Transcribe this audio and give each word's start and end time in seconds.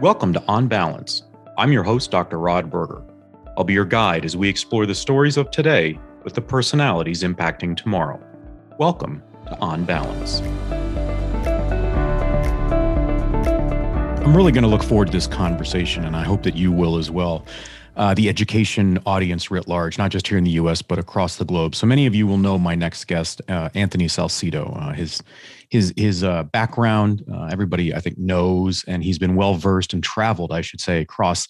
Welcome 0.00 0.34
to 0.34 0.44
On 0.46 0.68
Balance. 0.68 1.22
I'm 1.56 1.72
your 1.72 1.82
host, 1.82 2.10
Dr. 2.10 2.38
Rod 2.38 2.68
Berger. 2.68 3.02
I'll 3.56 3.64
be 3.64 3.72
your 3.72 3.86
guide 3.86 4.26
as 4.26 4.36
we 4.36 4.46
explore 4.46 4.84
the 4.84 4.94
stories 4.94 5.38
of 5.38 5.50
today 5.50 5.98
with 6.22 6.34
the 6.34 6.42
personalities 6.42 7.22
impacting 7.22 7.74
tomorrow. 7.74 8.20
Welcome 8.78 9.22
to 9.46 9.58
On 9.60 9.86
Balance. 9.86 10.42
I'm 14.20 14.36
really 14.36 14.52
going 14.52 14.64
to 14.64 14.68
look 14.68 14.82
forward 14.82 15.06
to 15.06 15.12
this 15.12 15.26
conversation, 15.26 16.04
and 16.04 16.14
I 16.14 16.24
hope 16.24 16.42
that 16.42 16.54
you 16.54 16.70
will 16.70 16.98
as 16.98 17.10
well. 17.10 17.46
Uh, 17.96 18.12
the 18.12 18.28
education 18.28 18.98
audience 19.06 19.50
writ 19.50 19.66
large, 19.66 19.96
not 19.96 20.10
just 20.10 20.28
here 20.28 20.36
in 20.36 20.44
the 20.44 20.50
U.S. 20.52 20.82
but 20.82 20.98
across 20.98 21.36
the 21.36 21.44
globe. 21.46 21.74
So 21.74 21.86
many 21.86 22.06
of 22.06 22.14
you 22.14 22.26
will 22.26 22.36
know 22.36 22.58
my 22.58 22.74
next 22.74 23.06
guest, 23.06 23.40
uh, 23.48 23.70
Anthony 23.74 24.06
Salcito. 24.06 24.76
Uh, 24.76 24.92
his 24.92 25.22
his 25.70 25.94
his 25.96 26.22
uh, 26.22 26.42
background, 26.44 27.24
uh, 27.32 27.48
everybody 27.50 27.94
I 27.94 28.00
think 28.00 28.18
knows, 28.18 28.84
and 28.86 29.02
he's 29.02 29.18
been 29.18 29.34
well 29.34 29.54
versed 29.54 29.94
and 29.94 30.04
traveled, 30.04 30.52
I 30.52 30.60
should 30.60 30.80
say, 30.80 31.00
across 31.00 31.48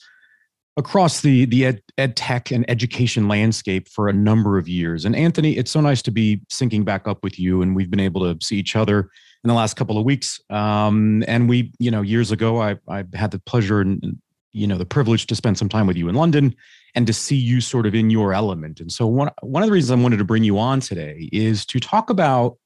across 0.76 1.20
the 1.20 1.46
the 1.46 1.66
ed, 1.66 1.82
ed 1.98 2.16
tech 2.16 2.52
and 2.52 2.68
education 2.70 3.26
landscape 3.26 3.88
for 3.88 4.08
a 4.08 4.12
number 4.12 4.56
of 4.56 4.68
years. 4.68 5.04
And 5.04 5.16
Anthony, 5.16 5.56
it's 5.56 5.72
so 5.72 5.80
nice 5.80 6.00
to 6.02 6.12
be 6.12 6.42
syncing 6.48 6.84
back 6.84 7.08
up 7.08 7.24
with 7.24 7.40
you, 7.40 7.62
and 7.62 7.74
we've 7.74 7.90
been 7.90 7.98
able 7.98 8.20
to 8.22 8.44
see 8.44 8.56
each 8.56 8.76
other 8.76 9.10
in 9.42 9.48
the 9.48 9.54
last 9.54 9.74
couple 9.74 9.98
of 9.98 10.04
weeks. 10.04 10.40
Um, 10.50 11.24
and 11.26 11.48
we, 11.48 11.72
you 11.78 11.90
know, 11.90 12.02
years 12.02 12.32
ago, 12.32 12.60
I, 12.60 12.76
I 12.88 13.04
had 13.14 13.30
the 13.30 13.38
pleasure 13.38 13.80
and, 13.80 14.20
you 14.56 14.66
know, 14.66 14.78
the 14.78 14.86
privilege 14.86 15.26
to 15.26 15.36
spend 15.36 15.58
some 15.58 15.68
time 15.68 15.86
with 15.86 15.96
you 15.96 16.08
in 16.08 16.14
London 16.14 16.54
and 16.94 17.06
to 17.06 17.12
see 17.12 17.36
you 17.36 17.60
sort 17.60 17.86
of 17.86 17.94
in 17.94 18.10
your 18.10 18.32
element. 18.32 18.80
And 18.80 18.90
so 18.90 19.06
one, 19.06 19.30
one 19.42 19.62
of 19.62 19.68
the 19.68 19.72
reasons 19.72 19.98
I 19.98 20.02
wanted 20.02 20.16
to 20.18 20.24
bring 20.24 20.44
you 20.44 20.58
on 20.58 20.80
today 20.80 21.28
is 21.32 21.66
to 21.66 21.80
talk 21.80 22.10
about 22.10 22.56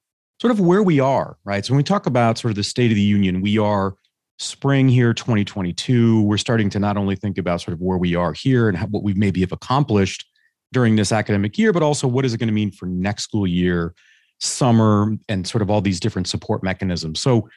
sort 0.41 0.51
of 0.51 0.61
where 0.61 0.83
we 0.83 1.01
are, 1.01 1.37
right? 1.45 1.65
So 1.65 1.73
when 1.73 1.79
we 1.79 1.85
talk 1.85 2.07
about 2.07 2.39
sort 2.39 2.51
of 2.51 2.57
the 2.57 2.63
state 2.63 2.91
of 2.91 2.95
the 2.95 3.03
union, 3.03 3.41
we 3.41 3.59
are 3.59 3.95
spring 4.39 4.89
here 4.89 5.13
2022 5.13 6.23
we're 6.23 6.39
starting 6.39 6.71
to 6.71 6.79
not 6.79 6.97
only 6.97 7.15
think 7.15 7.37
about 7.37 7.61
sort 7.61 7.75
of 7.75 7.81
where 7.83 7.99
we 7.99 8.15
are 8.15 8.33
here 8.33 8.71
and 8.71 8.79
how, 8.79 8.87
what 8.87 9.03
we 9.03 9.13
maybe 9.13 9.41
have 9.41 9.53
accomplished 9.53 10.25
during 10.73 10.97
this 10.97 11.13
academic 11.13 11.59
year 11.59 11.75
but 11.75 11.83
also 11.83 12.09
what 12.09 12.25
is 12.25 12.33
it 12.33 12.39
going 12.39 12.47
to 12.47 12.55
mean 12.55 12.71
for 12.71 12.87
next 12.87 13.25
school 13.25 13.47
year 13.47 13.95
summer 14.41 15.17
and 15.29 15.47
sort 15.47 15.63
of 15.63 15.71
all 15.71 15.81
these 15.81 16.01
different 16.01 16.27
support 16.27 16.63
mechanisms. 16.63 17.21
So 17.21 17.49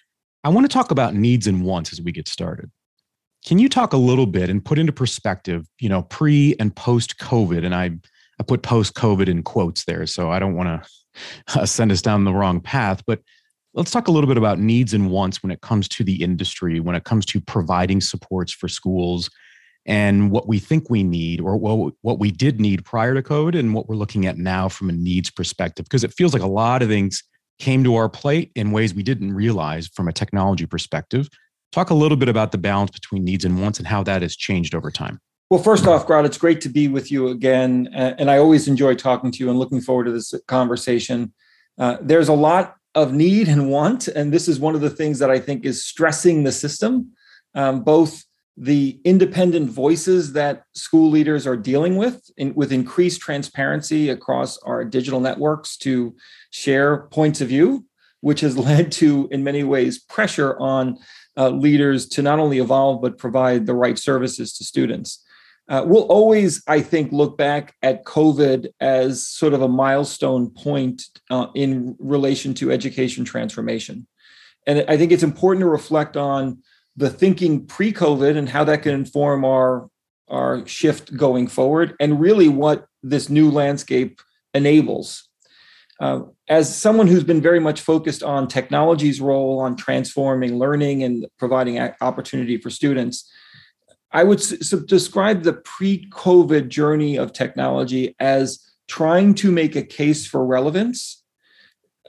I 0.44 0.50
want 0.50 0.66
to 0.66 0.73
talk 0.73 0.92
about 0.92 1.16
needs 1.16 1.47
and 1.47 1.64
wants 1.64 1.92
as 1.94 2.02
we 2.02 2.12
get 2.12 2.28
started. 2.28 2.70
Can 3.45 3.59
you 3.59 3.67
talk 3.67 3.94
a 3.94 3.97
little 3.97 4.25
bit 4.25 4.49
and 4.49 4.63
put 4.63 4.80
into 4.80 4.94
perspective, 4.94 5.67
you 5.80 5.89
know, 5.89 6.03
pre 6.03 6.55
and 6.59 6.75
post 6.75 7.17
COVID? 7.17 7.66
And 7.66 7.75
I, 7.75 7.91
I 8.39 8.44
put 8.44 8.61
post 8.61 8.95
COVID 8.95 9.27
in 9.27 9.44
quotes 9.44 9.83
there, 9.85 10.05
so 10.05 10.31
I 10.31 10.39
don't 10.39 10.55
want 10.55 10.83
to 11.47 11.59
uh, 11.59 11.66
send 11.66 11.91
us 11.91 12.02
down 12.02 12.23
the 12.23 12.33
wrong 12.33 12.61
path. 12.61 13.03
But 13.05 13.19
let's 13.73 13.91
talk 13.91 14.08
a 14.08 14.11
little 14.11 14.27
bit 14.27 14.38
about 14.38 14.59
needs 14.59 14.94
and 14.94 15.09
wants 15.09 15.44
when 15.44 15.52
it 15.52 15.61
comes 15.61 15.88
to 15.89 16.03
the 16.03 16.23
industry, 16.23 16.80
when 16.80 16.95
it 16.95 17.03
comes 17.03 17.25
to 17.27 17.41
providing 17.41 18.00
supports 18.00 18.53
for 18.53 18.67
schools, 18.67 19.30
and 19.85 20.31
what 20.31 20.47
we 20.47 20.59
think 20.59 20.89
we 20.89 21.03
need 21.03 21.41
or 21.41 21.57
what, 21.57 21.94
what 22.02 22.19
we 22.19 22.31
did 22.31 22.61
need 22.61 22.85
prior 22.85 23.13
to 23.13 23.22
COVID 23.22 23.59
and 23.59 23.73
what 23.73 23.89
we're 23.89 23.95
looking 23.95 24.25
at 24.25 24.38
now 24.38 24.69
from 24.69 24.89
a 24.89 24.94
needs 24.94 25.30
perspective. 25.30 25.85
Because 25.85 26.05
it 26.05 26.13
feels 26.13 26.33
like 26.33 26.44
a 26.44 26.47
lot 26.47 26.81
of 26.81 26.88
things 26.88 27.22
came 27.59 27.83
to 27.83 27.95
our 27.95 28.07
plate 28.07 28.52
in 28.55 28.72
ways 28.72 28.94
we 28.94 29.03
didn't 29.03 29.33
realize 29.33 29.88
from 29.88 30.07
a 30.07 30.13
technology 30.13 30.66
perspective. 30.66 31.28
Talk 31.73 31.89
a 31.89 31.95
little 31.95 32.17
bit 32.17 32.29
about 32.29 32.52
the 32.52 32.59
balance 32.59 32.91
between 32.91 33.25
needs 33.25 33.43
and 33.43 33.59
wants 33.59 33.79
and 33.79 33.88
how 33.88 34.03
that 34.03 34.21
has 34.21 34.35
changed 34.35 34.75
over 34.75 34.91
time. 34.91 35.19
Well, 35.49 35.61
first 35.61 35.88
off, 35.88 36.05
Grant, 36.05 36.27
it's 36.27 36.38
great 36.38 36.61
to 36.61 36.69
be 36.69 36.88
with 36.88 37.11
you 37.11 37.29
again. 37.29 37.89
And 37.93 38.29
I 38.29 38.38
always 38.38 38.67
enjoy 38.67 38.93
talking 38.93 39.31
to 39.31 39.39
you 39.39 39.49
and 39.49 39.57
looking 39.57 39.81
forward 39.81 40.03
to 40.03 40.11
this 40.11 40.35
conversation. 40.47 41.33
Uh, 41.79 41.97
there's 41.99 42.29
a 42.29 42.33
lot 42.33 42.75
of 42.94 43.11
need 43.11 43.47
and 43.47 43.71
want. 43.71 44.07
And 44.07 44.31
this 44.31 44.47
is 44.47 44.59
one 44.59 44.75
of 44.75 44.81
the 44.81 44.89
things 44.91 45.17
that 45.17 45.31
I 45.31 45.39
think 45.39 45.66
is 45.66 45.83
stressing 45.83 46.44
the 46.44 46.51
system, 46.51 47.11
um, 47.55 47.83
both 47.83 48.23
the 48.55 49.01
independent 49.03 49.71
voices 49.71 50.33
that 50.33 50.66
school 50.75 51.09
leaders 51.09 51.47
are 51.47 51.57
dealing 51.57 51.97
with 51.97 52.29
in, 52.38 52.53
with 52.53 52.72
increased 52.72 53.19
transparency 53.19 54.09
across 54.09 54.59
our 54.59 54.85
digital 54.85 55.19
networks 55.19 55.75
to 55.78 56.16
share 56.51 57.07
points 57.07 57.41
of 57.41 57.47
view 57.47 57.83
which 58.23 58.39
has 58.39 58.57
led 58.69 58.91
to 58.91 59.28
in 59.31 59.44
many 59.44 59.63
ways 59.63 60.00
pressure 60.00 60.57
on 60.57 60.97
uh, 61.38 61.49
leaders 61.49 62.07
to 62.07 62.21
not 62.21 62.39
only 62.39 62.59
evolve 62.59 63.01
but 63.01 63.17
provide 63.17 63.66
the 63.66 63.75
right 63.75 63.97
services 63.97 64.53
to 64.53 64.63
students 64.63 65.23
uh, 65.69 65.83
we'll 65.85 66.03
always 66.03 66.61
i 66.67 66.81
think 66.81 67.11
look 67.11 67.38
back 67.38 67.75
at 67.81 68.05
covid 68.05 68.67
as 68.79 69.27
sort 69.27 69.53
of 69.53 69.61
a 69.61 69.67
milestone 69.67 70.49
point 70.49 71.03
uh, 71.29 71.47
in 71.55 71.95
relation 71.99 72.53
to 72.53 72.71
education 72.71 73.25
transformation 73.25 74.07
and 74.67 74.85
i 74.88 74.97
think 74.97 75.11
it's 75.11 75.23
important 75.23 75.61
to 75.61 75.69
reflect 75.69 76.17
on 76.17 76.61
the 76.95 77.09
thinking 77.09 77.65
pre-COVID 77.65 78.38
and 78.38 78.50
how 78.50 78.63
that 78.63 78.83
can 78.83 78.94
inform 78.94 79.44
our 79.45 79.89
our 80.29 80.65
shift 80.65 81.15
going 81.15 81.47
forward, 81.47 81.95
and 82.00 82.19
really 82.19 82.47
what 82.47 82.88
this 83.03 83.29
new 83.29 83.51
landscape 83.51 84.19
enables. 84.53 85.27
Uh, 86.00 86.21
as 86.53 86.78
someone 86.78 87.08
who's 87.08 87.24
been 87.24 87.41
very 87.41 87.59
much 87.59 87.81
focused 87.81 88.22
on 88.22 88.47
technology's 88.47 89.19
role 89.19 89.59
on 89.59 89.75
transforming 89.75 90.59
learning 90.59 91.02
and 91.02 91.25
providing 91.40 91.80
opportunity 92.00 92.58
for 92.58 92.69
students, 92.69 93.28
I 94.12 94.24
would 94.24 94.40
describe 94.86 95.42
the 95.42 95.53
pre-COVID 95.53 96.68
journey 96.68 97.18
of 97.18 97.34
technology 97.34 98.16
as 98.19 98.59
trying 98.88 99.34
to 99.42 99.52
make 99.52 99.75
a 99.75 99.81
case 99.81 100.28
for 100.28 100.46
relevance 100.46 101.24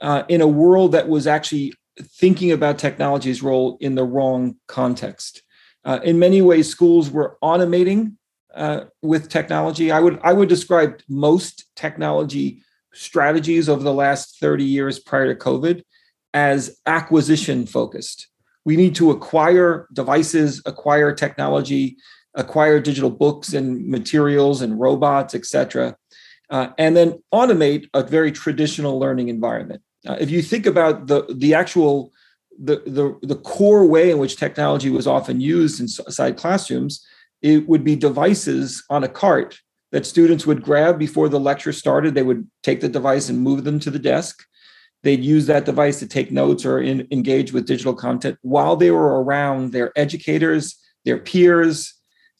uh, 0.03 0.21
in 0.29 0.41
a 0.41 0.47
world 0.47 0.91
that 0.91 1.09
was 1.09 1.25
actually 1.25 1.73
thinking 1.99 2.51
about 2.51 2.77
technology's 2.77 3.41
role 3.41 3.79
in 3.81 3.95
the 3.95 4.03
wrong 4.03 4.57
context. 4.67 5.41
Uh, 5.83 5.99
in 6.03 6.19
many 6.19 6.43
ways, 6.43 6.69
schools 6.69 7.09
were 7.09 7.35
automating 7.43 8.13
uh, 8.53 8.81
with 9.01 9.27
technology. 9.27 9.91
I 9.91 9.99
would 9.99 10.19
I 10.23 10.33
would 10.33 10.49
describe 10.49 11.01
most 11.09 11.65
technology 11.75 12.61
strategies 12.95 13.69
over 13.69 13.83
the 13.83 13.93
last 13.93 14.39
30 14.39 14.63
years 14.63 14.99
prior 14.99 15.33
to 15.33 15.39
COVID 15.39 15.83
as 16.33 16.79
acquisition 16.85 17.65
focused. 17.65 18.27
We 18.65 18.75
need 18.75 18.95
to 18.95 19.11
acquire 19.11 19.87
devices, 19.93 20.61
acquire 20.65 21.13
technology, 21.13 21.97
acquire 22.33 22.79
digital 22.79 23.11
books 23.11 23.53
and 23.53 23.87
materials 23.87 24.61
and 24.61 24.79
robots, 24.79 25.35
etc., 25.35 25.95
uh, 26.49 26.69
and 26.77 26.95
then 26.95 27.19
automate 27.33 27.89
a 27.93 28.03
very 28.03 28.31
traditional 28.31 28.99
learning 28.99 29.29
environment. 29.29 29.81
Uh, 30.07 30.17
if 30.19 30.29
you 30.29 30.41
think 30.41 30.65
about 30.65 31.07
the 31.07 31.25
the 31.37 31.53
actual 31.53 32.11
the, 32.59 32.83
the 32.85 33.27
the 33.27 33.35
core 33.35 33.85
way 33.85 34.11
in 34.11 34.17
which 34.17 34.37
technology 34.37 34.89
was 34.89 35.07
often 35.07 35.41
used 35.41 35.79
inside 35.79 36.37
classrooms, 36.37 37.05
it 37.41 37.67
would 37.67 37.83
be 37.83 37.95
devices 37.95 38.83
on 38.89 39.03
a 39.03 39.07
cart 39.07 39.59
that 39.91 40.05
students 40.05 40.45
would 40.45 40.63
grab 40.63 40.97
before 40.99 41.29
the 41.29 41.39
lecture 41.39 41.71
started. 41.71 42.13
They 42.13 42.23
would 42.23 42.49
take 42.63 42.81
the 42.81 42.89
device 42.89 43.29
and 43.29 43.39
move 43.39 43.63
them 43.63 43.79
to 43.81 43.91
the 43.91 43.99
desk. 43.99 44.43
They'd 45.03 45.23
use 45.23 45.45
that 45.45 45.65
device 45.65 45.99
to 45.99 46.07
take 46.07 46.31
notes 46.31 46.65
or 46.65 46.81
in, 46.81 47.07
engage 47.11 47.53
with 47.53 47.67
digital 47.67 47.93
content 47.93 48.37
while 48.41 48.75
they 48.75 48.91
were 48.91 49.23
around 49.23 49.71
their 49.71 49.91
educators, 49.95 50.75
their 51.05 51.19
peers, 51.19 51.93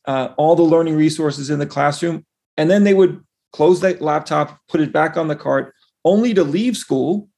uh, 0.05 0.29
all 0.37 0.55
the 0.55 0.63
learning 0.63 0.95
resources 0.95 1.49
in 1.49 1.59
the 1.59 1.67
classroom. 1.67 2.25
And 2.57 2.69
then 2.69 2.83
they 2.83 2.93
would 2.93 3.23
close 3.53 3.81
that 3.81 4.01
laptop, 4.01 4.59
put 4.67 4.81
it 4.81 4.91
back 4.91 5.15
on 5.15 5.27
the 5.27 5.35
cart, 5.35 5.73
only 6.03 6.33
to 6.33 6.43
leave 6.43 6.75
school 6.75 7.29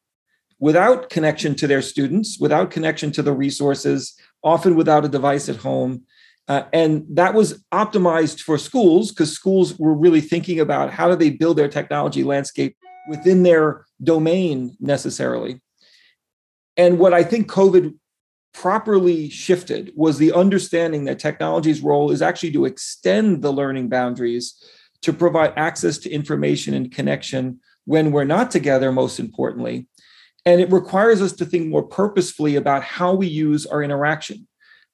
without 0.60 1.10
connection 1.10 1.56
to 1.56 1.68
their 1.68 1.82
students, 1.82 2.40
without 2.40 2.72
connection 2.72 3.12
to 3.12 3.22
the 3.22 3.34
resources, 3.34 4.18
often 4.44 4.76
without 4.76 5.06
a 5.06 5.10
device 5.10 5.50
at 5.50 5.58
home. 5.58 6.04
Uh, 6.48 6.64
and 6.72 7.06
that 7.10 7.34
was 7.34 7.64
optimized 7.74 8.42
for 8.42 8.58
schools 8.58 9.12
because 9.12 9.32
schools 9.32 9.78
were 9.78 9.94
really 9.94 10.22
thinking 10.22 10.60
about 10.60 10.92
how 10.92 11.10
do 11.10 11.16
they 11.16 11.30
build 11.30 11.58
their 11.58 11.68
technology 11.68 12.24
landscape 12.24 12.78
within 13.10 13.44
their 13.44 13.86
domain 14.02 14.76
necessarily. 14.80 15.62
And 16.78 17.00
what 17.00 17.14
I 17.14 17.24
think 17.24 17.48
COVID 17.48 17.96
properly 18.54 19.30
shifted 19.30 19.92
was 19.96 20.18
the 20.18 20.34
understanding 20.34 21.06
that 21.06 21.20
technology's 21.20 21.82
role 21.82 22.12
is 22.12 22.22
actually 22.22 22.52
to 22.52 22.66
extend 22.66 23.42
the 23.42 23.52
learning 23.52 23.90
boundaries 23.90 24.56
to 25.02 25.14
provide 25.14 25.54
access 25.58 25.98
to 26.00 26.10
information 26.10 26.74
and 26.74 26.92
connection 26.92 27.60
when 27.86 28.12
we're 28.12 28.24
not 28.24 28.52
together, 28.52 28.92
most 28.92 29.20
importantly, 29.20 29.88
and 30.46 30.60
it 30.60 30.72
requires 30.72 31.22
us 31.22 31.34
to 31.34 31.46
think 31.46 31.68
more 31.68 31.84
purposefully 31.84 32.56
about 32.56 32.84
how 32.84 33.14
we 33.14 33.28
use 33.28 33.66
our 33.66 33.84
interaction. 33.84 34.48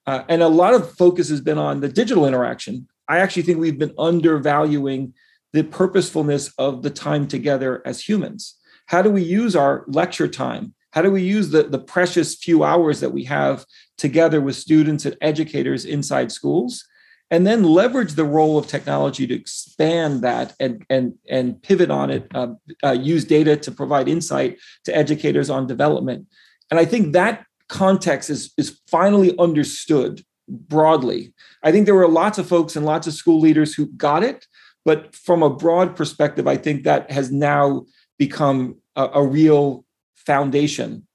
Uh, 0.05 0.23
and 0.27 0.41
a 0.41 0.47
lot 0.47 0.73
of 0.73 0.95
focus 0.95 1.29
has 1.29 1.41
been 1.41 1.57
on 1.57 1.79
the 1.79 1.87
digital 1.87 2.25
interaction. 2.25 2.87
I 3.07 3.19
actually 3.19 3.43
think 3.43 3.59
we've 3.59 3.79
been 3.79 3.93
undervaluing 3.97 5.13
the 5.53 5.63
purposefulness 5.63 6.53
of 6.57 6.81
the 6.81 6.89
time 6.89 7.27
together 7.27 7.81
as 7.85 8.07
humans. 8.07 8.55
How 8.87 9.01
do 9.01 9.09
we 9.09 9.23
use 9.23 9.55
our 9.55 9.85
lecture 9.87 10.27
time? 10.27 10.73
How 10.91 11.01
do 11.01 11.11
we 11.11 11.23
use 11.23 11.49
the, 11.49 11.63
the 11.63 11.79
precious 11.79 12.35
few 12.35 12.63
hours 12.63 12.99
that 12.99 13.11
we 13.11 13.23
have 13.25 13.65
together 13.97 14.41
with 14.41 14.55
students 14.55 15.05
and 15.05 15.17
educators 15.21 15.85
inside 15.85 16.31
schools 16.31 16.85
and 17.33 17.47
then 17.47 17.63
leverage 17.63 18.13
the 18.13 18.25
role 18.25 18.59
of 18.59 18.67
technology 18.67 19.25
to 19.25 19.33
expand 19.33 20.21
that 20.21 20.53
and 20.59 20.85
and 20.89 21.15
and 21.27 21.61
pivot 21.63 21.89
on 21.89 22.11
it 22.11 22.27
uh, 22.35 22.47
uh, 22.83 22.91
use 22.91 23.25
data 23.25 23.57
to 23.57 23.71
provide 23.71 24.07
insight 24.07 24.59
to 24.83 24.95
educators 24.95 25.49
on 25.49 25.65
development 25.65 26.27
and 26.69 26.79
i 26.79 26.85
think 26.85 27.13
that 27.13 27.45
context 27.69 28.29
is 28.29 28.53
is 28.57 28.79
finally 28.87 29.37
understood 29.37 30.23
broadly. 30.47 31.33
I 31.63 31.71
think 31.71 31.85
there 31.85 31.95
were 31.95 32.07
lots 32.07 32.37
of 32.37 32.47
folks 32.47 32.75
and 32.75 32.85
lots 32.85 33.07
of 33.07 33.13
school 33.13 33.39
leaders 33.39 33.73
who 33.73 33.87
got 33.87 34.23
it, 34.23 34.47
but 34.85 35.15
from 35.15 35.41
a 35.41 35.49
broad 35.49 35.95
perspective, 35.95 36.47
I 36.47 36.57
think 36.57 36.83
that 36.83 37.09
has 37.11 37.31
now 37.31 37.85
become 38.17 38.77
a, 38.95 39.09
a 39.15 39.25
real 39.25 39.85
foundation 40.15 41.07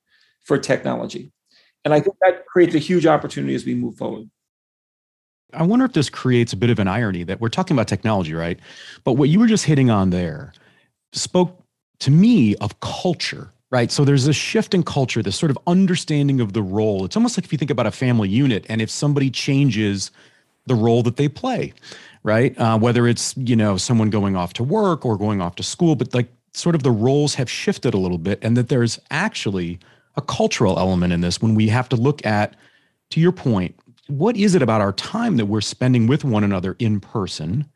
for 0.45 0.59
technology. 0.59 1.33
And 1.85 1.95
I 1.95 2.01
think 2.01 2.17
that 2.23 2.47
creates 2.47 2.75
a 2.75 2.79
huge 2.79 3.07
opportunity 3.07 3.55
as 3.55 3.65
we 3.65 3.75
move 3.75 3.97
forward. 3.97 4.29
I 5.55 5.63
wonder 5.63 5.85
if 5.85 5.93
this 5.93 6.11
creates 6.11 6.53
a 6.53 6.57
bit 6.57 6.69
of 6.69 6.79
an 6.79 6.89
irony 6.89 7.23
that 7.25 7.41
we're 7.41 7.49
talking 7.49 7.75
about 7.75 7.89
technology, 7.89 8.35
right? 8.35 8.59
But 9.05 9.15
what 9.15 9.31
you 9.31 9.41
were 9.41 9.47
just 9.47 9.65
hitting 9.65 9.91
on 9.91 10.11
there 10.11 10.53
spoke 11.13 11.63
to 12.01 12.11
me 12.11 12.55
of 12.57 12.81
culture, 12.81 13.51
right? 13.71 13.91
So 13.93 14.05
there's 14.05 14.27
a 14.27 14.33
shift 14.33 14.75
in 14.75 14.83
culture, 14.83 15.23
this 15.23 15.37
sort 15.37 15.51
of 15.51 15.59
understanding 15.67 16.41
of 16.41 16.53
the 16.53 16.63
role. 16.63 17.05
It's 17.05 17.17
almost 17.17 17.37
like 17.37 17.45
if 17.45 17.53
you 17.53 17.59
think 17.59 17.71
about 17.71 17.87
a 17.87 17.91
family 17.91 18.29
unit 18.29 18.65
and 18.69 18.81
if 18.81 18.91
somebody 18.91 19.31
changes 19.31 20.11
the 20.67 20.75
role 20.75 21.03
that 21.03 21.17
they 21.17 21.29
play, 21.29 21.73
right? 22.23 22.59
Uh, 22.59 22.79
whether 22.79 23.07
it's, 23.07 23.37
you 23.37 23.57
know, 23.57 23.77
someone 23.77 24.11
going 24.11 24.37
off 24.37 24.53
to 24.55 24.63
work 24.63 25.05
or 25.05 25.17
going 25.19 25.41
off 25.41 25.57
to 25.57 25.63
school, 25.63 25.97
but 25.97 26.15
like 26.15 26.29
sort 26.55 26.75
of 26.75 26.83
the 26.83 26.91
roles 26.91 27.35
have 27.35 27.51
shifted 27.51 27.95
a 27.95 27.99
little 27.99 28.19
bit 28.19 28.39
and 28.43 28.57
that 28.57 28.69
there's 28.69 28.99
actually 29.11 29.79
a 30.17 30.23
cultural 30.23 30.79
element 30.79 31.13
in 31.13 31.21
this 31.21 31.41
when 31.41 31.55
we 31.55 31.69
have 31.69 31.89
to 31.89 31.97
look 31.97 32.25
at, 32.27 32.57
to 33.11 33.21
your 33.21 33.33
point, 33.33 33.79
what 34.09 34.37
is 34.37 34.55
it 34.55 34.63
about 34.63 34.81
our 34.81 34.93
time 34.93 35.37
that 35.37 35.47
we're 35.47 35.61
spending 35.61 36.07
with 36.07 36.25
one 36.25 36.45
another 36.45 36.77
in 36.79 37.01
person? 37.01 37.67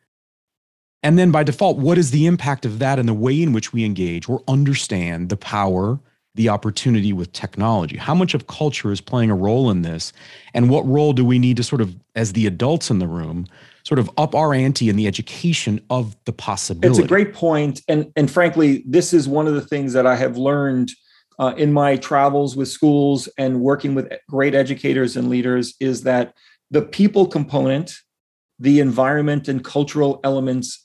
And 1.03 1.19
then 1.19 1.31
by 1.31 1.43
default, 1.43 1.77
what 1.77 1.97
is 1.97 2.11
the 2.11 2.25
impact 2.25 2.65
of 2.65 2.79
that 2.79 2.97
in 2.97 3.05
the 3.05 3.13
way 3.13 3.41
in 3.41 3.51
which 3.51 3.73
we 3.73 3.83
engage 3.83 4.29
or 4.29 4.41
understand 4.47 5.27
the 5.27 5.35
power, 5.35 5.99
the 6.33 6.47
opportunity 6.47 7.11
with 7.11 7.33
technology? 7.33 7.97
How 7.97 8.15
much 8.15 8.33
of 8.33 8.47
culture 8.47 8.91
is 8.91 9.01
playing 9.01 9.29
a 9.29 9.35
role 9.35 9.69
in 9.69 9.81
this? 9.81 10.13
And 10.53 10.69
what 10.69 10.87
role 10.87 11.11
do 11.11 11.25
we 11.25 11.39
need 11.39 11.57
to 11.57 11.63
sort 11.63 11.81
of, 11.81 11.93
as 12.15 12.31
the 12.31 12.47
adults 12.47 12.89
in 12.89 12.99
the 12.99 13.07
room, 13.07 13.47
sort 13.83 13.99
of 13.99 14.09
up 14.17 14.33
our 14.33 14.53
ante 14.53 14.87
in 14.87 14.95
the 14.95 15.05
education 15.05 15.81
of 15.89 16.15
the 16.23 16.31
possibility? 16.31 17.01
It's 17.01 17.05
a 17.05 17.07
great 17.07 17.33
point. 17.33 17.81
And, 17.89 18.09
and 18.15 18.31
frankly, 18.31 18.83
this 18.87 19.13
is 19.13 19.27
one 19.27 19.45
of 19.45 19.55
the 19.55 19.61
things 19.61 19.91
that 19.91 20.07
I 20.07 20.15
have 20.15 20.37
learned 20.37 20.91
uh, 21.37 21.53
in 21.57 21.73
my 21.73 21.97
travels 21.97 22.55
with 22.55 22.69
schools 22.69 23.27
and 23.37 23.59
working 23.59 23.93
with 23.93 24.11
great 24.29 24.55
educators 24.55 25.17
and 25.17 25.29
leaders 25.29 25.73
is 25.81 26.03
that 26.03 26.33
the 26.71 26.81
people 26.81 27.27
component, 27.27 27.95
the 28.57 28.79
environment 28.79 29.49
and 29.49 29.63
cultural 29.63 30.21
elements 30.23 30.82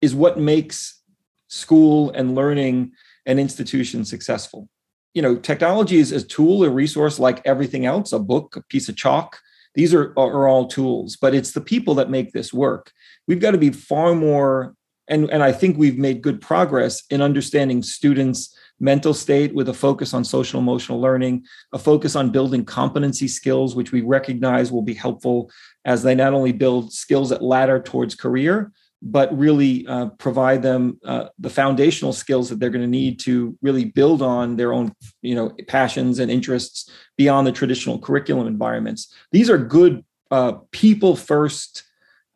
is 0.00 0.14
what 0.14 0.38
makes 0.38 1.02
school 1.48 2.10
and 2.10 2.34
learning 2.34 2.92
an 3.26 3.38
institution 3.38 4.04
successful. 4.04 4.68
You 5.14 5.22
know, 5.22 5.36
technology 5.36 5.96
is 5.98 6.12
a 6.12 6.22
tool, 6.22 6.64
a 6.64 6.70
resource 6.70 7.18
like 7.18 7.40
everything 7.44 7.86
else, 7.86 8.12
a 8.12 8.18
book, 8.18 8.56
a 8.56 8.62
piece 8.62 8.88
of 8.88 8.96
chalk. 8.96 9.38
These 9.74 9.94
are, 9.94 10.12
are 10.16 10.48
all 10.48 10.66
tools, 10.66 11.16
but 11.16 11.34
it's 11.34 11.52
the 11.52 11.60
people 11.60 11.94
that 11.96 12.10
make 12.10 12.32
this 12.32 12.52
work. 12.52 12.92
We've 13.26 13.40
got 13.40 13.52
to 13.52 13.58
be 13.58 13.70
far 13.70 14.14
more, 14.14 14.74
and, 15.08 15.30
and 15.30 15.42
I 15.42 15.52
think 15.52 15.76
we've 15.76 15.98
made 15.98 16.22
good 16.22 16.40
progress 16.40 17.02
in 17.10 17.20
understanding 17.20 17.82
students' 17.82 18.56
mental 18.78 19.14
state 19.14 19.54
with 19.54 19.68
a 19.68 19.74
focus 19.74 20.12
on 20.12 20.24
social 20.24 20.60
emotional 20.60 21.00
learning, 21.00 21.44
a 21.72 21.78
focus 21.78 22.14
on 22.16 22.30
building 22.30 22.64
competency 22.64 23.28
skills, 23.28 23.74
which 23.74 23.92
we 23.92 24.02
recognize 24.02 24.70
will 24.70 24.82
be 24.82 24.94
helpful 24.94 25.50
as 25.84 26.02
they 26.02 26.14
not 26.14 26.34
only 26.34 26.52
build 26.52 26.92
skills 26.92 27.30
that 27.30 27.42
ladder 27.42 27.80
towards 27.80 28.14
career, 28.14 28.72
but 29.10 29.36
really 29.36 29.86
uh, 29.86 30.06
provide 30.18 30.62
them 30.62 30.98
uh, 31.04 31.26
the 31.38 31.50
foundational 31.50 32.12
skills 32.12 32.48
that 32.48 32.60
they're 32.60 32.70
going 32.70 32.82
to 32.82 32.88
need 32.88 33.18
to 33.20 33.56
really 33.62 33.84
build 33.84 34.22
on 34.22 34.56
their 34.56 34.72
own 34.72 34.92
you 35.22 35.34
know 35.34 35.52
passions 35.68 36.18
and 36.18 36.30
interests 36.30 36.90
beyond 37.16 37.46
the 37.46 37.52
traditional 37.52 37.98
curriculum 37.98 38.46
environments 38.46 39.12
these 39.32 39.50
are 39.50 39.58
good 39.58 40.04
uh, 40.30 40.52
people 40.70 41.16
first 41.16 41.84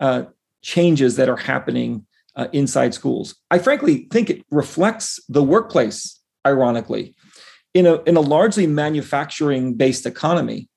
uh, 0.00 0.24
changes 0.62 1.16
that 1.16 1.28
are 1.28 1.36
happening 1.36 2.06
uh, 2.36 2.48
inside 2.52 2.94
schools 2.94 3.34
i 3.50 3.58
frankly 3.58 4.06
think 4.10 4.30
it 4.30 4.44
reflects 4.50 5.20
the 5.28 5.42
workplace 5.42 6.20
ironically. 6.46 7.14
In 7.74 7.86
a, 7.86 8.02
in 8.02 8.16
a 8.16 8.20
largely 8.20 8.66
manufacturing 8.66 9.74
based 9.74 10.06
economy, 10.06 10.68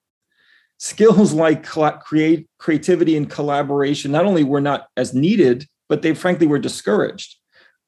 skills 0.78 1.34
like 1.34 1.66
create, 1.66 2.48
creativity 2.60 3.18
and 3.18 3.30
collaboration 3.30 4.12
not 4.12 4.26
only 4.26 4.44
were 4.44 4.62
not 4.62 4.88
as 4.96 5.14
needed, 5.14 5.66
but 5.90 6.02
they 6.02 6.14
frankly 6.14 6.48
were 6.48 6.60
discouraged. 6.60 7.36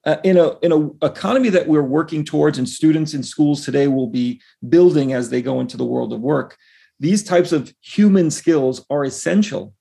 Uh, 0.05 0.17
in 0.23 0.37
a 0.37 0.59
in 0.59 0.71
a 0.71 1.05
economy 1.05 1.49
that 1.49 1.67
we're 1.67 1.81
working 1.81 2.23
towards 2.23 2.59
and 2.59 2.69
students 2.69 3.15
in 3.15 3.23
schools 3.23 3.65
today 3.65 3.87
will 3.87 4.07
be 4.07 4.39
building 4.69 5.13
as 5.13 5.29
they 5.29 5.41
go 5.41 5.59
into 5.59 5.77
the 5.77 5.83
world 5.83 6.13
of 6.13 6.21
work 6.21 6.57
these 6.99 7.23
types 7.23 7.51
of 7.51 7.73
human 7.81 8.29
skills 8.29 8.85
are 8.91 9.03
essential 9.03 9.73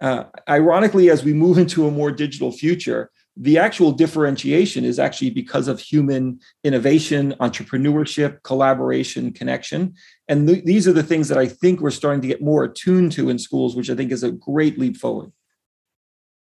uh, 0.00 0.22
ironically 0.48 1.10
as 1.10 1.24
we 1.24 1.32
move 1.32 1.58
into 1.58 1.88
a 1.88 1.90
more 1.90 2.12
digital 2.12 2.52
future 2.52 3.10
the 3.40 3.56
actual 3.56 3.92
differentiation 3.92 4.84
is 4.84 4.98
actually 4.98 5.30
because 5.30 5.68
of 5.68 5.78
human 5.78 6.40
innovation, 6.64 7.36
entrepreneurship, 7.40 8.42
collaboration, 8.42 9.32
connection. 9.32 9.94
And 10.26 10.48
th- 10.48 10.64
these 10.64 10.88
are 10.88 10.92
the 10.92 11.04
things 11.04 11.28
that 11.28 11.38
I 11.38 11.46
think 11.46 11.80
we're 11.80 11.92
starting 11.92 12.20
to 12.22 12.26
get 12.26 12.42
more 12.42 12.64
attuned 12.64 13.12
to 13.12 13.30
in 13.30 13.38
schools, 13.38 13.76
which 13.76 13.90
I 13.90 13.94
think 13.94 14.10
is 14.10 14.24
a 14.24 14.32
great 14.32 14.76
leap 14.76 14.96
forward. 14.96 15.30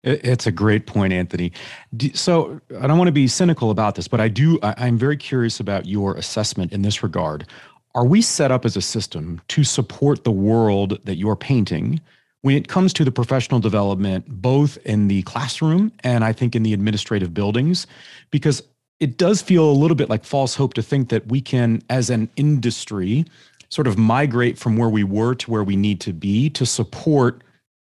It's 0.05 0.47
a 0.47 0.51
great 0.51 0.85
point, 0.85 1.11
Anthony. 1.11 1.51
So 2.13 2.61
I 2.79 2.87
don't 2.87 2.97
want 2.97 3.07
to 3.07 3.13
be 3.13 3.27
cynical 3.27 3.71
about 3.71 3.95
this, 3.95 4.07
but 4.07 4.21
I 4.21 4.27
do. 4.27 4.59
I'm 4.63 4.97
very 4.97 5.17
curious 5.17 5.59
about 5.59 5.87
your 5.87 6.15
assessment 6.15 6.71
in 6.71 6.83
this 6.83 7.03
regard. 7.03 7.47
Are 7.95 8.05
we 8.05 8.21
set 8.21 8.51
up 8.51 8.65
as 8.65 8.77
a 8.77 8.81
system 8.81 9.41
to 9.49 9.63
support 9.63 10.23
the 10.23 10.31
world 10.31 10.99
that 11.05 11.15
you're 11.15 11.35
painting? 11.35 11.99
when 12.45 12.55
it 12.55 12.67
comes 12.67 12.93
to 12.93 13.03
the 13.03 13.11
professional 13.11 13.59
development, 13.59 14.23
both 14.27 14.77
in 14.85 15.07
the 15.07 15.23
classroom 15.23 15.91
and 16.03 16.23
I 16.23 16.31
think 16.31 16.55
in 16.55 16.61
the 16.61 16.73
administrative 16.73 17.33
buildings, 17.33 17.87
because 18.29 18.61
it 18.99 19.17
does 19.17 19.41
feel 19.41 19.67
a 19.67 19.73
little 19.73 19.95
bit 19.95 20.11
like 20.11 20.23
false 20.23 20.53
hope 20.53 20.75
to 20.75 20.83
think 20.83 21.09
that 21.09 21.25
we 21.27 21.41
can, 21.41 21.81
as 21.89 22.11
an 22.11 22.29
industry, 22.35 23.25
sort 23.69 23.87
of 23.87 23.97
migrate 23.97 24.59
from 24.59 24.77
where 24.77 24.89
we 24.89 25.03
were 25.03 25.33
to 25.33 25.49
where 25.49 25.63
we 25.63 25.75
need 25.75 25.99
to 26.01 26.13
be 26.13 26.51
to 26.51 26.67
support 26.67 27.41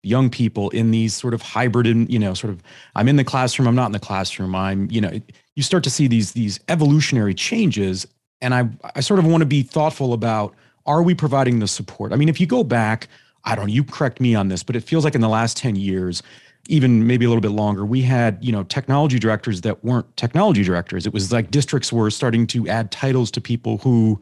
young 0.03 0.29
people 0.29 0.69
in 0.69 0.91
these 0.91 1.13
sort 1.13 1.33
of 1.33 1.41
hybrid 1.41 1.87
and 1.87 2.09
you 2.11 2.19
know 2.19 2.33
sort 2.33 2.51
of 2.51 2.61
i'm 2.95 3.07
in 3.07 3.15
the 3.15 3.23
classroom 3.23 3.67
i'm 3.67 3.75
not 3.75 3.85
in 3.85 3.93
the 3.93 3.99
classroom 3.99 4.53
i'm 4.53 4.89
you 4.91 4.99
know 4.99 5.11
you 5.55 5.63
start 5.63 5.83
to 5.83 5.89
see 5.89 6.07
these 6.07 6.33
these 6.33 6.59
evolutionary 6.67 7.33
changes 7.33 8.05
and 8.41 8.53
i 8.53 8.67
i 8.95 8.99
sort 8.99 9.17
of 9.17 9.25
want 9.25 9.41
to 9.41 9.45
be 9.45 9.63
thoughtful 9.63 10.11
about 10.13 10.53
are 10.85 11.01
we 11.01 11.15
providing 11.15 11.59
the 11.59 11.67
support 11.67 12.11
i 12.11 12.17
mean 12.17 12.27
if 12.27 12.39
you 12.41 12.45
go 12.45 12.63
back 12.63 13.07
I 13.45 13.55
don't 13.55 13.67
know, 13.67 13.73
you 13.73 13.83
correct 13.83 14.19
me 14.21 14.35
on 14.35 14.47
this, 14.47 14.63
but 14.63 14.75
it 14.75 14.81
feels 14.81 15.03
like 15.03 15.15
in 15.15 15.21
the 15.21 15.29
last 15.29 15.57
10 15.57 15.75
years, 15.75 16.23
even 16.69 17.05
maybe 17.05 17.25
a 17.25 17.27
little 17.27 17.41
bit 17.41 17.51
longer, 17.51 17.85
we 17.85 18.01
had, 18.01 18.37
you 18.41 18.51
know, 18.51 18.63
technology 18.63 19.19
directors 19.19 19.61
that 19.61 19.83
weren't 19.83 20.15
technology 20.15 20.63
directors. 20.63 21.05
It 21.05 21.13
was 21.13 21.31
like 21.31 21.51
districts 21.51 21.91
were 21.91 22.09
starting 22.09 22.47
to 22.47 22.67
add 22.69 22.91
titles 22.91 23.31
to 23.31 23.41
people 23.41 23.79
who 23.79 24.19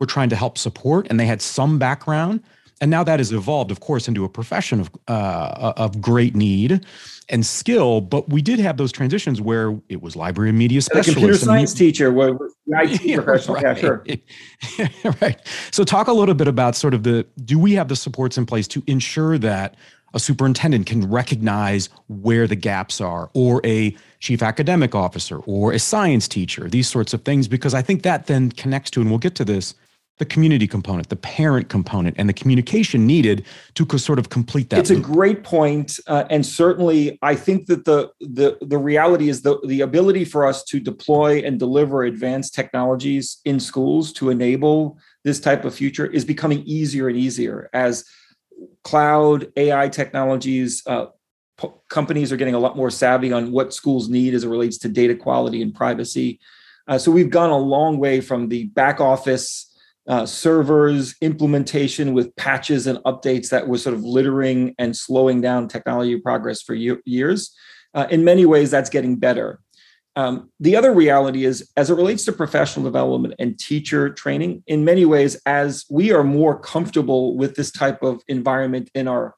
were 0.00 0.06
trying 0.06 0.28
to 0.30 0.36
help 0.36 0.58
support 0.58 1.06
and 1.08 1.20
they 1.20 1.26
had 1.26 1.40
some 1.40 1.78
background. 1.78 2.42
And 2.84 2.90
now 2.90 3.02
that 3.02 3.18
has 3.18 3.32
evolved, 3.32 3.70
of 3.70 3.80
course, 3.80 4.08
into 4.08 4.26
a 4.26 4.28
profession 4.28 4.78
of 4.78 4.90
uh, 5.08 5.72
of 5.78 6.02
great 6.02 6.36
need 6.36 6.84
and 7.30 7.46
skill. 7.46 8.02
But 8.02 8.28
we 8.28 8.42
did 8.42 8.58
have 8.58 8.76
those 8.76 8.92
transitions 8.92 9.40
where 9.40 9.74
it 9.88 10.02
was 10.02 10.16
library 10.16 10.50
and 10.50 10.58
media 10.58 10.82
specialist, 10.82 11.08
a 11.08 11.14
computer 11.14 11.38
science 11.38 11.72
teacher, 11.72 12.12
where 12.12 12.36
IT 12.66 13.02
yeah, 13.02 13.22
professional. 13.22 13.54
Right. 13.54 13.64
Yeah, 14.76 14.88
sure. 14.92 15.14
right. 15.22 15.40
So, 15.70 15.82
talk 15.82 16.08
a 16.08 16.12
little 16.12 16.34
bit 16.34 16.46
about 16.46 16.76
sort 16.76 16.92
of 16.92 17.04
the 17.04 17.26
do 17.46 17.58
we 17.58 17.72
have 17.72 17.88
the 17.88 17.96
supports 17.96 18.36
in 18.36 18.44
place 18.44 18.68
to 18.68 18.82
ensure 18.86 19.38
that 19.38 19.76
a 20.12 20.20
superintendent 20.20 20.84
can 20.84 21.10
recognize 21.10 21.88
where 22.08 22.46
the 22.46 22.54
gaps 22.54 23.00
are, 23.00 23.30
or 23.32 23.62
a 23.64 23.96
chief 24.20 24.42
academic 24.42 24.94
officer, 24.94 25.38
or 25.46 25.72
a 25.72 25.78
science 25.78 26.28
teacher, 26.28 26.68
these 26.68 26.86
sorts 26.86 27.14
of 27.14 27.22
things, 27.22 27.48
because 27.48 27.72
I 27.72 27.80
think 27.80 28.02
that 28.02 28.26
then 28.26 28.50
connects 28.50 28.90
to, 28.90 29.00
and 29.00 29.08
we'll 29.08 29.18
get 29.18 29.36
to 29.36 29.44
this 29.46 29.74
the 30.18 30.24
community 30.24 30.66
component, 30.66 31.08
the 31.08 31.16
parent 31.16 31.68
component, 31.68 32.14
and 32.18 32.28
the 32.28 32.32
communication 32.32 33.06
needed 33.06 33.44
to 33.74 33.98
sort 33.98 34.18
of 34.18 34.28
complete 34.28 34.70
that. 34.70 34.78
It's 34.78 34.90
loop. 34.90 35.00
a 35.00 35.02
great 35.02 35.42
point, 35.42 35.98
uh, 36.06 36.24
and 36.30 36.46
certainly, 36.46 37.18
I 37.22 37.34
think 37.34 37.66
that 37.66 37.84
the 37.84 38.10
the 38.20 38.56
the 38.60 38.78
reality 38.78 39.28
is 39.28 39.42
the 39.42 39.58
the 39.66 39.80
ability 39.80 40.24
for 40.24 40.46
us 40.46 40.62
to 40.64 40.78
deploy 40.78 41.38
and 41.44 41.58
deliver 41.58 42.04
advanced 42.04 42.54
technologies 42.54 43.40
in 43.44 43.58
schools 43.58 44.12
to 44.14 44.30
enable 44.30 44.98
this 45.24 45.40
type 45.40 45.64
of 45.64 45.74
future 45.74 46.06
is 46.06 46.24
becoming 46.24 46.62
easier 46.62 47.08
and 47.08 47.16
easier 47.16 47.68
as 47.72 48.04
cloud 48.84 49.52
AI 49.56 49.88
technologies. 49.88 50.82
Uh, 50.86 51.06
p- 51.58 51.72
companies 51.88 52.30
are 52.30 52.36
getting 52.36 52.54
a 52.54 52.58
lot 52.58 52.76
more 52.76 52.90
savvy 52.90 53.32
on 53.32 53.50
what 53.50 53.74
schools 53.74 54.08
need 54.08 54.32
as 54.32 54.44
it 54.44 54.48
relates 54.48 54.78
to 54.78 54.88
data 54.88 55.16
quality 55.16 55.60
and 55.60 55.74
privacy. 55.74 56.38
Uh, 56.86 56.98
so 56.98 57.10
we've 57.10 57.30
gone 57.30 57.50
a 57.50 57.58
long 57.58 57.98
way 57.98 58.20
from 58.20 58.48
the 58.48 58.66
back 58.66 59.00
office 59.00 59.73
uh, 60.08 60.26
servers 60.26 61.14
implementation 61.20 62.12
with 62.12 62.34
patches 62.36 62.86
and 62.86 62.98
updates 62.98 63.48
that 63.50 63.68
was 63.68 63.82
sort 63.82 63.94
of 63.94 64.04
littering 64.04 64.74
and 64.78 64.96
slowing 64.96 65.40
down 65.40 65.68
technology 65.68 66.18
progress 66.18 66.62
for 66.62 66.74
years. 66.74 67.54
Uh, 67.94 68.06
in 68.10 68.24
many 68.24 68.44
ways, 68.44 68.70
that's 68.70 68.90
getting 68.90 69.16
better. 69.16 69.60
Um, 70.16 70.50
the 70.60 70.76
other 70.76 70.92
reality 70.92 71.44
is, 71.44 71.68
as 71.76 71.90
it 71.90 71.94
relates 71.94 72.24
to 72.26 72.32
professional 72.32 72.84
development 72.84 73.34
and 73.38 73.58
teacher 73.58 74.10
training, 74.10 74.62
in 74.66 74.84
many 74.84 75.04
ways, 75.04 75.36
as 75.46 75.84
we 75.90 76.12
are 76.12 76.22
more 76.22 76.58
comfortable 76.58 77.36
with 77.36 77.56
this 77.56 77.72
type 77.72 78.02
of 78.02 78.22
environment 78.28 78.90
in 78.94 79.08
our 79.08 79.34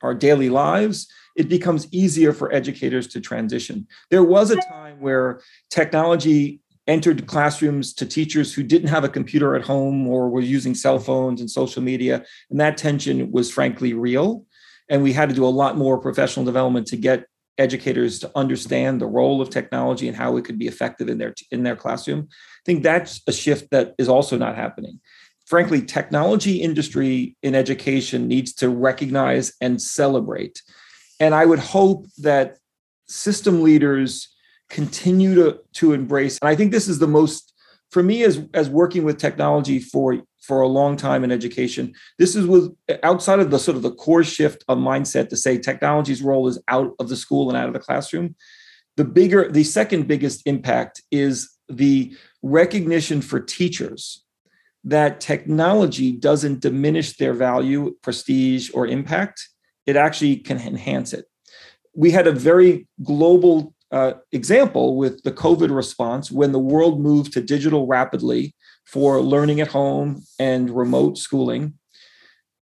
our 0.00 0.14
daily 0.14 0.48
lives, 0.48 1.08
it 1.36 1.48
becomes 1.48 1.92
easier 1.92 2.32
for 2.32 2.52
educators 2.52 3.08
to 3.08 3.20
transition. 3.20 3.86
There 4.10 4.22
was 4.22 4.52
a 4.52 4.56
time 4.56 5.00
where 5.00 5.40
technology 5.70 6.60
entered 6.88 7.26
classrooms 7.26 7.92
to 7.92 8.06
teachers 8.06 8.52
who 8.52 8.62
didn't 8.62 8.88
have 8.88 9.04
a 9.04 9.08
computer 9.08 9.54
at 9.54 9.62
home 9.62 10.08
or 10.08 10.30
were 10.30 10.40
using 10.40 10.74
cell 10.74 10.98
phones 10.98 11.40
and 11.40 11.50
social 11.50 11.82
media. 11.82 12.24
And 12.50 12.58
that 12.60 12.78
tension 12.78 13.30
was 13.30 13.52
frankly 13.52 13.92
real. 13.92 14.44
And 14.88 15.02
we 15.02 15.12
had 15.12 15.28
to 15.28 15.34
do 15.34 15.44
a 15.44 15.48
lot 15.48 15.76
more 15.76 15.98
professional 15.98 16.46
development 16.46 16.86
to 16.88 16.96
get 16.96 17.26
educators 17.58 18.18
to 18.20 18.30
understand 18.34 19.00
the 19.00 19.06
role 19.06 19.42
of 19.42 19.50
technology 19.50 20.08
and 20.08 20.16
how 20.16 20.36
it 20.36 20.44
could 20.44 20.58
be 20.58 20.66
effective 20.66 21.08
in 21.08 21.18
their 21.18 21.34
in 21.50 21.62
their 21.62 21.76
classroom. 21.76 22.28
I 22.30 22.64
think 22.64 22.82
that's 22.82 23.20
a 23.26 23.32
shift 23.32 23.70
that 23.70 23.94
is 23.98 24.08
also 24.08 24.38
not 24.38 24.56
happening. 24.56 25.00
Frankly, 25.46 25.82
technology 25.82 26.62
industry 26.62 27.36
in 27.42 27.54
education 27.54 28.28
needs 28.28 28.52
to 28.54 28.68
recognize 28.68 29.52
and 29.60 29.80
celebrate. 29.82 30.62
And 31.20 31.34
I 31.34 31.44
would 31.46 31.58
hope 31.58 32.06
that 32.18 32.58
system 33.08 33.62
leaders 33.62 34.28
continue 34.68 35.34
to, 35.34 35.60
to 35.74 35.92
embrace. 35.92 36.38
And 36.40 36.48
I 36.48 36.54
think 36.54 36.72
this 36.72 36.88
is 36.88 36.98
the 36.98 37.06
most, 37.06 37.54
for 37.90 38.02
me, 38.02 38.22
as, 38.24 38.42
as 38.54 38.68
working 38.68 39.04
with 39.04 39.18
technology 39.18 39.78
for, 39.78 40.22
for 40.42 40.60
a 40.60 40.68
long 40.68 40.96
time 40.96 41.24
in 41.24 41.32
education, 41.32 41.94
this 42.18 42.36
is 42.36 42.46
with 42.46 42.74
outside 43.02 43.40
of 43.40 43.50
the 43.50 43.58
sort 43.58 43.76
of 43.76 43.82
the 43.82 43.94
core 43.94 44.24
shift 44.24 44.64
of 44.68 44.78
mindset 44.78 45.28
to 45.28 45.36
say 45.36 45.58
technology's 45.58 46.22
role 46.22 46.48
is 46.48 46.60
out 46.68 46.94
of 46.98 47.08
the 47.08 47.16
school 47.16 47.48
and 47.48 47.56
out 47.56 47.68
of 47.68 47.74
the 47.74 47.80
classroom. 47.80 48.34
The 48.96 49.04
bigger, 49.04 49.50
the 49.50 49.64
second 49.64 50.08
biggest 50.08 50.42
impact 50.46 51.02
is 51.10 51.50
the 51.68 52.16
recognition 52.42 53.20
for 53.20 53.40
teachers 53.40 54.24
that 54.84 55.20
technology 55.20 56.12
doesn't 56.12 56.60
diminish 56.60 57.16
their 57.16 57.34
value, 57.34 57.94
prestige, 58.02 58.70
or 58.72 58.86
impact. 58.86 59.48
It 59.86 59.96
actually 59.96 60.36
can 60.36 60.58
enhance 60.58 61.12
it. 61.12 61.26
We 61.94 62.10
had 62.10 62.26
a 62.26 62.32
very 62.32 62.86
global 63.02 63.74
uh, 63.90 64.12
example 64.32 64.96
with 64.96 65.22
the 65.22 65.32
COVID 65.32 65.74
response 65.74 66.30
when 66.30 66.52
the 66.52 66.58
world 66.58 67.00
moved 67.00 67.32
to 67.32 67.40
digital 67.40 67.86
rapidly 67.86 68.54
for 68.86 69.20
learning 69.20 69.60
at 69.60 69.68
home 69.68 70.22
and 70.38 70.70
remote 70.70 71.18
schooling. 71.18 71.74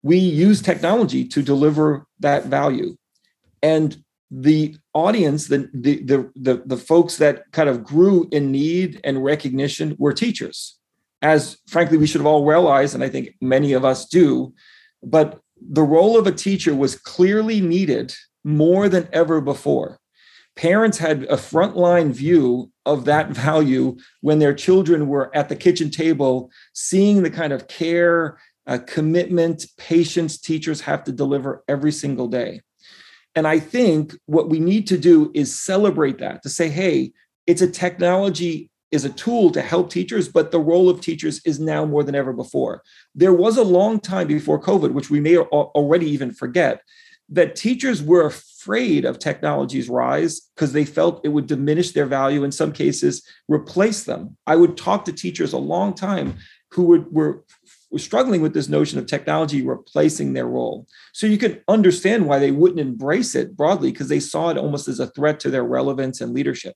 We 0.04 0.18
use 0.18 0.62
technology 0.62 1.26
to 1.30 1.42
deliver 1.42 2.06
that 2.20 2.46
value. 2.46 2.98
And 3.64 3.98
the 4.30 4.76
audience, 4.94 5.48
the, 5.48 5.70
the, 5.74 6.04
the, 6.04 6.32
the, 6.36 6.64
the 6.66 6.78
folks 6.78 7.18
that 7.18 7.52
kind 7.52 7.70
of 7.70 7.84
grew 7.84 8.28
in 8.32 8.52
need 8.52 9.00
and 9.04 9.24
recognition 9.24 9.96
were 9.98 10.14
teachers. 10.14 10.78
As 11.22 11.58
frankly, 11.68 11.98
we 11.98 12.08
should 12.08 12.22
have 12.22 12.28
all 12.28 12.46
realized, 12.46 12.94
and 12.94 13.04
I 13.04 13.10
think 13.10 13.36
many 13.42 13.74
of 13.74 13.86
us 13.86 14.06
do, 14.06 14.54
but 15.02 15.40
the 15.60 15.84
role 15.84 16.20
of 16.20 16.28
a 16.28 16.32
teacher 16.32 16.76
was 16.76 16.98
clearly 16.98 17.62
needed 17.62 18.14
more 18.44 18.90
than 18.90 19.08
ever 19.12 19.42
before 19.42 20.00
parents 20.56 20.98
had 20.98 21.24
a 21.24 21.36
frontline 21.36 22.12
view 22.12 22.72
of 22.86 23.06
that 23.06 23.30
value 23.30 23.98
when 24.22 24.40
their 24.40 24.54
children 24.54 25.08
were 25.08 25.36
at 25.36 25.50
the 25.50 25.56
kitchen 25.56 25.90
table, 25.90 26.52
seeing 26.74 27.24
the 27.24 27.30
kind 27.30 27.52
of 27.52 27.68
care, 27.68 28.38
uh, 28.68 28.80
commitment, 28.86 29.66
patience 29.78 30.38
teachers 30.40 30.82
have 30.82 31.04
to 31.04 31.12
deliver 31.12 31.64
every 31.68 31.92
single 31.92 32.28
day. 32.28 32.62
And 33.36 33.48
I 33.48 33.60
think 33.60 34.16
what 34.26 34.50
we 34.50 34.60
need 34.60 34.88
to 34.88 34.98
do 34.98 35.30
is 35.34 35.60
celebrate 35.60 36.20
that 36.20 36.42
to 36.44 36.50
say, 36.50 36.70
hey, 36.70 37.12
it's 37.46 37.62
a 37.62 37.70
technology 37.70 38.70
is 38.92 39.04
a 39.04 39.10
tool 39.10 39.52
to 39.52 39.62
help 39.62 39.90
teachers, 39.90 40.30
but 40.30 40.52
the 40.52 40.60
role 40.60 40.90
of 40.90 41.02
teachers 41.02 41.42
is 41.46 41.60
now 41.60 41.86
more 41.86 42.04
than 42.04 42.16
ever 42.16 42.32
before. 42.32 42.82
There 43.14 43.34
was 43.34 43.58
a 43.58 43.64
long 43.64 44.00
time 44.00 44.28
before 44.28 44.62
COVID, 44.62 44.92
which 44.94 45.10
we 45.10 45.20
may 45.20 45.38
already 45.38 46.10
even 46.10 46.32
forget, 46.32 46.82
that 47.30 47.56
teachers 47.56 48.02
were 48.02 48.30
afraid 48.66 49.06
of 49.06 49.20
technology's 49.20 49.90
rise 49.90 50.42
because 50.56 50.74
they 50.74 50.86
felt 50.86 51.22
it 51.24 51.30
would 51.30 51.46
diminish 51.46 51.92
their 51.92 52.08
value, 52.08 52.44
in 52.44 52.52
some 52.52 52.72
cases, 52.72 53.24
replace 53.48 54.04
them. 54.04 54.36
I 54.48 54.56
would 54.56 54.76
talk 54.76 55.06
to 55.06 55.14
teachers 55.14 55.54
a 55.54 55.58
long 55.58 55.94
time 55.94 56.38
who 56.72 56.84
would, 56.86 57.14
were, 57.14 57.44
were 57.92 58.00
struggling 58.00 58.42
with 58.42 58.56
this 58.56 58.68
notion 58.68 58.98
of 58.98 59.06
technology 59.06 59.62
replacing 59.62 60.34
their 60.34 60.48
role. 60.48 60.88
So 61.14 61.28
you 61.28 61.38
can 61.38 61.62
understand 61.68 62.26
why 62.26 62.40
they 62.40 62.52
wouldn't 62.52 62.80
embrace 62.80 63.36
it 63.36 63.56
broadly 63.56 63.92
because 63.92 64.10
they 64.10 64.20
saw 64.20 64.50
it 64.50 64.58
almost 64.58 64.88
as 64.88 65.00
a 65.00 65.08
threat 65.08 65.40
to 65.42 65.52
their 65.52 65.64
relevance 65.64 66.20
and 66.20 66.34
leadership. 66.34 66.76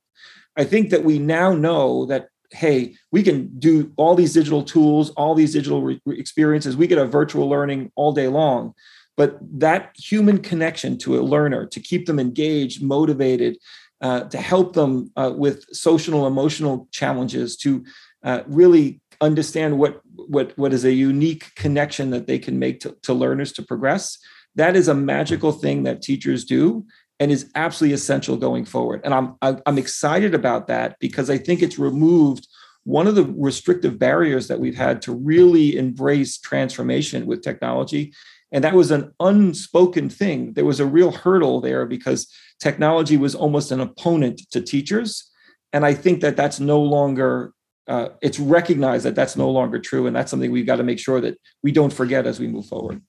I 0.55 0.65
think 0.65 0.91
that 0.91 1.03
we 1.03 1.17
now 1.17 1.53
know 1.53 2.05
that 2.05 2.29
hey, 2.51 2.96
we 3.12 3.22
can 3.22 3.48
do 3.60 3.91
all 3.96 4.15
these 4.15 4.34
digital 4.34 4.63
tools, 4.63 5.12
all 5.12 5.36
these 5.36 5.53
digital 5.53 5.84
re- 5.84 6.01
experiences. 6.08 6.75
We 6.75 6.88
get 6.88 6.98
a 6.98 7.05
virtual 7.05 7.48
learning 7.48 7.91
all 7.96 8.12
day 8.12 8.27
long. 8.27 8.74
But 9.20 9.38
that 9.60 9.92
human 9.98 10.38
connection 10.38 10.98
to 11.00 11.20
a 11.20 11.28
learner, 11.34 11.66
to 11.66 11.80
keep 11.82 12.06
them 12.06 12.20
engaged, 12.20 12.82
motivated, 12.82 13.58
uh, 14.00 14.22
to 14.34 14.38
help 14.38 14.72
them 14.72 15.12
uh, 15.18 15.34
with 15.36 15.66
social 15.74 16.26
emotional 16.26 16.88
challenges, 16.92 17.58
to 17.58 17.84
uh, 18.24 18.44
really 18.48 19.02
understand 19.20 19.78
what, 19.78 20.00
what, 20.16 20.58
what 20.58 20.72
is 20.72 20.86
a 20.86 20.94
unique 20.94 21.54
connection 21.56 22.12
that 22.12 22.28
they 22.28 22.40
can 22.40 22.58
make 22.58 22.80
to, 22.80 22.96
to 23.04 23.14
learners 23.14 23.52
to 23.52 23.62
progress, 23.62 24.18
that 24.56 24.78
is 24.78 24.88
a 24.88 24.94
magical 24.94 25.52
thing 25.52 25.84
that 25.84 26.02
teachers 26.02 26.46
do 26.46 26.86
and 27.20 27.30
is 27.30 27.52
absolutely 27.56 27.94
essential 27.94 28.38
going 28.38 28.64
forward. 28.64 29.02
And 29.04 29.14
I'm 29.14 29.36
I'm 29.42 29.78
excited 29.78 30.34
about 30.34 30.68
that 30.68 30.96
because 31.02 31.30
I 31.30 31.38
think 31.38 31.62
it's 31.62 31.78
removed 31.78 32.48
one 32.86 33.08
of 33.08 33.16
the 33.16 33.26
restrictive 33.38 34.00
barriers 34.00 34.48
that 34.48 34.62
we've 34.62 34.78
had 34.78 35.02
to 35.04 35.14
really 35.14 35.78
embrace 35.78 36.38
transformation 36.38 37.26
with 37.26 37.42
technology 37.42 38.14
and 38.51 38.63
that 38.63 38.74
was 38.74 38.91
an 38.91 39.13
unspoken 39.20 40.10
thing. 40.10 40.53
There 40.53 40.65
was 40.65 40.79
a 40.79 40.86
real 40.86 41.12
hurdle 41.12 41.62
there 41.62 41.86
because 41.86 42.27
technology 42.60 43.18
was 43.18 43.36
almost 43.36 43.72
an 43.72 43.79
opponent 43.79 44.41
to 44.51 44.62
teachers. 44.62 45.29
And 45.72 45.86
I 45.86 45.94
think 45.94 46.22
that 46.22 46.36
that's 46.36 46.60
no 46.60 46.82
longer, 46.82 47.53
uh, 47.88 48.10
it's 48.22 48.39
recognized 48.39 49.06
that 49.06 49.15
that's 49.15 49.36
no 49.36 49.50
longer 49.50 49.79
true. 49.79 50.08
And 50.08 50.15
that's 50.15 50.32
something 50.32 50.51
we've 50.51 50.65
got 50.65 50.77
to 50.77 50.84
make 50.84 51.00
sure 51.00 51.22
that 51.22 51.39
we 51.62 51.72
don't 51.72 51.94
forget 51.94 52.25
as 52.25 52.39
we 52.39 52.48
move 52.48 52.65
forward. 52.65 53.01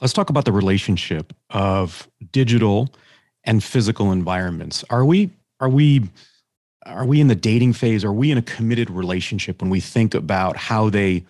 Let's 0.00 0.14
talk 0.14 0.30
about 0.30 0.46
the 0.46 0.52
relationship 0.52 1.32
of 1.50 2.08
digital 2.32 2.92
and 3.44 3.62
physical 3.62 4.10
environments. 4.10 4.84
Are 4.90 5.04
we, 5.04 5.30
are 5.60 5.68
we, 5.68 6.08
are 6.86 7.04
we 7.04 7.20
in 7.20 7.28
the 7.28 7.36
dating 7.36 7.74
phase? 7.74 8.04
Are 8.04 8.12
we 8.12 8.30
in 8.30 8.38
a 8.38 8.42
committed 8.42 8.90
relationship 8.90 9.60
when 9.60 9.70
we 9.70 9.80
think 9.80 10.14
about 10.14 10.56
how 10.56 10.90
they 10.90 11.24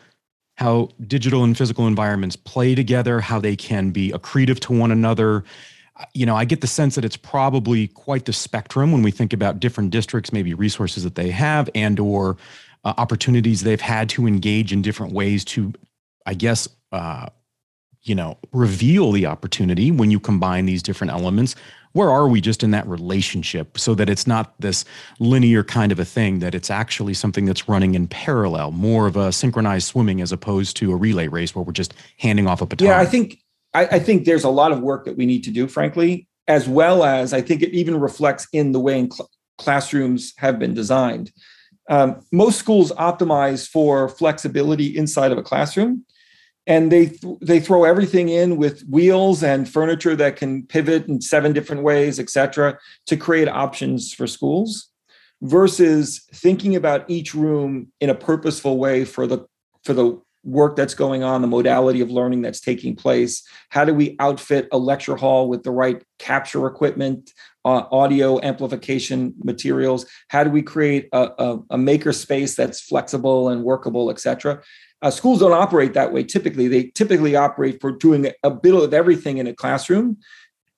how 0.63 0.89
digital 1.09 1.43
and 1.43 1.59
physical 1.59 1.89
environments 1.89 2.37
play 2.37 2.75
together, 2.75 3.21
how 3.21 3.41
they 3.41 3.57
can 3.57 3.91
be 3.91 4.13
accretive 4.13 4.61
to 4.61 4.73
one 4.73 4.93
another. 4.93 5.43
You 6.15 6.25
know, 6.25 6.37
I 6.37 6.45
get 6.45 6.61
the 6.61 6.69
sense 6.69 6.95
that 6.95 7.05
it's 7.05 7.17
probably 7.17 7.89
quite 7.89 8.27
the 8.27 8.33
spectrum 8.33 8.93
when 8.93 9.03
we 9.03 9.11
think 9.11 9.33
about 9.33 9.59
different 9.59 9.91
districts, 9.91 10.33
maybe 10.33 10.55
resources 10.55 11.03
that 11.03 11.17
they 11.17 11.31
have 11.31 11.69
and 11.75 11.99
or 11.99 12.37
uh, 12.85 12.95
opportunities 12.97 13.63
they've 13.63 13.81
had 13.81 14.09
to 14.11 14.27
engage 14.27 14.73
in 14.73 14.83
different 14.83 15.13
ways 15.13 15.45
to, 15.47 15.73
I 16.27 16.35
guess, 16.35 16.69
uh, 16.93 17.27
you 18.03 18.15
know, 18.15 18.39
reveal 18.53 19.11
the 19.11 19.27
opportunity 19.27 19.91
when 19.91 20.11
you 20.11 20.21
combine 20.21 20.67
these 20.67 20.83
different 20.83 21.13
elements 21.13 21.57
where 21.93 22.11
are 22.11 22.29
we 22.29 22.41
just 22.41 22.63
in 22.63 22.71
that 22.71 22.87
relationship 22.87 23.79
so 23.79 23.95
that 23.95 24.09
it's 24.09 24.27
not 24.27 24.55
this 24.61 24.85
linear 25.19 25.63
kind 25.63 25.93
of 25.93 25.99
a 25.99 26.05
thing 26.05 26.39
that 26.41 26.55
it's 26.55 26.71
actually 26.71 27.15
something 27.15 27.45
that's 27.45 27.69
running 27.69 27.95
in 27.95 28.07
parallel 28.09 28.71
more 28.71 29.07
of 29.07 29.17
a 29.17 29.33
synchronized 29.33 29.87
swimming 29.87 30.21
as 30.21 30.33
opposed 30.33 30.77
to 30.77 30.93
a 30.93 30.97
relay 30.97 31.29
race 31.29 31.55
where 31.55 31.65
we're 31.65 31.73
just 31.73 31.95
handing 32.19 32.47
off 32.47 32.61
a 32.61 32.67
baton? 32.67 32.87
Yeah 32.87 32.99
i 32.99 33.07
think 33.07 33.39
I, 33.75 33.87
I 33.87 33.99
think 33.99 34.25
there's 34.25 34.45
a 34.45 34.51
lot 34.51 34.73
of 34.73 34.81
work 34.81 35.05
that 35.07 35.17
we 35.17 35.27
need 35.27 35.45
to 35.45 35.51
do 35.51 35.67
frankly 35.69 36.29
as 36.49 36.69
well 36.69 37.05
as 37.05 37.33
i 37.33 37.41
think 37.41 37.63
it 37.63 37.71
even 37.73 37.99
reflects 37.99 38.47
in 38.53 38.73
the 38.73 38.81
way 38.81 38.99
in 38.99 39.11
cl- 39.11 39.31
classrooms 39.63 40.35
have 40.39 40.59
been 40.59 40.75
designed. 40.75 41.33
Um, 41.89 42.25
most 42.31 42.59
schools 42.59 42.93
optimize 42.93 43.69
for 43.69 44.09
flexibility 44.09 44.97
inside 44.97 45.33
of 45.33 45.39
a 45.39 45.43
classroom 45.43 46.05
and 46.67 46.93
they 46.93 47.07
th- 47.07 47.39
they 47.41 47.61
throw 47.61 47.85
everything 47.85 48.29
in 48.29 48.57
with 48.57 48.83
wheels 48.89 49.43
and 49.43 49.69
furniture 49.69 50.15
that 50.17 50.37
can 50.37 50.65
pivot 50.67 51.07
in 51.07 51.21
seven 51.21 51.53
different 51.53 51.83
ways 51.83 52.21
et 52.21 52.31
cetera 52.31 52.79
to 53.07 53.17
create 53.17 53.49
options 53.49 54.13
for 54.13 54.27
schools 54.27 54.91
versus 55.43 56.25
thinking 56.33 56.77
about 56.77 57.09
each 57.09 57.35
room 57.35 57.89
in 58.01 58.11
a 58.11 58.15
purposeful 58.15 58.79
way 58.79 59.05
for 59.05 59.27
the 59.27 59.45
for 59.85 59.93
the 59.93 60.21
work 60.45 60.75
that's 60.75 60.95
going 60.95 61.23
on 61.23 61.41
the 61.41 61.47
modality 61.47 62.01
of 62.01 62.11
learning 62.11 62.43
that's 62.43 62.61
taking 62.61 62.97
place. 62.97 63.47
How 63.69 63.85
do 63.85 63.95
we 63.95 64.17
outfit 64.19 64.67
a 64.73 64.79
lecture 64.79 65.15
hall 65.15 65.49
with 65.49 65.63
the 65.63 65.71
right 65.71 66.03
capture 66.19 66.67
equipment 66.67 67.33
uh, 67.65 67.85
audio 67.93 68.41
amplification 68.43 69.35
materials? 69.45 70.05
How 70.29 70.43
do 70.43 70.51
we 70.51 70.63
create 70.63 71.09
a, 71.13 71.31
a, 71.39 71.59
a 71.71 71.79
maker 71.79 72.13
space 72.13 72.57
that's 72.57 72.81
flexible 72.81 73.51
and 73.51 73.63
workable 73.63 74.11
et 74.11 74.19
cetera 74.19 74.63
uh, 75.03 75.11
schools 75.11 75.41
don't 75.41 75.53
operate 75.53 75.95
that 75.95 76.13
way 76.13 76.25
typically. 76.25 76.69
They 76.69 76.85
typically 76.85 77.37
operate 77.37 77.81
for 77.81 77.93
doing 77.93 78.31
a 78.43 78.51
bit 78.51 78.75
of 78.75 78.95
everything 78.95 79.39
in 79.39 79.47
a 79.47 79.55
classroom 79.55 80.19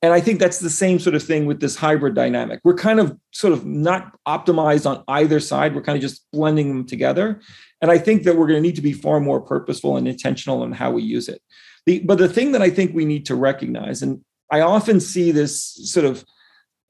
and 0.04 0.12
I 0.12 0.20
think 0.20 0.38
that's 0.38 0.58
the 0.58 0.68
same 0.68 0.98
sort 0.98 1.16
of 1.16 1.22
thing 1.22 1.46
with 1.46 1.60
this 1.60 1.76
hybrid 1.76 2.14
dynamic. 2.14 2.60
We're 2.62 2.74
kind 2.74 3.00
of 3.00 3.16
sort 3.30 3.54
of 3.54 3.64
not 3.64 4.14
optimized 4.28 4.84
on 4.84 5.02
either 5.08 5.40
side. 5.40 5.74
We're 5.74 5.80
kind 5.80 5.96
of 5.96 6.02
just 6.02 6.30
blending 6.30 6.68
them 6.68 6.84
together. 6.84 7.40
And 7.80 7.90
I 7.90 7.96
think 7.96 8.24
that 8.24 8.36
we're 8.36 8.46
going 8.46 8.58
to 8.58 8.68
need 8.68 8.76
to 8.76 8.82
be 8.82 8.92
far 8.92 9.18
more 9.18 9.40
purposeful 9.40 9.96
and 9.96 10.06
intentional 10.06 10.62
in 10.62 10.72
how 10.72 10.90
we 10.90 11.02
use 11.02 11.26
it. 11.30 11.40
The, 11.86 12.00
but 12.00 12.18
the 12.18 12.28
thing 12.28 12.52
that 12.52 12.60
I 12.60 12.68
think 12.68 12.94
we 12.94 13.06
need 13.06 13.24
to 13.26 13.34
recognize, 13.34 14.02
and 14.02 14.22
I 14.50 14.60
often 14.60 15.00
see 15.00 15.30
this 15.30 15.62
sort 15.62 16.04
of 16.04 16.24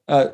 uh, 0.09 0.27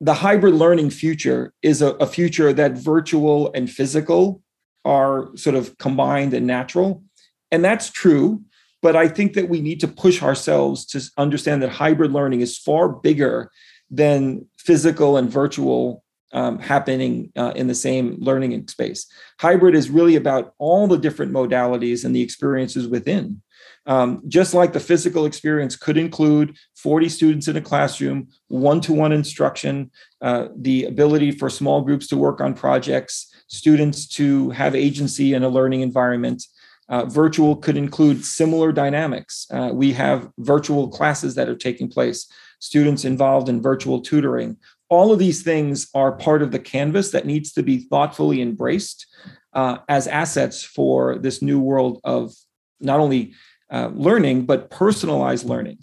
the 0.00 0.14
hybrid 0.14 0.54
learning 0.54 0.90
future 0.90 1.52
is 1.62 1.82
a, 1.82 1.94
a 1.94 2.06
future 2.06 2.52
that 2.52 2.72
virtual 2.72 3.50
and 3.54 3.68
physical 3.68 4.41
are 4.84 5.34
sort 5.36 5.56
of 5.56 5.76
combined 5.78 6.34
and 6.34 6.46
natural. 6.46 7.02
And 7.50 7.64
that's 7.64 7.90
true. 7.90 8.42
But 8.80 8.96
I 8.96 9.06
think 9.08 9.34
that 9.34 9.48
we 9.48 9.60
need 9.60 9.80
to 9.80 9.88
push 9.88 10.22
ourselves 10.22 10.84
to 10.86 11.02
understand 11.16 11.62
that 11.62 11.70
hybrid 11.70 12.12
learning 12.12 12.40
is 12.40 12.58
far 12.58 12.88
bigger 12.88 13.50
than 13.90 14.46
physical 14.58 15.16
and 15.16 15.30
virtual 15.30 16.02
um, 16.32 16.58
happening 16.58 17.30
uh, 17.36 17.52
in 17.54 17.66
the 17.66 17.74
same 17.74 18.16
learning 18.18 18.66
space. 18.68 19.06
Hybrid 19.38 19.74
is 19.74 19.90
really 19.90 20.16
about 20.16 20.54
all 20.58 20.88
the 20.88 20.98
different 20.98 21.32
modalities 21.32 22.04
and 22.04 22.16
the 22.16 22.22
experiences 22.22 22.88
within. 22.88 23.42
Um, 23.86 24.22
just 24.28 24.54
like 24.54 24.72
the 24.72 24.80
physical 24.80 25.24
experience 25.24 25.74
could 25.74 25.98
include 25.98 26.56
40 26.76 27.08
students 27.08 27.48
in 27.48 27.56
a 27.56 27.60
classroom, 27.60 28.28
one 28.48 28.80
to 28.82 28.92
one 28.92 29.12
instruction, 29.12 29.90
uh, 30.20 30.48
the 30.56 30.84
ability 30.84 31.32
for 31.32 31.50
small 31.50 31.82
groups 31.82 32.06
to 32.08 32.16
work 32.16 32.40
on 32.40 32.54
projects, 32.54 33.32
students 33.48 34.06
to 34.08 34.50
have 34.50 34.74
agency 34.74 35.34
in 35.34 35.42
a 35.42 35.48
learning 35.48 35.80
environment, 35.80 36.44
uh, 36.88 37.06
virtual 37.06 37.56
could 37.56 37.76
include 37.76 38.24
similar 38.24 38.70
dynamics. 38.70 39.46
Uh, 39.50 39.70
we 39.72 39.92
have 39.92 40.28
virtual 40.38 40.88
classes 40.88 41.34
that 41.34 41.48
are 41.48 41.56
taking 41.56 41.88
place, 41.88 42.30
students 42.58 43.04
involved 43.04 43.48
in 43.48 43.62
virtual 43.62 44.00
tutoring. 44.00 44.56
All 44.88 45.10
of 45.10 45.18
these 45.18 45.42
things 45.42 45.88
are 45.94 46.12
part 46.12 46.42
of 46.42 46.52
the 46.52 46.58
canvas 46.58 47.10
that 47.12 47.26
needs 47.26 47.52
to 47.54 47.62
be 47.62 47.78
thoughtfully 47.78 48.42
embraced 48.42 49.06
uh, 49.54 49.78
as 49.88 50.06
assets 50.06 50.62
for 50.62 51.18
this 51.18 51.40
new 51.40 51.60
world 51.60 52.00
of 52.04 52.34
not 52.80 53.00
only 53.00 53.32
uh, 53.72 53.90
learning, 53.94 54.46
but 54.46 54.70
personalized 54.70 55.46
learning. 55.46 55.78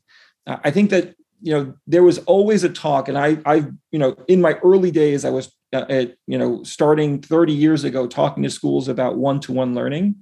Uh, 0.48 0.58
I 0.63 0.72
think 0.72 0.89
that 0.91 1.15
you 1.41 1.53
know 1.53 1.74
there 1.88 2.03
was 2.03 2.19
always 2.19 2.63
a 2.63 2.69
talk, 2.69 3.08
and 3.08 3.17
I, 3.17 3.38
I, 3.46 3.65
you 3.91 4.00
know, 4.00 4.15
in 4.27 4.41
my 4.41 4.53
early 4.63 4.91
days, 4.91 5.25
I 5.25 5.29
was 5.29 5.51
uh, 5.74 5.86
at, 5.89 6.15
you 6.27 6.38
know, 6.38 6.63
starting 6.63 7.22
30 7.22 7.53
years 7.53 7.84
ago, 7.84 8.08
talking 8.08 8.43
to 8.43 8.50
schools 8.50 8.88
about 8.88 9.17
one-to-one 9.17 9.75
learning. 9.75 10.15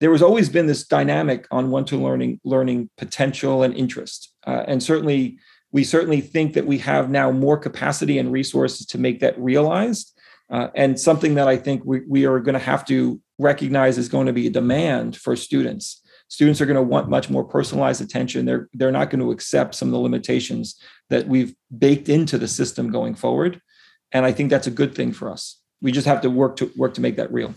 There 0.00 0.12
has 0.12 0.22
always 0.22 0.48
been 0.48 0.66
this 0.66 0.86
dynamic 0.86 1.46
on 1.50 1.70
one 1.70 1.84
to 1.86 1.96
learning 1.96 2.40
learning 2.44 2.90
potential 2.96 3.62
and 3.62 3.74
interest. 3.74 4.32
Uh, 4.46 4.64
and 4.66 4.82
certainly 4.82 5.38
we 5.72 5.84
certainly 5.84 6.20
think 6.20 6.54
that 6.54 6.66
we 6.66 6.78
have 6.78 7.10
now 7.10 7.30
more 7.30 7.56
capacity 7.56 8.18
and 8.18 8.32
resources 8.32 8.86
to 8.86 8.98
make 8.98 9.20
that 9.20 9.38
realized 9.38 10.18
uh, 10.50 10.68
and 10.74 10.98
something 10.98 11.34
that 11.34 11.48
i 11.48 11.56
think 11.56 11.82
we, 11.84 12.00
we 12.08 12.26
are 12.26 12.40
going 12.40 12.54
to 12.54 12.58
have 12.58 12.84
to 12.84 13.20
recognize 13.38 13.98
is 13.98 14.08
going 14.08 14.26
to 14.26 14.32
be 14.32 14.46
a 14.46 14.50
demand 14.50 15.16
for 15.16 15.36
students 15.36 16.02
students 16.30 16.60
are 16.60 16.66
going 16.66 16.76
to 16.76 16.82
want 16.82 17.10
much 17.10 17.28
more 17.28 17.44
personalized 17.44 18.00
attention. 18.00 18.46
They're 18.46 18.68
they're 18.72 18.92
not 18.92 19.10
going 19.10 19.20
to 19.20 19.32
accept 19.32 19.74
some 19.74 19.88
of 19.88 19.92
the 19.92 19.98
limitations 19.98 20.80
that 21.10 21.26
we've 21.26 21.54
baked 21.76 22.08
into 22.08 22.38
the 22.38 22.48
system 22.48 22.90
going 22.90 23.14
forward. 23.14 23.60
And 24.12 24.24
i 24.24 24.32
think 24.32 24.50
that's 24.50 24.66
a 24.66 24.72
good 24.72 24.94
thing 24.94 25.12
for 25.12 25.30
us. 25.30 25.60
We 25.82 25.92
just 25.92 26.06
have 26.06 26.22
to 26.22 26.30
work 26.30 26.56
to 26.56 26.70
work 26.76 26.94
to 26.94 27.00
make 27.00 27.16
that 27.16 27.32
real. 27.32 27.54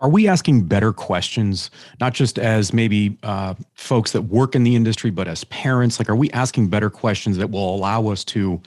Are 0.00 0.08
we 0.08 0.28
asking 0.28 0.62
better 0.62 0.92
questions, 0.92 1.70
not 2.00 2.14
just 2.14 2.38
as 2.38 2.72
maybe 2.72 3.18
uh, 3.24 3.54
folks 3.74 4.12
that 4.12 4.22
work 4.22 4.54
in 4.54 4.62
the 4.62 4.76
industry, 4.76 5.10
but 5.10 5.26
as 5.26 5.42
parents? 5.44 5.98
Like, 5.98 6.08
are 6.08 6.14
we 6.14 6.30
asking 6.30 6.68
better 6.68 6.88
questions 6.88 7.36
that 7.38 7.50
will 7.50 7.74
allow 7.74 8.06
us 8.06 8.22
to 8.26 8.62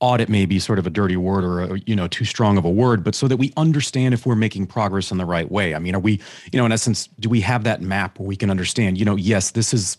audit 0.00 0.28
may 0.28 0.46
be 0.46 0.58
sort 0.58 0.78
of 0.78 0.86
a 0.86 0.90
dirty 0.90 1.16
word 1.16 1.44
or 1.44 1.60
a, 1.60 1.78
you 1.86 1.96
know 1.96 2.06
too 2.06 2.24
strong 2.24 2.56
of 2.56 2.64
a 2.64 2.70
word 2.70 3.02
but 3.02 3.14
so 3.14 3.26
that 3.26 3.36
we 3.36 3.52
understand 3.56 4.14
if 4.14 4.24
we're 4.24 4.36
making 4.36 4.66
progress 4.66 5.10
in 5.10 5.18
the 5.18 5.24
right 5.24 5.50
way. 5.50 5.74
I 5.74 5.78
mean 5.78 5.94
are 5.94 6.00
we 6.00 6.20
you 6.52 6.58
know 6.58 6.66
in 6.66 6.72
essence 6.72 7.08
do 7.18 7.28
we 7.28 7.40
have 7.40 7.64
that 7.64 7.82
map 7.82 8.18
where 8.18 8.28
we 8.28 8.36
can 8.36 8.50
understand 8.50 8.98
you 8.98 9.04
know 9.04 9.16
yes 9.16 9.50
this 9.52 9.74
is 9.74 9.96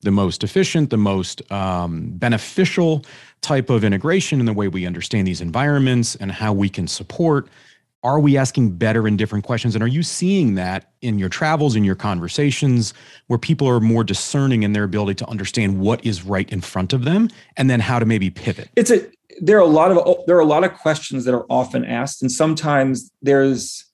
the 0.00 0.10
most 0.10 0.42
efficient 0.42 0.90
the 0.90 0.96
most 0.96 1.50
um, 1.52 2.10
beneficial 2.12 3.04
type 3.40 3.70
of 3.70 3.84
integration 3.84 4.40
in 4.40 4.46
the 4.46 4.52
way 4.52 4.68
we 4.68 4.86
understand 4.86 5.26
these 5.26 5.40
environments 5.40 6.14
and 6.16 6.32
how 6.32 6.52
we 6.52 6.68
can 6.68 6.86
support 6.86 7.48
are 8.02 8.18
we 8.18 8.36
asking 8.36 8.72
better 8.72 9.06
and 9.06 9.16
different 9.16 9.44
questions? 9.44 9.74
And 9.74 9.82
are 9.82 9.88
you 9.88 10.02
seeing 10.02 10.54
that 10.56 10.92
in 11.02 11.18
your 11.18 11.28
travels 11.28 11.76
in 11.76 11.84
your 11.84 11.94
conversations 11.94 12.94
where 13.28 13.38
people 13.38 13.68
are 13.68 13.80
more 13.80 14.02
discerning 14.02 14.62
in 14.64 14.72
their 14.72 14.84
ability 14.84 15.14
to 15.16 15.28
understand 15.28 15.80
what 15.80 16.04
is 16.04 16.24
right 16.24 16.50
in 16.50 16.60
front 16.60 16.92
of 16.92 17.04
them 17.04 17.28
and 17.56 17.70
then 17.70 17.80
how 17.80 17.98
to 17.98 18.06
maybe 18.06 18.30
pivot? 18.30 18.68
It's 18.76 18.90
a 18.90 19.06
there 19.40 19.56
are 19.56 19.62
a 19.62 19.66
lot 19.66 19.90
of 19.90 20.26
there 20.26 20.36
are 20.36 20.40
a 20.40 20.46
lot 20.46 20.64
of 20.64 20.74
questions 20.74 21.24
that 21.24 21.34
are 21.34 21.46
often 21.48 21.84
asked 21.84 22.20
and 22.20 22.30
sometimes 22.30 23.10
there's 23.22 23.86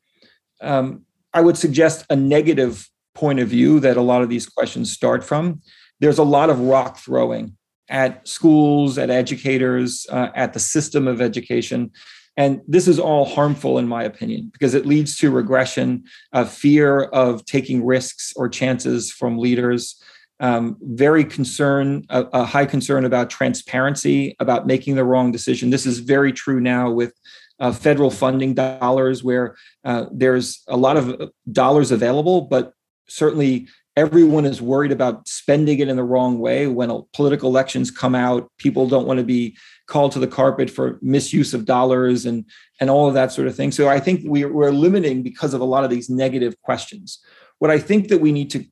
um, 0.60 1.04
i 1.32 1.40
would 1.40 1.56
suggest 1.56 2.04
a 2.10 2.16
negative 2.16 2.88
point 3.18 3.40
of 3.40 3.48
view 3.48 3.80
that 3.80 3.96
a 3.96 4.00
lot 4.00 4.22
of 4.22 4.28
these 4.28 4.46
questions 4.46 4.92
start 4.92 5.24
from. 5.24 5.60
There's 6.00 6.18
a 6.18 6.24
lot 6.24 6.50
of 6.50 6.60
rock 6.60 6.98
throwing 6.98 7.56
at 7.88 8.26
schools 8.28 8.96
at 8.96 9.10
educators 9.10 10.06
uh, 10.10 10.28
at 10.34 10.52
the 10.52 10.60
system 10.60 11.08
of 11.08 11.20
education 11.20 11.90
and 12.38 12.62
this 12.68 12.86
is 12.86 13.00
all 13.00 13.24
harmful, 13.24 13.78
in 13.78 13.88
my 13.88 14.04
opinion, 14.04 14.50
because 14.52 14.74
it 14.74 14.86
leads 14.86 15.16
to 15.16 15.30
regression, 15.32 16.04
a 16.32 16.46
fear 16.46 17.02
of 17.02 17.44
taking 17.44 17.84
risks 17.84 18.32
or 18.36 18.48
chances 18.48 19.10
from 19.10 19.38
leaders, 19.38 20.00
um, 20.38 20.76
very 20.80 21.24
concern, 21.24 22.04
a, 22.10 22.22
a, 22.32 22.44
high 22.44 22.64
concern 22.64 23.04
about 23.04 23.28
transparency, 23.28 24.36
about 24.38 24.68
making 24.68 24.94
the 24.94 25.02
wrong 25.02 25.32
decision. 25.32 25.70
This 25.70 25.84
is 25.84 25.98
very 25.98 26.32
true 26.32 26.60
now 26.60 26.92
with 26.92 27.12
uh, 27.58 27.72
federal 27.72 28.10
funding 28.10 28.54
dollars, 28.54 29.24
where 29.24 29.56
uh, 29.84 30.04
there's 30.12 30.62
a 30.68 30.76
lot 30.76 30.96
of 30.96 31.32
dollars 31.50 31.90
available, 31.90 32.42
but 32.42 32.72
certainly 33.08 33.66
everyone 33.98 34.44
is 34.44 34.62
worried 34.62 34.92
about 34.92 35.26
spending 35.26 35.80
it 35.80 35.88
in 35.88 35.96
the 35.96 36.04
wrong 36.04 36.38
way. 36.38 36.68
When 36.68 37.02
political 37.12 37.50
elections 37.50 37.90
come 37.90 38.14
out, 38.14 38.48
people 38.56 38.88
don't 38.88 39.08
want 39.08 39.18
to 39.18 39.24
be 39.24 39.56
called 39.88 40.12
to 40.12 40.20
the 40.20 40.28
carpet 40.28 40.70
for 40.70 41.00
misuse 41.02 41.52
of 41.52 41.64
dollars 41.64 42.24
and 42.24 42.44
and 42.80 42.90
all 42.90 43.08
of 43.08 43.14
that 43.14 43.32
sort 43.32 43.48
of 43.48 43.56
thing. 43.56 43.72
So 43.72 43.88
I 43.88 43.98
think 43.98 44.20
we, 44.24 44.44
we're 44.44 44.70
limiting 44.70 45.24
because 45.24 45.52
of 45.52 45.60
a 45.60 45.64
lot 45.74 45.82
of 45.82 45.90
these 45.90 46.08
negative 46.08 46.54
questions. 46.62 47.18
What 47.58 47.72
I 47.72 47.80
think 47.80 48.06
that 48.08 48.20
we 48.20 48.30
need 48.30 48.50
to 48.50 48.64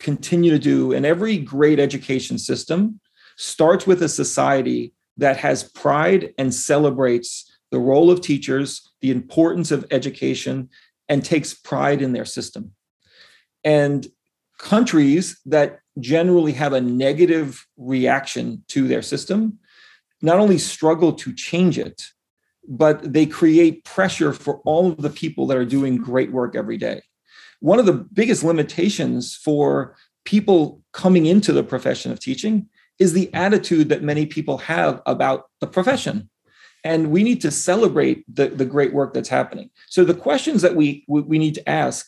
continue 0.00 0.50
to 0.50 0.58
do 0.58 0.92
in 0.92 1.04
every 1.04 1.36
great 1.36 1.78
education 1.78 2.38
system 2.38 2.98
starts 3.36 3.86
with 3.86 4.02
a 4.02 4.08
society 4.08 4.94
that 5.18 5.36
has 5.36 5.64
pride 5.64 6.32
and 6.38 6.54
celebrates 6.54 7.30
the 7.70 7.78
role 7.78 8.10
of 8.10 8.22
teachers, 8.22 8.90
the 9.02 9.10
importance 9.10 9.70
of 9.70 9.84
education, 9.90 10.70
and 11.10 11.22
takes 11.22 11.52
pride 11.52 12.00
in 12.00 12.14
their 12.14 12.24
system. 12.24 12.72
And 13.64 14.06
countries 14.58 15.40
that 15.46 15.80
generally 15.98 16.52
have 16.52 16.72
a 16.72 16.80
negative 16.80 17.66
reaction 17.76 18.64
to 18.68 18.88
their 18.88 19.02
system 19.02 19.58
not 20.22 20.38
only 20.38 20.56
struggle 20.56 21.12
to 21.12 21.32
change 21.34 21.78
it, 21.78 22.12
but 22.68 23.12
they 23.12 23.26
create 23.26 23.84
pressure 23.84 24.32
for 24.32 24.58
all 24.64 24.92
of 24.92 25.02
the 25.02 25.10
people 25.10 25.46
that 25.48 25.56
are 25.56 25.64
doing 25.64 25.96
great 25.96 26.30
work 26.30 26.54
every 26.54 26.76
day. 26.76 27.02
One 27.58 27.80
of 27.80 27.86
the 27.86 27.92
biggest 27.92 28.44
limitations 28.44 29.34
for 29.34 29.96
people 30.24 30.80
coming 30.92 31.26
into 31.26 31.52
the 31.52 31.64
profession 31.64 32.12
of 32.12 32.20
teaching 32.20 32.68
is 33.00 33.12
the 33.12 33.32
attitude 33.34 33.88
that 33.88 34.02
many 34.02 34.26
people 34.26 34.58
have 34.58 35.02
about 35.06 35.46
the 35.60 35.66
profession. 35.66 36.30
And 36.84 37.10
we 37.10 37.24
need 37.24 37.40
to 37.42 37.50
celebrate 37.50 38.24
the, 38.32 38.48
the 38.48 38.64
great 38.64 38.92
work 38.92 39.14
that's 39.14 39.28
happening. 39.28 39.70
So 39.88 40.04
the 40.04 40.14
questions 40.14 40.62
that 40.62 40.76
we, 40.76 41.04
we 41.08 41.38
need 41.38 41.54
to 41.54 41.68
ask 41.68 42.06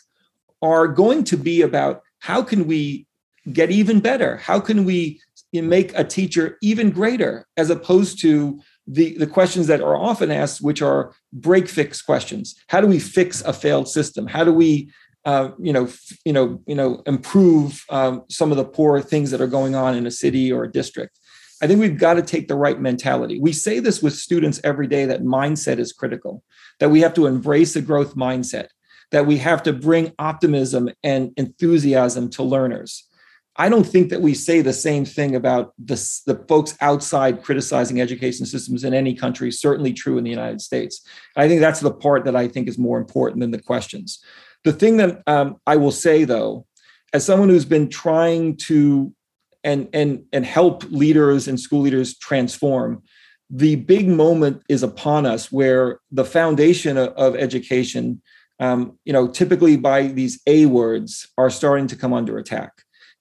are 0.62 0.86
going 0.86 1.24
to 1.24 1.36
be 1.36 1.62
about 1.62 2.02
how 2.24 2.42
can 2.42 2.66
we 2.66 3.06
get 3.52 3.70
even 3.70 4.00
better? 4.00 4.38
How 4.38 4.58
can 4.58 4.86
we 4.86 5.20
make 5.52 5.92
a 5.94 6.04
teacher 6.04 6.56
even 6.62 6.90
greater 6.90 7.46
as 7.58 7.68
opposed 7.68 8.18
to 8.22 8.58
the, 8.86 9.16
the 9.18 9.26
questions 9.26 9.66
that 9.66 9.82
are 9.82 9.94
often 9.94 10.30
asked, 10.30 10.62
which 10.62 10.80
are 10.80 11.12
break 11.34 11.68
fix 11.68 12.00
questions. 12.00 12.54
How 12.68 12.80
do 12.80 12.86
we 12.86 12.98
fix 12.98 13.42
a 13.42 13.52
failed 13.52 13.88
system? 13.88 14.26
How 14.26 14.42
do 14.42 14.54
we 14.54 14.90
uh, 15.26 15.50
you 15.58 15.72
know, 15.72 15.84
f- 15.84 16.18
you 16.24 16.32
know, 16.32 16.62
you 16.66 16.74
know, 16.74 17.02
improve 17.06 17.84
um, 17.88 18.24
some 18.28 18.50
of 18.50 18.58
the 18.58 18.64
poor 18.64 19.00
things 19.00 19.30
that 19.30 19.40
are 19.40 19.46
going 19.46 19.74
on 19.74 19.94
in 19.94 20.06
a 20.06 20.10
city 20.10 20.52
or 20.52 20.64
a 20.64 20.70
district. 20.70 21.18
I 21.62 21.66
think 21.66 21.80
we've 21.80 21.98
got 21.98 22.14
to 22.14 22.22
take 22.22 22.48
the 22.48 22.56
right 22.56 22.78
mentality. 22.78 23.38
We 23.40 23.52
say 23.52 23.80
this 23.80 24.02
with 24.02 24.14
students 24.14 24.60
every 24.64 24.86
day 24.86 25.06
that 25.06 25.22
mindset 25.22 25.78
is 25.78 25.94
critical, 25.94 26.42
that 26.78 26.90
we 26.90 27.00
have 27.00 27.14
to 27.14 27.26
embrace 27.26 27.74
a 27.74 27.80
growth 27.80 28.14
mindset, 28.16 28.68
that 29.14 29.26
we 29.26 29.38
have 29.38 29.62
to 29.62 29.72
bring 29.72 30.12
optimism 30.18 30.90
and 31.04 31.32
enthusiasm 31.36 32.28
to 32.28 32.42
learners. 32.42 33.08
I 33.54 33.68
don't 33.68 33.86
think 33.86 34.10
that 34.10 34.20
we 34.20 34.34
say 34.34 34.60
the 34.60 34.72
same 34.72 35.04
thing 35.04 35.36
about 35.36 35.72
the, 35.78 35.94
the 36.26 36.44
folks 36.48 36.76
outside 36.80 37.44
criticizing 37.44 38.00
education 38.00 38.44
systems 38.44 38.82
in 38.82 38.92
any 38.92 39.14
country, 39.14 39.52
certainly 39.52 39.92
true 39.92 40.18
in 40.18 40.24
the 40.24 40.30
United 40.30 40.60
States. 40.60 41.06
I 41.36 41.46
think 41.46 41.60
that's 41.60 41.78
the 41.78 41.92
part 41.92 42.24
that 42.24 42.34
I 42.34 42.48
think 42.48 42.66
is 42.66 42.76
more 42.76 42.98
important 42.98 43.38
than 43.38 43.52
the 43.52 43.62
questions. 43.62 44.18
The 44.64 44.72
thing 44.72 44.96
that 44.96 45.22
um, 45.28 45.58
I 45.64 45.76
will 45.76 45.92
say, 45.92 46.24
though, 46.24 46.66
as 47.12 47.24
someone 47.24 47.50
who's 47.50 47.64
been 47.64 47.88
trying 47.88 48.56
to 48.66 49.14
and 49.62 49.88
and 49.92 50.24
and 50.32 50.44
help 50.44 50.82
leaders 50.90 51.46
and 51.46 51.60
school 51.60 51.82
leaders 51.82 52.18
transform 52.18 53.04
the 53.50 53.76
big 53.76 54.08
moment 54.08 54.62
is 54.68 54.82
upon 54.82 55.26
us 55.26 55.52
where 55.52 56.00
the 56.10 56.24
foundation 56.24 56.96
of, 56.96 57.10
of 57.10 57.36
education 57.36 58.20
um, 58.60 58.98
you 59.04 59.12
know 59.12 59.28
typically 59.28 59.76
by 59.76 60.08
these 60.08 60.40
a 60.46 60.66
words 60.66 61.28
are 61.38 61.50
starting 61.50 61.86
to 61.88 61.96
come 61.96 62.12
under 62.12 62.38
attack. 62.38 62.72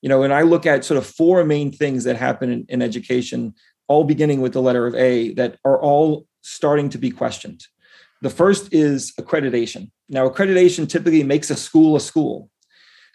You 0.01 0.09
know 0.09 0.23
and 0.23 0.33
i 0.33 0.41
look 0.41 0.65
at 0.65 0.83
sort 0.83 0.97
of 0.97 1.05
four 1.05 1.45
main 1.45 1.71
things 1.71 2.03
that 2.03 2.17
happen 2.17 2.51
in, 2.51 2.65
in 2.67 2.81
education 2.81 3.53
all 3.87 4.03
beginning 4.03 4.41
with 4.41 4.53
the 4.53 4.61
letter 4.61 4.85
of 4.85 4.95
a 4.95 5.33
that 5.33 5.57
are 5.63 5.81
all 5.81 6.25
starting 6.41 6.89
to 6.89 6.97
be 6.97 7.11
questioned. 7.11 7.65
The 8.21 8.29
first 8.29 8.73
is 8.73 9.13
accreditation. 9.19 9.91
Now 10.09 10.27
accreditation 10.29 10.87
typically 10.87 11.23
makes 11.23 11.49
a 11.49 11.55
school 11.55 11.95
a 11.95 11.99
school. 11.99 12.49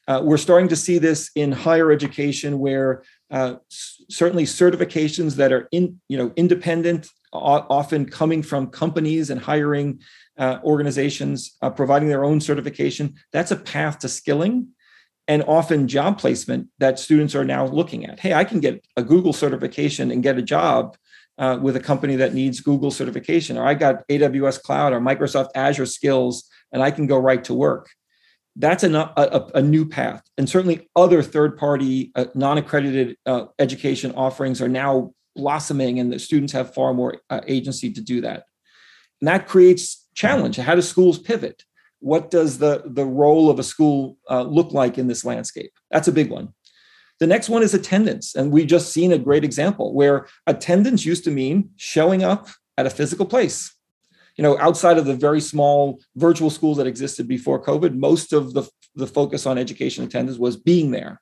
Uh, 0.06 0.22
we're 0.24 0.38
starting 0.38 0.68
to 0.68 0.76
see 0.76 0.98
this 0.98 1.30
in 1.34 1.52
higher 1.52 1.92
education 1.92 2.58
where 2.58 3.02
uh, 3.30 3.56
certainly 3.68 4.44
certifications 4.44 5.36
that 5.36 5.52
are 5.52 5.68
in 5.70 6.00
you 6.08 6.16
know 6.16 6.32
independent 6.36 7.08
often 7.32 8.06
coming 8.06 8.42
from 8.42 8.68
companies 8.68 9.28
and 9.28 9.40
hiring 9.40 10.00
uh, 10.38 10.58
organizations 10.64 11.56
uh, 11.62 11.70
providing 11.70 12.08
their 12.08 12.24
own 12.24 12.40
certification 12.40 13.14
that's 13.32 13.50
a 13.50 13.56
path 13.56 13.98
to 13.98 14.08
skilling 14.08 14.68
and 15.26 15.42
often 15.46 15.88
job 15.88 16.18
placement 16.18 16.68
that 16.78 16.98
students 16.98 17.34
are 17.34 17.44
now 17.44 17.66
looking 17.66 18.06
at 18.06 18.20
hey 18.20 18.34
i 18.34 18.44
can 18.44 18.60
get 18.60 18.84
a 18.96 19.02
google 19.02 19.32
certification 19.32 20.10
and 20.10 20.22
get 20.22 20.38
a 20.38 20.42
job 20.42 20.96
uh, 21.38 21.58
with 21.60 21.76
a 21.76 21.80
company 21.80 22.16
that 22.16 22.34
needs 22.34 22.60
google 22.60 22.90
certification 22.90 23.56
or 23.56 23.66
i 23.66 23.74
got 23.74 24.06
aws 24.08 24.60
cloud 24.62 24.92
or 24.92 25.00
microsoft 25.00 25.48
azure 25.54 25.86
skills 25.86 26.48
and 26.72 26.82
i 26.82 26.90
can 26.90 27.06
go 27.06 27.18
right 27.18 27.44
to 27.44 27.54
work 27.54 27.88
that's 28.58 28.82
a, 28.82 28.92
a, 28.92 29.50
a, 29.54 29.62
new 29.62 29.88
path. 29.88 30.20
And 30.36 30.50
certainly 30.50 30.88
other 30.96 31.22
third 31.22 31.56
party, 31.56 32.10
uh, 32.16 32.26
non 32.34 32.58
accredited 32.58 33.16
uh, 33.24 33.46
education 33.58 34.12
offerings 34.16 34.60
are 34.60 34.68
now 34.68 35.12
blossoming, 35.36 36.00
and 36.00 36.12
the 36.12 36.18
students 36.18 36.52
have 36.52 36.74
far 36.74 36.92
more 36.92 37.18
uh, 37.30 37.40
agency 37.46 37.92
to 37.92 38.00
do 38.00 38.20
that. 38.22 38.44
And 39.20 39.28
that 39.28 39.46
creates 39.46 40.07
challenge. 40.18 40.56
How 40.56 40.74
do 40.74 40.82
schools 40.82 41.18
pivot? 41.18 41.64
What 42.00 42.30
does 42.30 42.58
the, 42.58 42.82
the 42.84 43.04
role 43.04 43.50
of 43.50 43.58
a 43.58 43.62
school 43.62 44.18
uh, 44.30 44.42
look 44.42 44.72
like 44.72 44.98
in 44.98 45.08
this 45.08 45.24
landscape? 45.24 45.72
That's 45.90 46.08
a 46.08 46.12
big 46.12 46.30
one. 46.30 46.54
The 47.20 47.26
next 47.26 47.48
one 47.48 47.62
is 47.62 47.74
attendance. 47.74 48.34
And 48.36 48.52
we've 48.52 48.66
just 48.66 48.92
seen 48.92 49.12
a 49.12 49.18
great 49.18 49.44
example 49.44 49.94
where 49.94 50.26
attendance 50.46 51.04
used 51.04 51.24
to 51.24 51.30
mean 51.30 51.70
showing 51.76 52.22
up 52.22 52.48
at 52.76 52.86
a 52.86 52.90
physical 52.90 53.26
place 53.26 53.74
you 54.38 54.42
know, 54.42 54.56
outside 54.58 54.96
of 54.96 55.04
the 55.04 55.16
very 55.16 55.40
small 55.40 56.00
virtual 56.14 56.48
schools 56.48 56.76
that 56.78 56.86
existed 56.86 57.26
before 57.26 57.62
COVID, 57.62 57.96
most 57.96 58.32
of 58.32 58.54
the, 58.54 58.62
the 58.94 59.06
focus 59.06 59.44
on 59.46 59.58
education 59.58 60.04
attendance 60.04 60.38
was 60.38 60.56
being 60.56 60.92
there. 60.92 61.20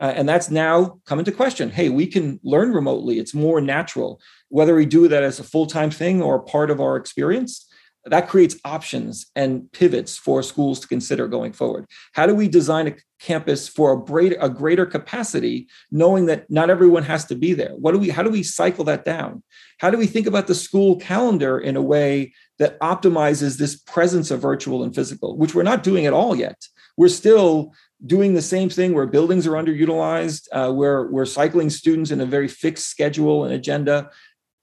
Uh, 0.00 0.12
and 0.14 0.28
that's 0.28 0.50
now 0.50 1.00
come 1.04 1.18
into 1.18 1.32
question. 1.32 1.70
Hey, 1.70 1.88
we 1.88 2.06
can 2.06 2.38
learn 2.44 2.72
remotely. 2.72 3.18
It's 3.18 3.34
more 3.34 3.60
natural. 3.60 4.20
Whether 4.48 4.74
we 4.74 4.86
do 4.86 5.08
that 5.08 5.24
as 5.24 5.40
a 5.40 5.44
full 5.44 5.66
time 5.66 5.90
thing 5.90 6.22
or 6.22 6.44
part 6.44 6.70
of 6.70 6.80
our 6.80 6.96
experience, 6.96 7.66
that 8.06 8.28
creates 8.28 8.56
options 8.64 9.26
and 9.34 9.70
pivots 9.72 10.16
for 10.16 10.42
schools 10.42 10.80
to 10.80 10.88
consider 10.88 11.26
going 11.26 11.52
forward. 11.52 11.86
How 12.12 12.26
do 12.26 12.34
we 12.34 12.48
design 12.48 12.86
a 12.86 12.94
campus 13.18 13.66
for 13.66 13.92
a 13.92 14.04
greater, 14.04 14.36
a 14.40 14.48
greater 14.48 14.84
capacity, 14.84 15.68
knowing 15.90 16.26
that 16.26 16.50
not 16.50 16.68
everyone 16.68 17.04
has 17.04 17.24
to 17.26 17.34
be 17.34 17.54
there? 17.54 17.70
What 17.70 17.92
do 17.92 17.98
we? 17.98 18.10
How 18.10 18.22
do 18.22 18.30
we 18.30 18.42
cycle 18.42 18.84
that 18.84 19.04
down? 19.04 19.42
How 19.78 19.90
do 19.90 19.96
we 19.96 20.06
think 20.06 20.26
about 20.26 20.46
the 20.46 20.54
school 20.54 20.96
calendar 20.96 21.58
in 21.58 21.76
a 21.76 21.82
way 21.82 22.34
that 22.58 22.78
optimizes 22.80 23.56
this 23.56 23.76
presence 23.76 24.30
of 24.30 24.40
virtual 24.40 24.82
and 24.82 24.94
physical, 24.94 25.36
which 25.36 25.54
we're 25.54 25.62
not 25.62 25.82
doing 25.82 26.06
at 26.06 26.12
all 26.12 26.36
yet? 26.36 26.62
We're 26.96 27.08
still 27.08 27.72
doing 28.04 28.34
the 28.34 28.42
same 28.42 28.68
thing 28.68 28.92
where 28.92 29.06
buildings 29.06 29.46
are 29.46 29.52
underutilized, 29.52 30.48
uh, 30.52 30.72
where 30.72 31.04
we're 31.06 31.24
cycling 31.24 31.70
students 31.70 32.10
in 32.10 32.20
a 32.20 32.26
very 32.26 32.48
fixed 32.48 32.86
schedule 32.88 33.44
and 33.44 33.54
agenda. 33.54 34.10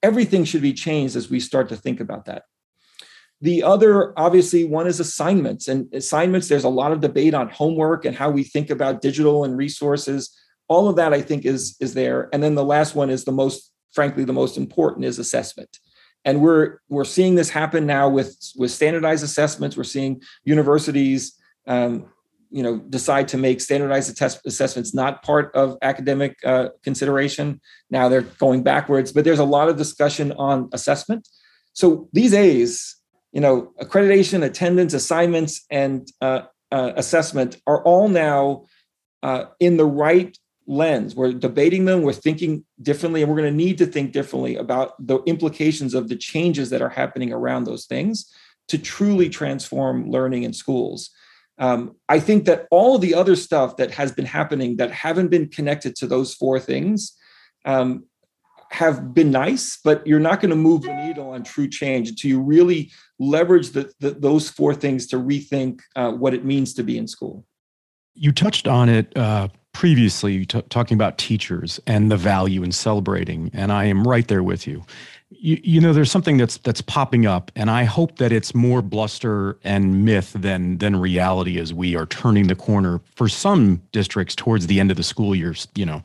Everything 0.04 0.44
should 0.44 0.62
be 0.62 0.74
changed 0.74 1.16
as 1.16 1.30
we 1.30 1.40
start 1.40 1.70
to 1.70 1.76
think 1.76 2.00
about 2.00 2.26
that. 2.26 2.44
The 3.42 3.64
other, 3.64 4.18
obviously, 4.18 4.64
one 4.64 4.88
is 4.88 5.00
assignments. 5.00 5.68
And 5.68 5.92
assignments, 5.94 6.48
there's 6.48 6.64
a 6.64 6.70
lot 6.70 6.92
of 6.92 7.02
debate 7.02 7.34
on 7.34 7.50
homework 7.50 8.06
and 8.06 8.16
how 8.16 8.30
we 8.30 8.44
think 8.44 8.70
about 8.70 9.02
digital 9.02 9.44
and 9.44 9.58
resources. 9.58 10.36
All 10.68 10.88
of 10.88 10.96
that, 10.98 11.14
I 11.14 11.22
think, 11.22 11.46
is, 11.46 11.76
is 11.80 11.94
there. 11.94 12.30
And 12.34 12.44
then 12.44 12.56
the 12.56 12.64
last 12.64 12.96
one 12.96 13.10
is 13.10 13.26
the 13.26 13.32
most, 13.32 13.72
frankly, 13.94 14.24
the 14.24 14.34
most 14.34 14.58
important 14.58 15.06
is 15.06 15.18
assessment. 15.18 15.80
And 16.24 16.40
we're 16.40 16.78
we're 16.88 17.04
seeing 17.04 17.34
this 17.34 17.50
happen 17.50 17.88
now 17.88 18.08
with 18.08 18.38
with 18.56 18.70
standardized 18.70 19.24
assessments. 19.24 19.76
We're 19.76 19.84
seeing 19.84 20.22
universities 20.44 21.36
um, 21.66 22.06
you 22.52 22.62
know 22.62 22.78
decide 22.78 23.28
to 23.30 23.38
make 23.38 23.62
standardized 23.62 24.22
assessments 24.46 24.94
not 24.94 25.24
part 25.24 25.56
of 25.56 25.78
academic 25.82 26.38
uh, 26.46 26.68
consideration 26.84 27.62
now 27.90 28.10
they're 28.10 28.22
going 28.22 28.62
backwards 28.62 29.12
but 29.12 29.24
there's 29.24 29.40
a 29.40 29.46
lot 29.46 29.70
of 29.70 29.78
discussion 29.78 30.34
on 30.34 30.70
assessment 30.74 31.28
so 31.74 32.10
these 32.12 32.34
a's 32.34 32.98
you 33.32 33.42
know 33.42 33.74
accreditation 33.82 34.44
attendance 34.44 34.94
assignments 34.94 35.66
and 35.70 36.12
uh, 36.22 36.44
uh, 36.72 36.94
assessment 36.96 37.58
are 37.68 37.84
all 37.84 38.08
now 38.08 38.66
uh, 39.24 39.46
in 39.60 39.78
the 39.78 39.86
right 39.86 40.38
lens. 40.68 41.16
We're 41.16 41.34
debating 41.34 41.86
them 41.86 42.04
we're 42.04 42.14
thinking 42.14 42.66
differently 42.82 43.22
and 43.22 43.30
we're 43.30 43.38
going 43.38 43.52
to 43.52 43.58
need 43.58 43.78
to 43.80 43.86
think 43.86 44.12
differently 44.12 44.56
about 44.56 44.94
the 45.06 45.20
implications 45.24 45.94
of 45.94 46.08
the 46.08 46.16
changes 46.16 46.70
that 46.70 46.82
are 46.82 46.90
happening 46.90 47.34
around 47.34 47.66
those 47.66 47.86
things 47.86 48.32
to 48.68 48.78
truly 48.78 49.28
transform 49.28 50.10
learning 50.10 50.44
in 50.44 50.54
schools. 50.54 51.10
Um, 51.58 51.96
I 52.08 52.20
think 52.20 52.46
that 52.46 52.68
all 52.72 52.98
the 52.98 53.14
other 53.14 53.36
stuff 53.36 53.78
that 53.78 53.92
has 53.92 54.12
been 54.12 54.26
happening 54.26 54.78
that 54.78 54.92
haven't 54.92 55.28
been 55.28 55.50
connected 55.50 55.96
to 55.98 56.08
those 56.08 56.34
four 56.34 56.60
things 56.60 57.18
um, 57.66 58.06
have 58.72 59.14
been 59.14 59.32
nice, 59.32 59.78
but 59.84 60.06
you're 60.08 60.20
not 60.20 60.40
going 60.40 60.50
to 60.50 60.56
move 60.56 60.84
the 60.84 60.94
needle 61.06 61.30
on 61.30 61.44
true 61.44 61.68
change 61.68 62.10
until 62.10 62.30
you 62.30 62.42
really 62.42 62.90
leverage 63.20 63.72
the, 63.72 63.92
the, 64.00 64.12
those 64.12 64.50
four 64.50 64.74
things 64.74 65.06
to 65.08 65.18
rethink 65.18 65.82
uh, 65.96 66.12
what 66.12 66.34
it 66.34 66.46
means 66.46 66.74
to 66.74 66.84
be 66.84 66.98
in 66.98 67.08
school. 67.08 67.46
You 68.14 68.32
touched 68.32 68.68
on 68.68 68.88
it 68.88 69.16
uh, 69.18 69.50
previously, 69.74 70.46
t- 70.46 70.62
talking 70.70 70.96
about 70.96 71.18
teachers 71.18 71.80
and 71.86 72.12
the 72.12 72.18
value 72.18 72.64
in 72.64 72.72
celebrating, 72.72 73.52
and 73.54 73.72
I 73.72 73.86
am 73.86 74.06
right 74.06 74.28
there 74.28 74.44
with 74.44 74.66
you 74.66 74.86
you, 75.32 75.60
you 75.64 75.82
know 75.82 75.94
there's 75.94 76.12
something 76.12 76.38
that's 76.38 76.58
that's 76.58 76.82
popping 76.82 77.26
up 77.26 77.52
and 77.56 77.72
i 77.72 77.84
hope 77.84 78.18
that 78.18 78.32
it's 78.32 78.54
more 78.54 78.82
bluster 78.82 79.58
and 79.64 80.06
myth 80.06 80.36
than 80.38 80.78
than 80.78 80.96
reality 80.96 81.58
as 81.58 81.74
we 81.74 81.96
are 81.96 82.06
turning 82.06 82.48
the 82.48 82.56
corner 82.56 83.00
for 83.16 83.28
some 83.28 83.82
districts 83.92 84.36
towards 84.36 84.68
the 84.68 84.80
end 84.80 84.92
of 84.92 84.98
the 84.98 85.04
school 85.04 85.34
year. 85.34 85.56
you 85.76 85.86
know 85.86 86.04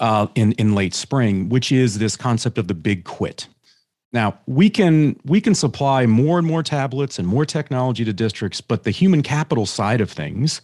uh, 0.00 0.26
in 0.34 0.52
in 0.52 0.74
late 0.74 0.94
spring 0.94 1.48
which 1.48 1.72
is 1.72 1.98
this 1.98 2.16
concept 2.16 2.58
of 2.58 2.68
the 2.68 2.74
big 2.74 3.04
quit 3.04 3.48
now 4.12 4.38
we 4.46 4.70
can 4.70 5.18
we 5.24 5.40
can 5.40 5.54
supply 5.54 6.06
more 6.06 6.38
and 6.38 6.46
more 6.46 6.62
tablets 6.62 7.18
and 7.18 7.26
more 7.26 7.44
technology 7.44 8.04
to 8.04 8.12
districts 8.12 8.60
but 8.60 8.84
the 8.84 8.90
human 8.90 9.22
capital 9.22 9.66
side 9.66 10.00
of 10.00 10.10
things 10.10 10.60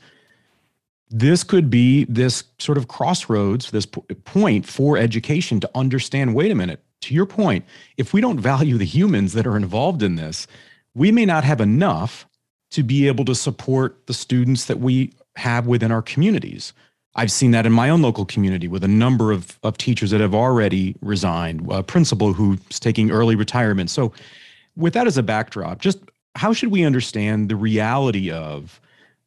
this 1.15 1.45
could 1.45 1.69
be 1.69 2.05
this 2.05 2.45
sort 2.59 2.79
of 2.79 2.89
crossroads 2.89 3.71
this 3.71 3.87
point 3.87 4.67
for 4.67 4.97
education 4.97 5.61
to 5.61 5.71
understand 5.75 6.35
wait 6.35 6.51
a 6.51 6.55
minute 6.55 6.83
to 7.03 7.15
your 7.15 7.27
point, 7.27 7.65
if 7.97 8.13
we 8.13 8.21
don't 8.21 8.41
value 8.41 8.79
the 8.79 8.85
humans 8.85 9.35
that 9.35 9.47
are 9.47 9.57
involved 9.57 10.03
in 10.03 10.17
this, 10.17 10.47
we 10.95 11.13
may 11.13 11.27
not 11.27 11.45
have 11.45 11.61
enough 11.61 12.27
to 12.71 12.83
be 12.83 13.07
able 13.07 13.25
to 13.27 13.35
support 13.35 14.07
the 14.07 14.15
students 14.15 14.65
that 14.67 14.81
we 14.81 15.13
have 15.37 15.67
within 15.67 15.93
our 15.93 16.03
communities. 16.03 16.73
I've 17.15 17.31
seen 17.31 17.51
that 17.51 17.67
in 17.67 17.73
my 17.73 17.91
own 17.91 18.01
local 18.03 18.25
community 18.25 18.69
with 18.69 18.85
a 18.85 18.89
number 18.89 19.33
of, 19.33 19.59
of 19.63 19.77
teachers 19.77 20.11
that 20.11 20.21
have 20.21 20.35
already 20.35 20.97
resigned, 21.03 21.67
a 21.71 21.83
principal 21.83 22.33
who's 22.33 22.81
taking 22.81 23.11
early 23.11 23.37
retirement. 23.37 23.91
So, 23.91 24.13
with 24.77 24.95
that 24.95 25.07
as 25.07 25.19
a 25.19 25.23
backdrop, 25.23 25.81
just 25.81 25.99
how 26.35 26.55
should 26.55 26.71
we 26.71 26.83
understand 26.85 27.51
the 27.51 27.57
reality 27.57 28.31
of 28.31 28.81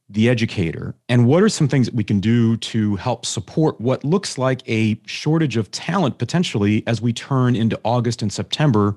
the 0.10 0.30
educator 0.30 0.96
and 1.10 1.28
what 1.28 1.42
are 1.42 1.50
some 1.50 1.68
things 1.68 1.88
that 1.88 1.96
we 1.96 2.04
can 2.04 2.20
do 2.20 2.58
to 2.58 2.96
help 2.96 3.26
support 3.26 3.80
what 3.82 4.04
looks 4.04 4.38
like 4.38 4.62
a 4.68 5.00
shortage 5.08 5.58
of 5.58 5.70
talent 5.72 6.18
potentially 6.20 6.84
as 6.86 7.02
we 7.02 7.12
turn 7.12 7.56
into 7.56 7.80
August 7.84 8.22
and 8.22 8.32
September 8.32 8.96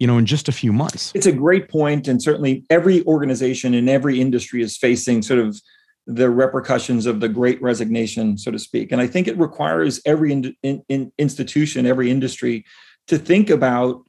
you 0.00 0.06
know 0.06 0.18
in 0.18 0.26
just 0.26 0.48
a 0.48 0.52
few 0.52 0.72
months 0.72 1.12
it's 1.14 1.26
a 1.26 1.32
great 1.32 1.68
point 1.68 2.08
and 2.08 2.20
certainly 2.20 2.64
every 2.70 3.04
organization 3.06 3.72
in 3.72 3.88
every 3.88 4.20
industry 4.20 4.60
is 4.60 4.76
facing 4.76 5.22
sort 5.22 5.38
of 5.38 5.60
the 6.10 6.30
repercussions 6.30 7.04
of 7.04 7.20
the 7.20 7.28
great 7.28 7.60
resignation 7.60 8.36
so 8.38 8.50
to 8.50 8.58
speak. 8.58 8.92
And 8.92 9.00
i 9.00 9.06
think 9.06 9.28
it 9.28 9.38
requires 9.38 10.00
every 10.04 10.32
in, 10.32 10.56
in, 10.62 10.82
in 10.88 11.12
institution 11.18 11.86
every 11.86 12.10
industry 12.10 12.64
to 13.08 13.18
think 13.18 13.50
about 13.50 14.02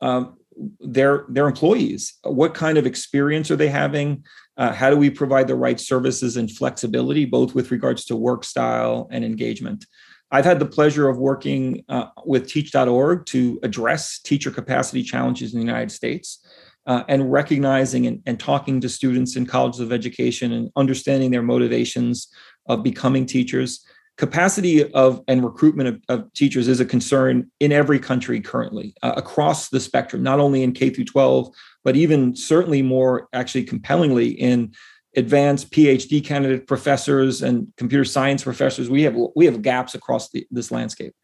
um, 0.00 0.36
their 0.80 1.24
their 1.28 1.46
employees. 1.46 2.14
What 2.24 2.54
kind 2.54 2.78
of 2.78 2.86
experience 2.86 3.50
are 3.50 3.56
they 3.56 3.68
having? 3.68 4.24
Uh, 4.56 4.72
how 4.72 4.90
do 4.90 4.96
we 4.96 5.10
provide 5.10 5.48
the 5.48 5.54
right 5.54 5.80
services 5.80 6.36
and 6.36 6.50
flexibility 6.50 7.24
both 7.24 7.54
with 7.54 7.70
regards 7.70 8.04
to 8.06 8.16
work 8.16 8.44
style 8.44 9.08
and 9.10 9.24
engagement? 9.24 9.86
I've 10.32 10.44
had 10.44 10.60
the 10.60 10.66
pleasure 10.66 11.08
of 11.08 11.18
working 11.18 11.84
uh, 11.88 12.06
with 12.24 12.48
teach.org 12.48 13.26
to 13.26 13.58
address 13.62 14.20
teacher 14.20 14.50
capacity 14.50 15.02
challenges 15.02 15.52
in 15.52 15.60
the 15.60 15.66
united 15.66 15.90
states 15.90 16.44
uh, 16.86 17.04
and 17.08 17.30
recognizing 17.30 18.06
and, 18.06 18.22
and 18.26 18.40
talking 18.40 18.80
to 18.80 18.88
students 18.88 19.36
in 19.36 19.46
colleges 19.46 19.80
of 19.80 19.92
education 19.92 20.52
and 20.52 20.70
understanding 20.76 21.30
their 21.30 21.42
motivations 21.42 22.28
of 22.66 22.82
becoming 22.82 23.26
teachers 23.26 23.84
capacity 24.20 24.92
of 24.92 25.22
and 25.28 25.42
recruitment 25.42 25.88
of, 25.88 26.02
of 26.10 26.32
teachers 26.34 26.68
is 26.68 26.78
a 26.78 26.84
concern 26.84 27.50
in 27.58 27.72
every 27.72 27.98
country 27.98 28.38
currently 28.38 28.94
uh, 29.02 29.14
across 29.16 29.70
the 29.70 29.80
spectrum, 29.80 30.22
not 30.22 30.38
only 30.38 30.62
in 30.62 30.72
K 30.72 30.90
through 30.90 31.06
12, 31.06 31.48
but 31.84 31.96
even 31.96 32.36
certainly 32.36 32.82
more 32.82 33.28
actually 33.32 33.64
compellingly 33.64 34.28
in 34.28 34.74
advanced 35.16 35.70
PhD 35.70 36.22
candidate 36.22 36.66
professors 36.66 37.40
and 37.40 37.68
computer 37.78 38.04
science 38.04 38.44
professors. 38.44 38.90
We 38.90 39.04
have 39.04 39.16
we 39.34 39.46
have 39.46 39.62
gaps 39.62 39.94
across 39.94 40.28
the, 40.28 40.46
this 40.50 40.70
landscape. 40.70 41.14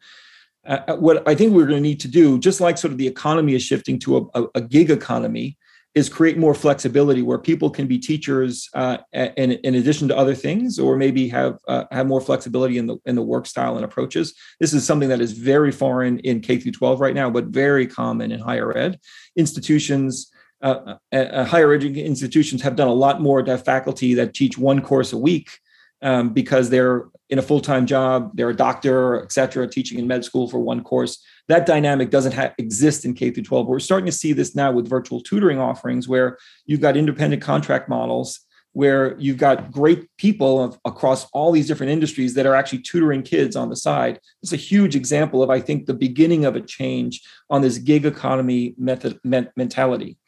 Uh, 0.67 0.79
uh 0.87 0.95
what 0.95 1.27
I 1.27 1.35
think 1.35 1.53
we're 1.53 1.65
going 1.65 1.77
to 1.77 1.89
need 1.89 1.99
to 2.01 2.07
do, 2.07 2.39
just 2.39 2.61
like 2.61 2.77
sort 2.77 2.91
of 2.91 2.97
the 2.97 3.07
economy 3.07 3.55
is 3.55 3.63
shifting 3.63 3.99
to 3.99 4.29
a, 4.33 4.43
a, 4.55 4.61
gig 4.61 4.91
economy, 4.91 5.57
is 5.95 6.09
create 6.09 6.37
more 6.37 6.53
flexibility 6.53 7.23
where 7.23 7.39
people 7.39 7.71
can 7.71 7.87
be 7.87 7.97
teachers 7.97 8.69
uh, 8.75 8.97
in, 9.13 9.53
in 9.53 9.75
addition 9.75 10.07
to 10.07 10.15
other 10.15 10.35
things, 10.35 10.77
or 10.77 10.95
maybe 10.95 11.27
have 11.27 11.57
uh, 11.67 11.85
have 11.91 12.05
more 12.05 12.21
flexibility 12.21 12.77
in 12.77 12.85
the 12.85 12.97
in 13.05 13.15
the 13.15 13.21
work 13.21 13.47
style 13.47 13.75
and 13.77 13.85
approaches. 13.85 14.33
This 14.59 14.73
is 14.73 14.85
something 14.85 15.09
that 15.09 15.21
is 15.21 15.31
very 15.31 15.71
foreign 15.71 16.19
in 16.19 16.41
K 16.41 16.57
through 16.57 16.73
12 16.73 17.01
right 17.01 17.15
now, 17.15 17.29
but 17.29 17.45
very 17.45 17.87
common 17.87 18.31
in 18.31 18.39
higher 18.39 18.77
ed 18.77 18.99
institutions. 19.35 20.31
Uh, 20.61 20.95
uh 21.11 21.45
higher 21.45 21.71
education 21.73 22.05
institutions 22.05 22.61
have 22.63 22.75
done 22.75 22.87
a 22.87 22.93
lot 22.93 23.21
more 23.21 23.43
to 23.43 23.51
have 23.51 23.63
faculty 23.63 24.15
that 24.15 24.33
teach 24.33 24.57
one 24.57 24.81
course 24.81 25.13
a 25.13 25.17
week 25.17 25.59
um, 26.01 26.33
because 26.33 26.69
they're 26.69 27.05
in 27.29 27.39
a 27.39 27.41
full-time 27.41 27.85
job, 27.85 28.31
they're 28.35 28.49
a 28.49 28.55
doctor, 28.55 29.21
et 29.21 29.31
cetera, 29.31 29.67
teaching 29.67 29.99
in 29.99 30.07
med 30.07 30.23
school 30.23 30.47
for 30.47 30.59
one 30.59 30.83
course. 30.83 31.21
That 31.47 31.65
dynamic 31.65 32.09
doesn't 32.09 32.33
ha- 32.33 32.53
exist 32.57 33.03
in 33.03 33.13
K 33.13 33.31
through 33.31 33.43
12. 33.43 33.67
We're 33.67 33.79
starting 33.79 34.05
to 34.05 34.11
see 34.11 34.33
this 34.33 34.55
now 34.55 34.71
with 34.71 34.87
virtual 34.87 35.21
tutoring 35.21 35.59
offerings 35.59 36.07
where 36.07 36.37
you've 36.65 36.81
got 36.81 36.95
independent 36.95 37.41
contract 37.41 37.89
models 37.89 38.47
where 38.77 39.17
you've 39.17 39.39
got 39.39 39.71
great 39.71 40.07
people 40.17 40.63
of, 40.63 40.79
across 40.85 41.27
all 41.31 41.51
these 41.51 41.67
different 41.67 41.91
industries 41.91 42.35
that 42.35 42.45
are 42.45 42.53
actually 42.53 42.77
tutoring 42.77 43.23
kids 43.23 43.55
on 43.55 43.69
the 43.69 43.75
side. 43.75 44.19
It's 44.43 44.53
a 44.53 44.55
huge 44.55 44.95
example 44.95 45.41
of, 45.41 45.49
I 45.49 45.59
think, 45.59 45.87
the 45.87 45.95
beginning 45.95 46.45
of 46.45 46.55
a 46.55 46.61
change 46.61 47.23
on 47.49 47.63
this 47.63 47.79
gig 47.79 48.05
economy 48.05 48.75
method, 48.77 49.19
mentality. 49.23 50.19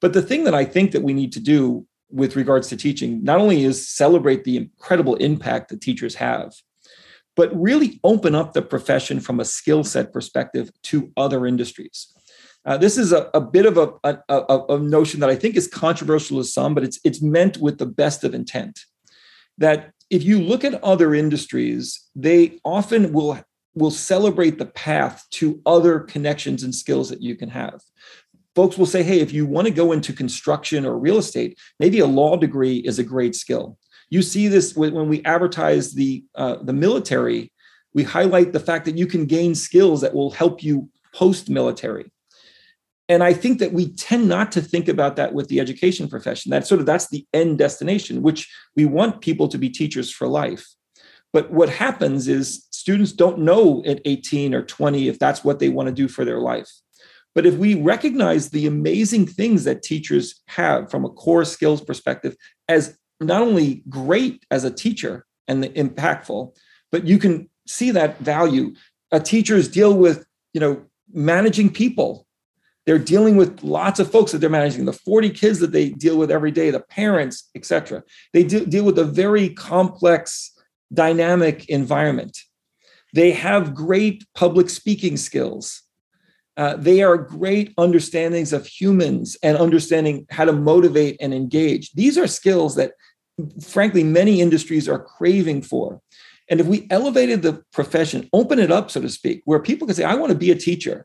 But 0.00 0.12
the 0.12 0.22
thing 0.22 0.44
that 0.44 0.54
I 0.54 0.64
think 0.64 0.92
that 0.92 1.02
we 1.02 1.14
need 1.14 1.32
to 1.32 1.40
do 1.40 1.84
with 2.10 2.36
regards 2.36 2.68
to 2.68 2.76
teaching 2.76 3.22
not 3.22 3.40
only 3.40 3.64
is 3.64 3.88
celebrate 3.88 4.44
the 4.44 4.56
incredible 4.56 5.16
impact 5.16 5.68
that 5.68 5.80
teachers 5.80 6.14
have 6.14 6.52
but 7.36 7.54
really 7.54 8.00
open 8.02 8.34
up 8.34 8.54
the 8.54 8.62
profession 8.62 9.20
from 9.20 9.38
a 9.38 9.44
skill 9.44 9.84
set 9.84 10.12
perspective 10.12 10.70
to 10.82 11.12
other 11.16 11.46
industries. 11.46 12.12
Uh, 12.64 12.76
this 12.76 12.96
is 12.96 13.12
a, 13.12 13.30
a 13.34 13.40
bit 13.40 13.66
of 13.66 13.76
a, 13.76 13.92
a, 14.02 14.60
a, 14.70 14.78
notion 14.78 15.20
that 15.20 15.30
i 15.30 15.36
think 15.36 15.54
is 15.54 15.68
controversial 15.68 16.38
to 16.38 16.44
some 16.44 16.74
but 16.74 16.82
it's, 16.82 16.98
it's 17.04 17.22
meant 17.22 17.58
with 17.58 17.78
the 17.78 17.86
best 17.86 18.24
of 18.24 18.34
intent. 18.34 18.80
That 19.58 19.92
if 20.10 20.24
you 20.24 20.40
look 20.40 20.64
at 20.64 20.82
other 20.82 21.14
industries 21.14 22.08
they 22.16 22.58
often 22.64 23.12
will 23.12 23.38
will 23.74 23.90
celebrate 23.90 24.58
the 24.58 24.66
path 24.66 25.26
to 25.30 25.60
other 25.66 26.00
connections 26.00 26.62
and 26.62 26.74
skills 26.74 27.10
that 27.10 27.22
you 27.22 27.36
can 27.36 27.50
have 27.50 27.82
folks 28.56 28.78
will 28.78 28.86
say, 28.86 29.02
hey, 29.02 29.20
if 29.20 29.32
you 29.32 29.46
want 29.46 29.68
to 29.68 29.72
go 29.72 29.92
into 29.92 30.12
construction 30.12 30.86
or 30.86 30.98
real 30.98 31.18
estate, 31.18 31.58
maybe 31.78 32.00
a 32.00 32.06
law 32.06 32.36
degree 32.36 32.78
is 32.78 32.98
a 32.98 33.04
great 33.04 33.36
skill. 33.36 33.78
You 34.08 34.22
see 34.22 34.48
this 34.48 34.74
when 34.74 35.08
we 35.08 35.22
advertise 35.24 35.92
the 35.92 36.24
uh, 36.34 36.56
the 36.62 36.72
military. 36.72 37.52
We 37.92 38.02
highlight 38.02 38.52
the 38.52 38.60
fact 38.60 38.84
that 38.86 38.98
you 38.98 39.06
can 39.06 39.26
gain 39.26 39.54
skills 39.54 40.00
that 40.00 40.14
will 40.14 40.30
help 40.30 40.62
you 40.62 40.88
post 41.14 41.48
military. 41.48 42.10
And 43.08 43.22
I 43.22 43.32
think 43.32 43.58
that 43.60 43.72
we 43.72 43.92
tend 43.94 44.28
not 44.28 44.52
to 44.52 44.60
think 44.60 44.88
about 44.88 45.16
that 45.16 45.32
with 45.32 45.48
the 45.48 45.60
education 45.60 46.08
profession. 46.08 46.50
That 46.50 46.66
sort 46.66 46.80
of 46.80 46.86
that's 46.86 47.08
the 47.08 47.26
end 47.32 47.58
destination, 47.58 48.22
which 48.22 48.52
we 48.74 48.84
want 48.84 49.20
people 49.20 49.48
to 49.48 49.58
be 49.58 49.70
teachers 49.70 50.10
for 50.10 50.26
life. 50.26 50.66
But 51.32 51.50
what 51.50 51.68
happens 51.68 52.28
is 52.28 52.66
students 52.70 53.12
don't 53.12 53.40
know 53.40 53.82
at 53.86 54.00
18 54.04 54.54
or 54.54 54.62
20 54.62 55.08
if 55.08 55.18
that's 55.18 55.44
what 55.44 55.58
they 55.58 55.68
want 55.68 55.88
to 55.88 55.94
do 55.94 56.08
for 56.08 56.24
their 56.24 56.40
life. 56.40 56.70
But 57.36 57.44
if 57.44 57.56
we 57.56 57.74
recognize 57.74 58.48
the 58.48 58.66
amazing 58.66 59.26
things 59.26 59.64
that 59.64 59.82
teachers 59.82 60.42
have 60.48 60.90
from 60.90 61.04
a 61.04 61.10
core 61.10 61.44
skills 61.44 61.82
perspective 61.82 62.34
as 62.66 62.96
not 63.20 63.42
only 63.42 63.82
great 63.90 64.46
as 64.50 64.64
a 64.64 64.70
teacher 64.70 65.26
and 65.46 65.62
impactful, 65.62 66.56
but 66.90 67.06
you 67.06 67.18
can 67.18 67.50
see 67.66 67.90
that 67.90 68.18
value. 68.20 68.74
Uh, 69.12 69.18
teachers 69.18 69.68
deal 69.68 69.94
with, 69.94 70.24
you 70.54 70.60
know, 70.62 70.82
managing 71.12 71.70
people. 71.70 72.26
They're 72.86 72.98
dealing 72.98 73.36
with 73.36 73.62
lots 73.62 74.00
of 74.00 74.10
folks 74.10 74.32
that 74.32 74.38
they're 74.38 74.48
managing, 74.48 74.86
the 74.86 74.94
40 74.94 75.28
kids 75.30 75.58
that 75.58 75.72
they 75.72 75.90
deal 75.90 76.16
with 76.16 76.30
every 76.30 76.52
day, 76.52 76.70
the 76.70 76.80
parents, 76.80 77.50
etc. 77.54 78.02
They 78.32 78.44
do, 78.44 78.64
deal 78.64 78.84
with 78.84 78.98
a 78.98 79.04
very 79.04 79.50
complex, 79.50 80.52
dynamic 80.90 81.68
environment. 81.68 82.38
They 83.12 83.32
have 83.32 83.74
great 83.74 84.24
public 84.34 84.70
speaking 84.70 85.18
skills 85.18 85.82
uh, 86.56 86.76
they 86.76 87.02
are 87.02 87.16
great 87.16 87.74
understandings 87.76 88.52
of 88.52 88.66
humans 88.66 89.36
and 89.42 89.58
understanding 89.58 90.26
how 90.30 90.44
to 90.44 90.52
motivate 90.52 91.16
and 91.20 91.34
engage. 91.34 91.92
These 91.92 92.16
are 92.16 92.26
skills 92.26 92.76
that, 92.76 92.92
frankly, 93.62 94.02
many 94.02 94.40
industries 94.40 94.88
are 94.88 94.98
craving 94.98 95.62
for. 95.62 96.00
And 96.48 96.60
if 96.60 96.66
we 96.66 96.86
elevated 96.90 97.42
the 97.42 97.62
profession, 97.72 98.28
open 98.32 98.58
it 98.58 98.70
up, 98.70 98.90
so 98.90 99.00
to 99.00 99.08
speak, 99.08 99.42
where 99.44 99.60
people 99.60 99.86
can 99.86 99.96
say, 99.96 100.04
I 100.04 100.14
want 100.14 100.32
to 100.32 100.38
be 100.38 100.50
a 100.50 100.54
teacher, 100.54 101.04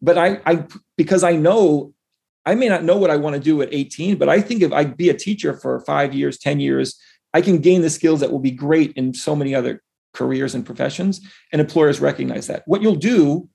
but 0.00 0.18
I, 0.18 0.40
I 0.46 0.66
because 0.96 1.24
I 1.24 1.36
know 1.36 1.94
I 2.44 2.54
may 2.54 2.68
not 2.68 2.84
know 2.84 2.96
what 2.96 3.10
I 3.10 3.16
want 3.16 3.34
to 3.34 3.40
do 3.40 3.62
at 3.62 3.72
18, 3.72 4.16
but 4.16 4.28
I 4.28 4.40
think 4.40 4.62
if 4.62 4.72
I 4.72 4.84
be 4.84 5.08
a 5.08 5.14
teacher 5.14 5.56
for 5.56 5.80
five 5.80 6.12
years, 6.12 6.38
10 6.38 6.60
years, 6.60 6.98
I 7.32 7.40
can 7.40 7.58
gain 7.58 7.82
the 7.82 7.90
skills 7.90 8.20
that 8.20 8.32
will 8.32 8.40
be 8.40 8.50
great 8.50 8.92
in 8.92 9.14
so 9.14 9.36
many 9.36 9.54
other 9.54 9.82
careers 10.12 10.54
and 10.54 10.66
professions. 10.66 11.20
And 11.52 11.60
employers 11.60 12.00
recognize 12.00 12.48
that. 12.48 12.62
What 12.66 12.82
you'll 12.82 12.96
do 12.96 13.48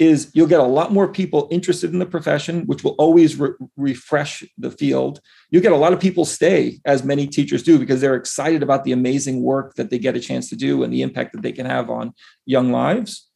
is 0.00 0.30
you'll 0.32 0.46
get 0.46 0.60
a 0.60 0.64
lot 0.64 0.92
more 0.92 1.06
people 1.06 1.46
interested 1.50 1.92
in 1.92 1.98
the 1.98 2.06
profession, 2.06 2.62
which 2.62 2.82
will 2.82 2.92
always 2.92 3.36
re- 3.36 3.50
refresh 3.76 4.42
the 4.56 4.70
field. 4.70 5.20
You'll 5.50 5.62
get 5.62 5.72
a 5.72 5.76
lot 5.76 5.92
of 5.92 6.00
people 6.00 6.24
stay, 6.24 6.80
as 6.86 7.04
many 7.04 7.26
teachers 7.26 7.62
do, 7.62 7.78
because 7.78 8.00
they're 8.00 8.14
excited 8.14 8.62
about 8.62 8.84
the 8.84 8.92
amazing 8.92 9.42
work 9.42 9.74
that 9.74 9.90
they 9.90 9.98
get 9.98 10.16
a 10.16 10.20
chance 10.20 10.48
to 10.48 10.56
do 10.56 10.82
and 10.82 10.92
the 10.92 11.02
impact 11.02 11.34
that 11.34 11.42
they 11.42 11.52
can 11.52 11.66
have 11.66 11.90
on 11.90 12.14
young 12.46 12.72
lives. 12.72 13.28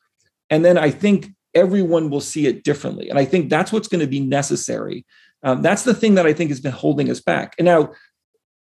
And 0.48 0.64
then 0.64 0.78
I 0.78 0.90
think 0.90 1.28
everyone 1.54 2.08
will 2.08 2.22
see 2.22 2.46
it 2.46 2.64
differently. 2.64 3.10
And 3.10 3.18
I 3.18 3.26
think 3.26 3.50
that's 3.50 3.70
what's 3.70 3.88
going 3.88 4.00
to 4.00 4.06
be 4.06 4.20
necessary. 4.20 5.04
Um, 5.42 5.60
that's 5.60 5.84
the 5.84 5.94
thing 5.94 6.14
that 6.14 6.26
I 6.26 6.32
think 6.32 6.48
has 6.48 6.60
been 6.60 6.72
holding 6.72 7.10
us 7.10 7.20
back. 7.20 7.54
And 7.58 7.66
now 7.66 7.92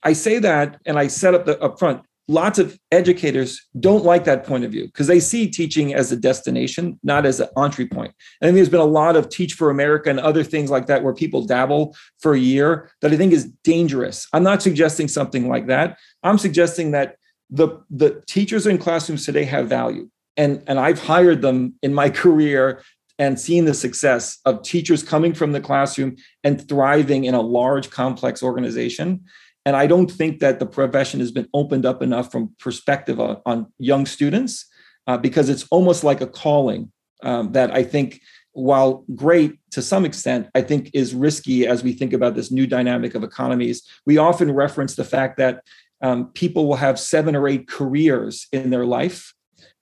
I 0.05 0.13
say 0.13 0.39
that 0.39 0.81
and 0.87 0.97
I 0.97 1.09
set 1.09 1.35
up 1.35 1.47
the 1.47 1.57
upfront 1.57 2.03
lots 2.29 2.59
of 2.59 2.79
educators 2.93 3.67
don't 3.81 4.05
like 4.05 4.25
that 4.25 4.45
point 4.45 4.63
of 4.63 4.71
view 4.71 4.85
because 4.85 5.07
they 5.07 5.19
see 5.19 5.49
teaching 5.49 5.95
as 5.95 6.13
a 6.13 6.17
destination, 6.17 7.01
not 7.03 7.25
as 7.25 7.41
an 7.41 7.49
entry 7.57 7.87
point. 7.87 8.13
And 8.43 8.55
there's 8.55 8.69
been 8.69 8.81
a 8.81 8.85
lot 8.85 9.17
of 9.17 9.31
Teach 9.31 9.55
for 9.55 9.71
America 9.71 10.11
and 10.11 10.21
other 10.21 10.45
things 10.45 10.71
like 10.71 10.87
that 10.87 11.03
where 11.03 11.15
people 11.15 11.47
dabble 11.47 11.97
for 12.21 12.35
a 12.35 12.39
year 12.39 12.91
that 13.01 13.13
I 13.13 13.17
think 13.17 13.33
is 13.33 13.47
dangerous. 13.65 14.29
I'm 14.35 14.43
not 14.43 14.63
suggesting 14.63 15.09
something 15.09 15.49
like 15.49 15.67
that. 15.69 15.99
I'm 16.23 16.39
suggesting 16.39 16.91
that 16.91 17.17
the, 17.51 17.81
the 17.89 18.23
teachers 18.27 18.67
in 18.67 18.77
classrooms 18.77 19.25
today 19.25 19.45
have 19.45 19.69
value. 19.69 20.11
And, 20.37 20.63
and 20.67 20.79
I've 20.79 21.03
hired 21.03 21.41
them 21.41 21.75
in 21.83 21.95
my 21.95 22.11
career 22.23 22.83
and 23.19 23.41
seen 23.41 23.65
the 23.65 23.75
success 23.75 24.39
of 24.45 24.63
teachers 24.63 25.03
coming 25.03 25.35
from 25.35 25.53
the 25.53 25.61
classroom 25.61 26.17
and 26.45 26.67
thriving 26.69 27.25
in 27.25 27.35
a 27.35 27.41
large, 27.41 27.91
complex 27.91 28.43
organization. 28.43 29.25
And 29.69 29.77
I 29.77 29.87
don't 29.87 30.11
think 30.11 30.39
that 30.39 30.61
the 30.61 30.65
profession 30.65 31.21
has 31.21 31.31
been 31.31 31.47
opened 31.53 31.85
up 31.85 32.01
enough 32.01 32.33
from 32.33 32.55
perspective 32.59 33.21
on, 33.21 33.43
on 33.45 33.71
young 33.77 34.07
students 34.07 34.65
uh, 35.07 35.19
because 35.19 35.51
it's 35.51 35.67
almost 35.71 36.03
like 36.03 36.23
a 36.23 36.27
calling 36.27 36.91
um, 37.23 37.53
that 37.53 37.71
I 37.71 37.83
think, 37.83 38.23
while 38.53 39.05
great 39.15 39.59
to 39.73 39.83
some 39.83 40.07
extent, 40.07 40.49
I 40.55 40.63
think 40.63 40.91
is 40.95 41.15
risky 41.15 41.67
as 41.67 41.85
we 41.85 41.93
think 41.93 42.15
about 42.15 42.35
this 42.35 42.51
new 42.51 42.67
dynamic 42.67 43.15
of 43.15 43.23
economies. 43.23 43.83
We 44.07 44.17
often 44.17 44.51
reference 44.53 44.97
the 44.97 45.05
fact 45.05 45.37
that 45.37 45.63
um, 46.01 46.29
people 46.33 46.67
will 46.67 46.77
have 46.77 46.99
seven 46.99 47.37
or 47.37 47.47
eight 47.47 47.69
careers 47.69 48.47
in 48.51 48.71
their 48.71 48.87
life. 48.87 49.35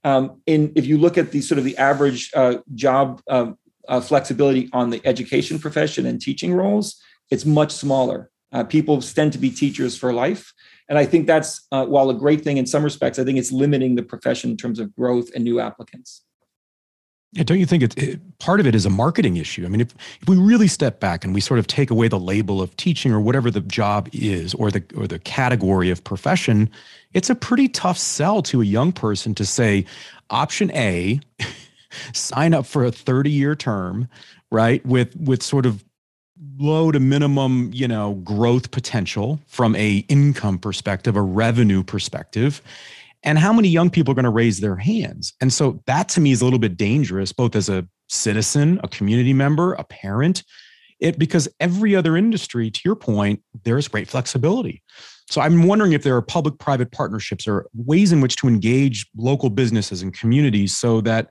Um, 0.02 0.42
in 0.46 0.72
if 0.74 0.84
you 0.84 0.98
look 0.98 1.16
at 1.16 1.30
the 1.30 1.42
sort 1.42 1.58
of 1.60 1.64
the 1.64 1.78
average 1.78 2.32
uh, 2.34 2.56
job 2.74 3.22
uh, 3.30 3.52
uh, 3.86 4.00
flexibility 4.00 4.68
on 4.72 4.90
the 4.90 5.00
education 5.04 5.60
profession 5.60 6.06
and 6.06 6.20
teaching 6.20 6.54
roles, 6.54 7.00
it's 7.30 7.44
much 7.44 7.70
smaller. 7.70 8.32
Uh, 8.56 8.64
people 8.64 9.02
tend 9.02 9.34
to 9.34 9.38
be 9.38 9.50
teachers 9.50 9.98
for 9.98 10.14
life. 10.14 10.54
And 10.88 10.98
I 10.98 11.04
think 11.04 11.26
that's, 11.26 11.66
uh, 11.72 11.84
while 11.84 12.08
a 12.08 12.14
great 12.14 12.42
thing 12.42 12.56
in 12.56 12.64
some 12.64 12.82
respects, 12.82 13.18
I 13.18 13.24
think 13.24 13.36
it's 13.38 13.52
limiting 13.52 13.96
the 13.96 14.02
profession 14.02 14.50
in 14.50 14.56
terms 14.56 14.80
of 14.80 14.96
growth 14.96 15.28
and 15.34 15.44
new 15.44 15.60
applicants. 15.60 16.22
Yeah, 17.32 17.42
don't 17.42 17.58
you 17.58 17.66
think 17.66 17.82
it's 17.82 17.94
it, 17.96 18.38
part 18.38 18.60
of 18.60 18.66
it 18.66 18.74
is 18.74 18.86
a 18.86 18.90
marketing 18.90 19.36
issue? 19.36 19.66
I 19.66 19.68
mean, 19.68 19.82
if, 19.82 19.94
if 20.22 20.26
we 20.26 20.38
really 20.38 20.68
step 20.68 21.00
back 21.00 21.22
and 21.22 21.34
we 21.34 21.40
sort 21.42 21.58
of 21.58 21.66
take 21.66 21.90
away 21.90 22.08
the 22.08 22.18
label 22.18 22.62
of 22.62 22.74
teaching 22.78 23.12
or 23.12 23.20
whatever 23.20 23.50
the 23.50 23.60
job 23.60 24.08
is 24.14 24.54
or 24.54 24.70
the 24.70 24.82
or 24.96 25.06
the 25.06 25.18
category 25.18 25.90
of 25.90 26.02
profession, 26.02 26.70
it's 27.12 27.28
a 27.28 27.34
pretty 27.34 27.68
tough 27.68 27.98
sell 27.98 28.40
to 28.42 28.62
a 28.62 28.64
young 28.64 28.90
person 28.90 29.34
to 29.34 29.44
say, 29.44 29.84
option 30.30 30.70
A, 30.72 31.20
sign 32.14 32.54
up 32.54 32.64
for 32.64 32.86
a 32.86 32.90
30-year 32.90 33.54
term, 33.54 34.08
right? 34.50 34.84
With 34.86 35.14
with 35.16 35.42
sort 35.42 35.66
of 35.66 35.84
low 36.58 36.92
to 36.92 37.00
minimum, 37.00 37.70
you 37.72 37.88
know, 37.88 38.14
growth 38.16 38.70
potential 38.70 39.40
from 39.46 39.74
a 39.76 39.98
income 40.08 40.58
perspective, 40.58 41.16
a 41.16 41.22
revenue 41.22 41.82
perspective. 41.82 42.62
and 43.22 43.38
how 43.38 43.52
many 43.52 43.68
young 43.68 43.90
people 43.90 44.12
are 44.12 44.14
going 44.14 44.24
to 44.24 44.30
raise 44.30 44.60
their 44.60 44.76
hands 44.76 45.34
and 45.40 45.52
so 45.52 45.82
that 45.86 46.08
to 46.08 46.20
me 46.20 46.30
is 46.30 46.40
a 46.40 46.44
little 46.44 46.58
bit 46.58 46.76
dangerous 46.76 47.32
both 47.32 47.56
as 47.56 47.68
a 47.68 47.86
citizen 48.08 48.80
a 48.84 48.88
community 48.88 49.32
member 49.32 49.74
a 49.74 49.84
parent 49.84 50.44
it 51.00 51.18
because 51.18 51.48
every 51.60 51.94
other 51.96 52.16
industry 52.16 52.70
to 52.70 52.80
your 52.84 52.94
point 52.94 53.42
there's 53.64 53.88
great 53.88 54.08
flexibility 54.08 54.82
so 55.28 55.40
i'm 55.40 55.64
wondering 55.64 55.92
if 55.92 56.02
there 56.02 56.14
are 56.14 56.22
public 56.22 56.58
private 56.58 56.92
partnerships 56.92 57.48
or 57.48 57.66
ways 57.74 58.12
in 58.12 58.20
which 58.20 58.36
to 58.36 58.46
engage 58.48 59.06
local 59.16 59.50
businesses 59.50 60.02
and 60.02 60.14
communities 60.14 60.76
so 60.76 61.00
that 61.00 61.30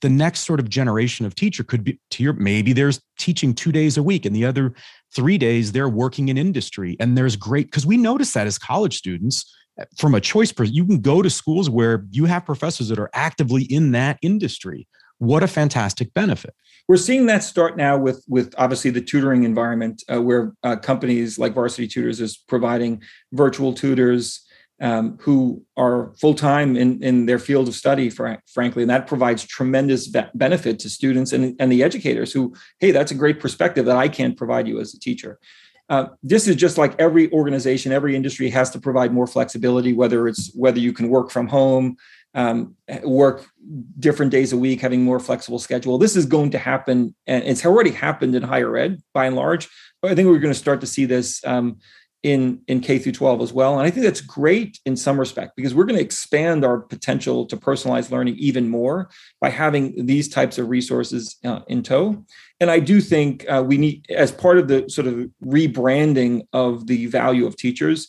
the 0.00 0.08
next 0.08 0.40
sort 0.40 0.60
of 0.60 0.68
generation 0.68 1.26
of 1.26 1.34
teacher 1.34 1.62
could 1.64 1.84
be 1.84 1.98
to 2.10 2.22
your 2.22 2.32
maybe 2.34 2.72
there's 2.72 3.00
teaching 3.18 3.54
two 3.54 3.72
days 3.72 3.96
a 3.96 4.02
week 4.02 4.24
and 4.24 4.34
the 4.34 4.44
other 4.44 4.74
three 5.14 5.38
days 5.38 5.72
they're 5.72 5.88
working 5.88 6.28
in 6.28 6.38
industry 6.38 6.96
and 7.00 7.16
there's 7.16 7.36
great 7.36 7.66
because 7.66 7.86
we 7.86 7.96
notice 7.96 8.32
that 8.32 8.46
as 8.46 8.58
college 8.58 8.96
students 8.96 9.54
eh, 9.78 9.84
from 9.96 10.14
a 10.14 10.20
choice 10.20 10.52
you 10.64 10.84
can 10.84 11.00
go 11.00 11.22
to 11.22 11.30
schools 11.30 11.68
where 11.68 12.04
you 12.10 12.24
have 12.24 12.44
professors 12.44 12.88
that 12.88 12.98
are 12.98 13.10
actively 13.14 13.64
in 13.64 13.92
that 13.92 14.18
industry. 14.22 14.86
What 15.18 15.42
a 15.42 15.48
fantastic 15.48 16.14
benefit. 16.14 16.54
We're 16.86 16.96
seeing 16.96 17.26
that 17.26 17.42
start 17.42 17.76
now 17.76 17.98
with 17.98 18.24
with 18.28 18.54
obviously 18.56 18.90
the 18.90 19.00
tutoring 19.00 19.42
environment 19.42 20.02
uh, 20.10 20.22
where 20.22 20.52
uh, 20.62 20.76
companies 20.76 21.38
like 21.38 21.54
varsity 21.54 21.88
tutors 21.88 22.20
is 22.20 22.36
providing 22.36 23.02
virtual 23.32 23.74
tutors 23.74 24.47
um, 24.80 25.18
who 25.20 25.62
are 25.76 26.12
full 26.20 26.34
time 26.34 26.76
in, 26.76 27.02
in 27.02 27.26
their 27.26 27.38
field 27.38 27.68
of 27.68 27.74
study, 27.74 28.10
for, 28.10 28.40
frankly, 28.52 28.82
and 28.82 28.90
that 28.90 29.06
provides 29.06 29.44
tremendous 29.44 30.08
benefit 30.34 30.78
to 30.80 30.88
students 30.88 31.32
and, 31.32 31.56
and 31.58 31.70
the 31.72 31.82
educators 31.82 32.32
who, 32.32 32.54
hey, 32.78 32.90
that's 32.90 33.10
a 33.10 33.16
great 33.16 33.40
perspective 33.40 33.86
that 33.86 33.96
I 33.96 34.08
can't 34.08 34.36
provide 34.36 34.68
you 34.68 34.80
as 34.80 34.94
a 34.94 35.00
teacher. 35.00 35.38
Uh, 35.88 36.08
this 36.22 36.46
is 36.46 36.54
just 36.54 36.76
like 36.76 36.94
every 37.00 37.32
organization, 37.32 37.92
every 37.92 38.14
industry 38.14 38.50
has 38.50 38.70
to 38.70 38.78
provide 38.78 39.12
more 39.12 39.26
flexibility, 39.26 39.94
whether 39.94 40.28
it's 40.28 40.52
whether 40.54 40.78
you 40.78 40.92
can 40.92 41.08
work 41.08 41.30
from 41.30 41.48
home, 41.48 41.96
um, 42.34 42.76
work 43.02 43.46
different 43.98 44.30
days 44.30 44.52
a 44.52 44.56
week, 44.56 44.80
having 44.80 45.02
more 45.02 45.18
flexible 45.18 45.58
schedule. 45.58 45.96
This 45.96 46.14
is 46.14 46.26
going 46.26 46.50
to 46.50 46.58
happen, 46.58 47.14
and 47.26 47.42
it's 47.44 47.64
already 47.64 47.90
happened 47.90 48.34
in 48.34 48.42
higher 48.42 48.76
ed 48.76 49.02
by 49.14 49.26
and 49.26 49.36
large. 49.36 49.68
But 50.02 50.10
I 50.10 50.14
think 50.14 50.28
we're 50.28 50.38
going 50.38 50.52
to 50.52 50.58
start 50.58 50.82
to 50.82 50.86
see 50.86 51.06
this 51.06 51.42
um, 51.44 51.78
in 52.22 52.60
in 52.66 52.80
K 52.80 52.98
through 52.98 53.12
12 53.12 53.40
as 53.40 53.52
well. 53.52 53.78
And 53.78 53.86
I 53.86 53.90
think 53.90 54.04
that's 54.04 54.20
great 54.20 54.80
in 54.84 54.96
some 54.96 55.18
respect 55.18 55.52
because 55.56 55.74
we're 55.74 55.84
going 55.84 55.98
to 55.98 56.04
expand 56.04 56.64
our 56.64 56.80
potential 56.80 57.46
to 57.46 57.56
personalize 57.56 58.10
learning 58.10 58.36
even 58.38 58.68
more 58.68 59.10
by 59.40 59.50
having 59.50 60.06
these 60.06 60.28
types 60.28 60.58
of 60.58 60.68
resources 60.68 61.36
uh, 61.44 61.60
in 61.68 61.82
tow. 61.82 62.24
And 62.60 62.70
I 62.70 62.80
do 62.80 63.00
think 63.00 63.46
uh, 63.48 63.62
we 63.64 63.78
need, 63.78 64.06
as 64.10 64.32
part 64.32 64.58
of 64.58 64.66
the 64.66 64.88
sort 64.88 65.06
of 65.06 65.30
rebranding 65.44 66.46
of 66.52 66.88
the 66.88 67.06
value 67.06 67.46
of 67.46 67.56
teachers, 67.56 68.08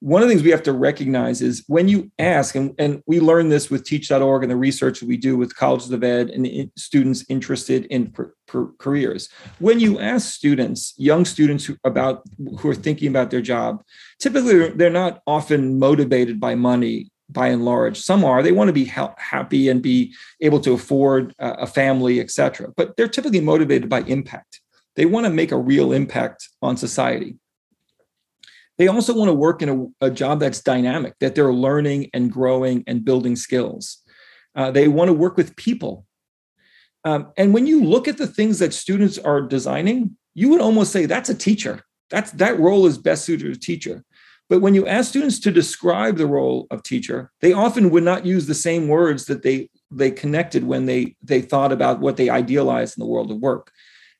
one 0.00 0.22
of 0.22 0.28
the 0.28 0.34
things 0.34 0.42
we 0.42 0.50
have 0.50 0.62
to 0.62 0.72
recognize 0.72 1.42
is 1.42 1.62
when 1.66 1.86
you 1.86 2.10
ask, 2.18 2.54
and, 2.54 2.74
and 2.78 3.02
we 3.06 3.20
learn 3.20 3.50
this 3.50 3.70
with 3.70 3.84
teach.org 3.84 4.42
and 4.42 4.50
the 4.50 4.56
research 4.56 5.00
that 5.00 5.06
we 5.06 5.18
do 5.18 5.36
with 5.36 5.54
colleges 5.54 5.90
of 5.90 6.02
ed 6.02 6.30
and 6.30 6.70
students 6.76 7.24
interested 7.28 7.84
in 7.86 8.10
per, 8.10 8.34
per 8.46 8.68
careers. 8.78 9.28
When 9.58 9.78
you 9.78 10.00
ask 10.00 10.32
students, 10.32 10.94
young 10.96 11.26
students 11.26 11.66
who, 11.66 11.76
about 11.84 12.22
who 12.58 12.68
are 12.70 12.74
thinking 12.74 13.08
about 13.08 13.30
their 13.30 13.42
job, 13.42 13.82
typically 14.18 14.70
they're 14.70 14.88
not 14.90 15.20
often 15.26 15.78
motivated 15.78 16.40
by 16.40 16.54
money 16.54 17.10
by 17.28 17.48
and 17.48 17.64
large. 17.64 18.00
Some 18.00 18.24
are, 18.24 18.42
they 18.42 18.52
want 18.52 18.68
to 18.68 18.72
be 18.72 18.86
ha- 18.86 19.14
happy 19.16 19.68
and 19.68 19.80
be 19.80 20.14
able 20.40 20.60
to 20.60 20.72
afford 20.72 21.34
a 21.38 21.66
family, 21.66 22.20
etc. 22.20 22.72
But 22.76 22.96
they're 22.96 23.06
typically 23.06 23.40
motivated 23.40 23.88
by 23.88 24.00
impact. 24.00 24.60
They 24.96 25.06
want 25.06 25.26
to 25.26 25.30
make 25.30 25.52
a 25.52 25.56
real 25.56 25.92
impact 25.92 26.48
on 26.60 26.76
society. 26.76 27.36
They 28.80 28.88
also 28.88 29.14
want 29.14 29.28
to 29.28 29.34
work 29.34 29.60
in 29.60 29.92
a, 30.00 30.06
a 30.06 30.10
job 30.10 30.40
that's 30.40 30.62
dynamic, 30.62 31.12
that 31.20 31.34
they're 31.34 31.52
learning 31.52 32.08
and 32.14 32.32
growing 32.32 32.82
and 32.86 33.04
building 33.04 33.36
skills. 33.36 33.98
Uh, 34.54 34.70
they 34.70 34.88
want 34.88 35.10
to 35.10 35.12
work 35.12 35.36
with 35.36 35.54
people. 35.54 36.06
Um, 37.04 37.30
and 37.36 37.52
when 37.52 37.66
you 37.66 37.84
look 37.84 38.08
at 38.08 38.16
the 38.16 38.26
things 38.26 38.58
that 38.60 38.72
students 38.72 39.18
are 39.18 39.42
designing, 39.42 40.16
you 40.32 40.48
would 40.48 40.62
almost 40.62 40.92
say 40.92 41.04
that's 41.04 41.28
a 41.28 41.34
teacher. 41.34 41.82
That's 42.08 42.30
that 42.30 42.58
role 42.58 42.86
is 42.86 42.96
best 42.96 43.26
suited 43.26 43.44
to 43.44 43.52
a 43.52 43.60
teacher. 43.60 44.02
But 44.48 44.62
when 44.62 44.74
you 44.74 44.86
ask 44.86 45.10
students 45.10 45.40
to 45.40 45.50
describe 45.50 46.16
the 46.16 46.26
role 46.26 46.66
of 46.70 46.82
teacher, 46.82 47.30
they 47.42 47.52
often 47.52 47.90
would 47.90 48.02
not 48.02 48.24
use 48.24 48.46
the 48.46 48.54
same 48.54 48.88
words 48.88 49.26
that 49.26 49.42
they 49.42 49.68
they 49.90 50.10
connected 50.10 50.64
when 50.64 50.86
they 50.86 51.16
they 51.22 51.42
thought 51.42 51.70
about 51.70 52.00
what 52.00 52.16
they 52.16 52.30
idealized 52.30 52.96
in 52.96 53.02
the 53.02 53.10
world 53.10 53.30
of 53.30 53.40
work. 53.40 53.72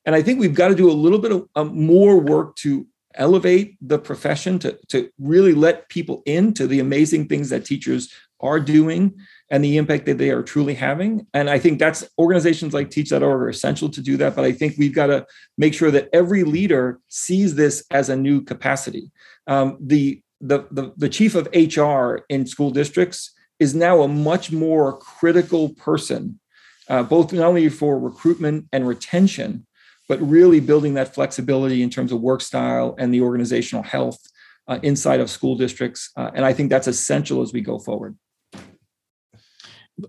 And 0.05 0.13
I 0.13 0.21
think 0.21 0.39
we've 0.39 0.53
got 0.53 0.67
to 0.67 0.75
do 0.75 0.91
a 0.91 0.93
little 0.93 1.19
bit 1.19 1.31
of 1.31 1.47
um, 1.55 1.75
more 1.75 2.19
work 2.19 2.55
to 2.57 2.85
elevate 3.15 3.77
the 3.81 3.99
profession 3.99 4.59
to, 4.59 4.77
to 4.89 5.09
really 5.19 5.53
let 5.53 5.89
people 5.89 6.23
into 6.25 6.67
the 6.67 6.79
amazing 6.79 7.27
things 7.27 7.49
that 7.49 7.65
teachers 7.65 8.13
are 8.39 8.59
doing 8.59 9.13
and 9.49 9.63
the 9.63 9.77
impact 9.77 10.05
that 10.05 10.17
they 10.17 10.29
are 10.29 10.41
truly 10.41 10.73
having. 10.73 11.27
And 11.33 11.49
I 11.49 11.59
think 11.59 11.77
that's 11.77 12.07
organizations 12.17 12.73
like 12.73 12.89
Teach.org 12.89 13.23
are 13.23 13.49
essential 13.49 13.89
to 13.89 14.01
do 14.01 14.17
that. 14.17 14.35
But 14.35 14.45
I 14.45 14.51
think 14.51 14.75
we've 14.77 14.95
got 14.95 15.07
to 15.07 15.25
make 15.57 15.73
sure 15.73 15.91
that 15.91 16.09
every 16.13 16.43
leader 16.43 16.99
sees 17.09 17.55
this 17.55 17.83
as 17.91 18.09
a 18.09 18.15
new 18.15 18.41
capacity. 18.41 19.11
Um, 19.47 19.77
the, 19.79 20.21
the, 20.39 20.67
the, 20.71 20.93
the 20.97 21.09
chief 21.09 21.35
of 21.35 21.49
HR 21.53 22.23
in 22.29 22.47
school 22.47 22.71
districts 22.71 23.33
is 23.59 23.75
now 23.75 24.01
a 24.01 24.07
much 24.07 24.51
more 24.51 24.97
critical 24.97 25.69
person, 25.75 26.39
uh, 26.87 27.03
both 27.03 27.31
not 27.31 27.45
only 27.45 27.69
for 27.69 27.99
recruitment 27.99 28.67
and 28.71 28.87
retention, 28.87 29.67
but 30.11 30.19
really 30.19 30.59
building 30.59 30.95
that 30.95 31.15
flexibility 31.15 31.81
in 31.81 31.89
terms 31.89 32.11
of 32.11 32.19
work 32.19 32.41
style 32.41 32.95
and 32.97 33.13
the 33.13 33.21
organizational 33.21 33.81
health 33.81 34.19
uh, 34.67 34.77
inside 34.83 35.21
of 35.21 35.29
school 35.29 35.55
districts. 35.55 36.11
Uh, 36.17 36.29
and 36.35 36.43
I 36.43 36.51
think 36.51 36.69
that's 36.69 36.87
essential 36.87 37.41
as 37.41 37.53
we 37.53 37.61
go 37.61 37.79
forward. 37.79 38.17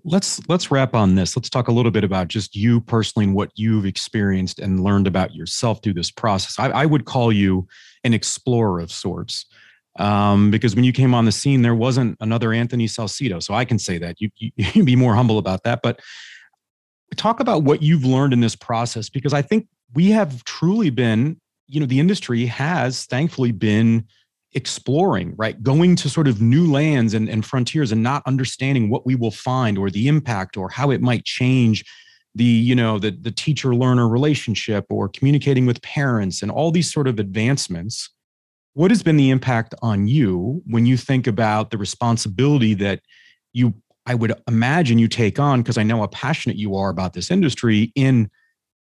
Let's 0.02 0.40
let's 0.48 0.72
wrap 0.72 0.96
on 0.96 1.14
this. 1.14 1.36
Let's 1.36 1.48
talk 1.48 1.68
a 1.68 1.72
little 1.72 1.92
bit 1.92 2.02
about 2.02 2.26
just 2.26 2.56
you 2.56 2.80
personally 2.80 3.26
and 3.26 3.34
what 3.36 3.52
you've 3.54 3.86
experienced 3.86 4.58
and 4.58 4.82
learned 4.82 5.06
about 5.06 5.36
yourself 5.36 5.80
through 5.84 5.94
this 5.94 6.10
process. 6.10 6.58
I, 6.58 6.70
I 6.70 6.84
would 6.84 7.04
call 7.04 7.30
you 7.30 7.68
an 8.02 8.12
explorer 8.12 8.80
of 8.80 8.90
sorts 8.90 9.46
um, 10.00 10.50
because 10.50 10.74
when 10.74 10.82
you 10.82 10.92
came 10.92 11.14
on 11.14 11.26
the 11.26 11.32
scene, 11.32 11.62
there 11.62 11.76
wasn't 11.76 12.16
another 12.18 12.52
Anthony 12.52 12.88
Salcito. 12.88 13.40
So 13.40 13.54
I 13.54 13.64
can 13.64 13.78
say 13.78 13.98
that 13.98 14.20
you, 14.20 14.30
you, 14.36 14.50
you 14.56 14.82
be 14.82 14.96
more 14.96 15.14
humble 15.14 15.38
about 15.38 15.62
that. 15.62 15.78
But 15.80 16.00
talk 17.16 17.40
about 17.40 17.62
what 17.62 17.82
you've 17.82 18.04
learned 18.04 18.32
in 18.32 18.40
this 18.40 18.56
process 18.56 19.08
because 19.08 19.32
I 19.32 19.42
think 19.42 19.68
we 19.94 20.10
have 20.10 20.44
truly 20.44 20.90
been, 20.90 21.38
you 21.68 21.80
know, 21.80 21.86
the 21.86 22.00
industry 22.00 22.46
has 22.46 23.04
thankfully 23.06 23.52
been 23.52 24.06
exploring, 24.54 25.34
right? 25.36 25.62
Going 25.62 25.96
to 25.96 26.08
sort 26.08 26.28
of 26.28 26.40
new 26.40 26.70
lands 26.70 27.14
and, 27.14 27.28
and 27.28 27.44
frontiers 27.44 27.92
and 27.92 28.02
not 28.02 28.22
understanding 28.26 28.90
what 28.90 29.06
we 29.06 29.14
will 29.14 29.30
find 29.30 29.78
or 29.78 29.90
the 29.90 30.08
impact 30.08 30.56
or 30.56 30.68
how 30.68 30.90
it 30.90 31.00
might 31.00 31.24
change 31.24 31.84
the 32.34 32.44
you 32.44 32.74
know 32.74 32.98
the 32.98 33.10
the 33.10 33.30
teacher 33.30 33.74
learner 33.74 34.08
relationship 34.08 34.86
or 34.90 35.08
communicating 35.08 35.66
with 35.66 35.82
parents 35.82 36.42
and 36.42 36.50
all 36.50 36.70
these 36.70 36.90
sort 36.90 37.06
of 37.06 37.18
advancements 37.18 38.10
what 38.74 38.90
has 38.90 39.02
been 39.02 39.18
the 39.18 39.30
impact 39.30 39.74
on 39.82 40.08
you 40.08 40.62
when 40.66 40.86
you 40.86 40.96
think 40.96 41.26
about 41.26 41.70
the 41.70 41.76
responsibility 41.76 42.72
that 42.74 43.00
you 43.52 43.74
i 44.06 44.14
would 44.14 44.32
imagine 44.48 44.98
you 44.98 45.08
take 45.08 45.38
on 45.38 45.60
because 45.60 45.76
i 45.76 45.82
know 45.82 45.98
how 45.98 46.06
passionate 46.06 46.56
you 46.56 46.74
are 46.74 46.88
about 46.88 47.12
this 47.12 47.30
industry 47.30 47.92
in 47.94 48.30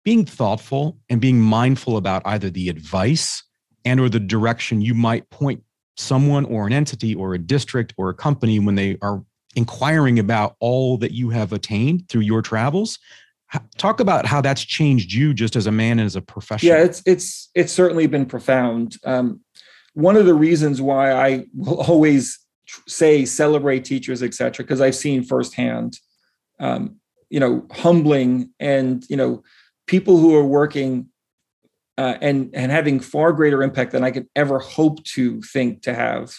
being 0.04 0.26
thoughtful 0.26 0.98
and 1.10 1.22
being 1.22 1.40
mindful 1.40 1.98
about 1.98 2.22
either 2.26 2.50
the 2.50 2.70
advice 2.70 3.44
and 3.86 4.00
or 4.00 4.10
the 4.10 4.20
direction 4.20 4.82
you 4.82 4.94
might 4.94 5.30
point 5.30 5.64
someone 5.96 6.46
or 6.46 6.66
an 6.68 6.74
entity 6.74 7.14
or 7.14 7.34
a 7.34 7.40
district 7.40 7.94
or 7.98 8.10
a 8.10 8.14
company 8.14 8.60
when 8.60 8.76
they 8.76 8.98
are 9.02 9.24
inquiring 9.56 10.18
about 10.18 10.56
all 10.60 10.98
that 10.98 11.12
you 11.12 11.30
have 11.30 11.54
attained 11.54 12.10
through 12.10 12.22
your 12.22 12.42
travels 12.42 12.98
talk 13.78 14.00
about 14.00 14.26
how 14.26 14.42
that's 14.42 14.64
changed 14.64 15.14
you 15.14 15.34
just 15.34 15.56
as 15.56 15.68
a 15.68 15.72
man 15.72 16.00
and 16.00 16.06
as 16.06 16.16
a 16.16 16.22
professional 16.22 16.76
yeah 16.76 16.84
it's 16.84 17.02
it's 17.06 17.50
it's 17.54 17.72
certainly 17.72 18.08
been 18.08 18.26
profound. 18.26 18.98
Um, 19.06 19.42
one 19.94 20.16
of 20.16 20.26
the 20.26 20.34
reasons 20.34 20.82
why 20.82 21.12
i 21.12 21.46
will 21.56 21.82
always 21.88 22.40
say 22.88 23.26
celebrate 23.26 23.86
teachers 23.86 24.24
etc 24.24 24.64
because 24.64 24.82
i've 24.82 24.96
seen 24.96 25.24
firsthand 25.24 26.00
um, 26.60 26.96
you 27.30 27.40
know 27.40 27.66
humbling 27.72 28.50
and 28.60 29.06
you 29.10 29.18
know 29.18 29.44
people 29.88 30.18
who 30.18 30.36
are 30.36 30.46
working 30.46 31.10
uh, 31.98 32.18
and 32.22 32.50
and 32.54 32.72
having 32.72 33.00
far 33.00 33.34
greater 33.34 33.62
impact 33.62 33.92
than 33.92 34.04
I 34.04 34.12
could 34.12 34.28
ever 34.36 34.60
hope 34.60 35.04
to 35.16 35.42
think 35.42 35.84
to 35.84 35.94
have 35.94 36.36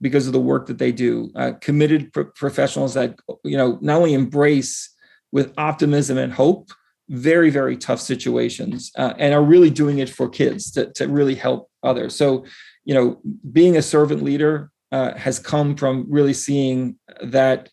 because 0.00 0.26
of 0.26 0.32
the 0.32 0.40
work 0.40 0.66
that 0.66 0.78
they 0.78 0.92
do. 0.92 1.30
Uh, 1.34 1.52
committed 1.60 2.12
pro- 2.12 2.24
professionals 2.24 2.94
that 2.94 3.16
you 3.44 3.56
know 3.56 3.78
not 3.80 3.98
only 3.98 4.14
embrace 4.14 4.92
with 5.32 5.52
optimism 5.56 6.18
and 6.18 6.32
hope 6.32 6.70
very 7.08 7.50
very 7.50 7.76
tough 7.76 8.00
situations 8.00 8.90
uh, 8.98 9.14
and 9.18 9.32
are 9.32 9.42
really 9.42 9.70
doing 9.70 9.98
it 9.98 10.08
for 10.10 10.28
kids 10.28 10.72
to, 10.72 10.92
to 10.94 11.06
really 11.06 11.36
help 11.36 11.70
others. 11.82 12.16
So 12.16 12.44
you 12.84 12.94
know 12.94 13.20
being 13.52 13.76
a 13.76 13.82
servant 13.82 14.22
leader 14.22 14.70
uh, 14.90 15.14
has 15.16 15.38
come 15.38 15.76
from 15.76 16.06
really 16.08 16.34
seeing 16.34 16.98
that 17.22 17.68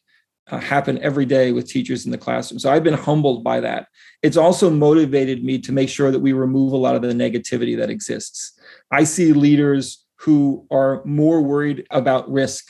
uh, 0.51 0.59
happen 0.59 0.99
every 0.99 1.25
day 1.25 1.51
with 1.51 1.67
teachers 1.67 2.05
in 2.05 2.11
the 2.11 2.17
classroom. 2.17 2.59
So 2.59 2.71
I've 2.71 2.83
been 2.83 2.93
humbled 2.93 3.43
by 3.43 3.59
that. 3.61 3.87
It's 4.21 4.37
also 4.37 4.69
motivated 4.69 5.43
me 5.43 5.59
to 5.59 5.71
make 5.71 5.89
sure 5.89 6.11
that 6.11 6.19
we 6.19 6.33
remove 6.33 6.73
a 6.73 6.77
lot 6.77 6.95
of 6.95 7.01
the 7.01 7.13
negativity 7.13 7.77
that 7.77 7.89
exists. 7.89 8.59
I 8.91 9.05
see 9.05 9.33
leaders 9.33 10.05
who 10.19 10.67
are 10.71 11.01
more 11.05 11.41
worried 11.41 11.85
about 11.91 12.29
risk 12.31 12.65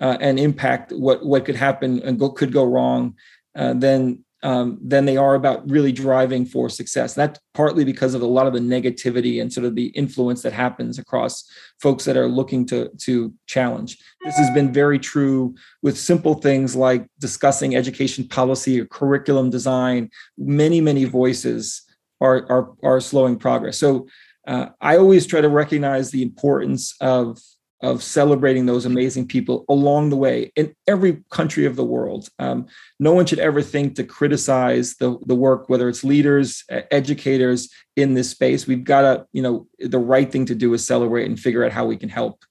uh, 0.00 0.18
and 0.20 0.38
impact 0.38 0.92
what 0.92 1.24
what 1.24 1.44
could 1.44 1.56
happen 1.56 2.02
and 2.02 2.18
go, 2.18 2.30
could 2.30 2.52
go 2.52 2.64
wrong 2.64 3.14
uh, 3.54 3.72
than 3.72 4.24
um, 4.46 4.78
than 4.80 5.06
they 5.06 5.16
are 5.16 5.34
about 5.34 5.68
really 5.68 5.90
driving 5.90 6.46
for 6.46 6.68
success. 6.68 7.14
That's 7.14 7.40
partly 7.52 7.84
because 7.84 8.14
of 8.14 8.22
a 8.22 8.26
lot 8.26 8.46
of 8.46 8.52
the 8.52 8.60
negativity 8.60 9.42
and 9.42 9.52
sort 9.52 9.66
of 9.66 9.74
the 9.74 9.86
influence 9.86 10.42
that 10.42 10.52
happens 10.52 11.00
across 11.00 11.50
folks 11.82 12.04
that 12.04 12.16
are 12.16 12.28
looking 12.28 12.64
to 12.66 12.88
to 12.98 13.34
challenge. 13.46 13.98
This 14.24 14.36
has 14.36 14.48
been 14.50 14.72
very 14.72 15.00
true 15.00 15.56
with 15.82 15.98
simple 15.98 16.34
things 16.34 16.76
like 16.76 17.08
discussing 17.18 17.74
education 17.74 18.28
policy 18.28 18.80
or 18.80 18.86
curriculum 18.86 19.50
design. 19.50 20.10
Many 20.38 20.80
many 20.80 21.06
voices 21.06 21.82
are 22.20 22.46
are, 22.48 22.70
are 22.84 23.00
slowing 23.00 23.40
progress. 23.40 23.78
So 23.78 24.06
uh, 24.46 24.66
I 24.80 24.96
always 24.96 25.26
try 25.26 25.40
to 25.40 25.48
recognize 25.48 26.12
the 26.12 26.22
importance 26.22 26.94
of 27.00 27.40
of 27.82 28.02
celebrating 28.02 28.66
those 28.66 28.86
amazing 28.86 29.26
people 29.26 29.64
along 29.68 30.08
the 30.08 30.16
way 30.16 30.50
in 30.56 30.74
every 30.86 31.22
country 31.30 31.66
of 31.66 31.76
the 31.76 31.84
world. 31.84 32.28
Um, 32.38 32.66
no 32.98 33.12
one 33.12 33.26
should 33.26 33.38
ever 33.38 33.60
think 33.60 33.96
to 33.96 34.04
criticize 34.04 34.96
the, 34.96 35.18
the 35.26 35.34
work, 35.34 35.68
whether 35.68 35.88
it's 35.88 36.02
leaders, 36.02 36.64
educators 36.90 37.68
in 37.94 38.14
this 38.14 38.30
space. 38.30 38.66
We've 38.66 38.84
got 38.84 39.02
to, 39.02 39.26
you 39.32 39.42
know, 39.42 39.66
the 39.78 39.98
right 39.98 40.30
thing 40.32 40.46
to 40.46 40.54
do 40.54 40.72
is 40.72 40.86
celebrate 40.86 41.26
and 41.26 41.38
figure 41.38 41.64
out 41.64 41.72
how 41.72 41.84
we 41.84 41.96
can 41.96 42.08
help. 42.08 42.44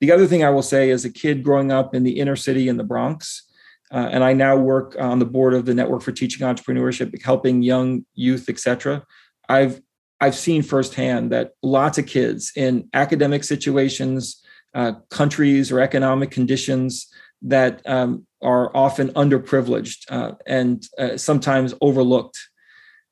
The 0.00 0.10
other 0.10 0.26
thing 0.26 0.42
I 0.42 0.50
will 0.50 0.62
say 0.62 0.90
as 0.90 1.04
a 1.04 1.12
kid 1.12 1.44
growing 1.44 1.70
up 1.70 1.94
in 1.94 2.02
the 2.02 2.18
inner 2.18 2.34
city 2.34 2.68
in 2.68 2.76
the 2.76 2.84
Bronx, 2.84 3.44
uh, 3.92 4.08
and 4.10 4.24
I 4.24 4.32
now 4.32 4.56
work 4.56 4.96
on 4.98 5.18
the 5.18 5.26
board 5.26 5.52
of 5.54 5.66
the 5.66 5.74
Network 5.74 6.02
for 6.02 6.12
Teaching 6.12 6.46
Entrepreneurship, 6.46 7.22
helping 7.22 7.62
young 7.62 8.06
youth, 8.14 8.46
et 8.48 8.58
cetera. 8.58 9.04
I've 9.48 9.80
I've 10.20 10.34
seen 10.34 10.62
firsthand 10.62 11.30
that 11.32 11.52
lots 11.62 11.98
of 11.98 12.06
kids 12.06 12.52
in 12.56 12.88
academic 12.94 13.44
situations, 13.44 14.41
uh, 14.74 14.92
countries, 15.10 15.70
or 15.70 15.80
economic 15.80 16.30
conditions 16.30 17.12
that 17.42 17.82
um, 17.86 18.26
are 18.40 18.74
often 18.76 19.10
underprivileged 19.10 20.04
uh, 20.10 20.32
and 20.46 20.86
uh, 20.98 21.16
sometimes 21.16 21.74
overlooked. 21.80 22.38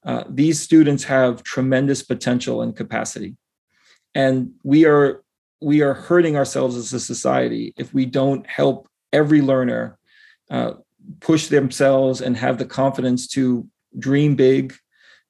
Uh, 0.05 0.25
these 0.29 0.61
students 0.61 1.05
have 1.05 1.43
tremendous 1.43 2.03
potential 2.03 2.63
and 2.63 2.77
capacity, 2.77 3.37
and 4.15 4.53
we 4.65 4.87
are 4.87 5.23
we 5.61 5.83
are 5.83 5.93
hurting 5.93 6.37
ourselves 6.37 6.77
as 6.77 6.93
a 6.93 7.01
society 7.01 7.75
if 7.77 7.93
we 7.93 8.07
don't 8.07 8.47
help 8.47 8.89
every 9.13 9.43
learner 9.43 9.99
uh, 10.51 10.73
push 11.21 11.49
themselves 11.49 12.21
and 12.21 12.37
have 12.37 12.59
the 12.59 12.65
confidence 12.65 13.27
to 13.27 13.69
dream 13.99 14.37
big, 14.37 14.75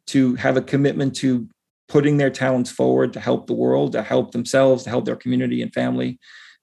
to 0.06 0.34
have 0.36 0.56
a 0.56 0.62
commitment 0.62 1.16
to 1.16 1.48
putting 1.90 2.16
their 2.16 2.30
talents 2.30 2.70
forward 2.70 3.12
to 3.12 3.20
help 3.20 3.46
the 3.46 3.52
world, 3.52 3.92
to 3.92 4.02
help 4.02 4.30
themselves, 4.30 4.84
to 4.84 4.90
help 4.90 5.04
their 5.04 5.16
community 5.16 5.60
and 5.60 5.74
family. 5.74 6.18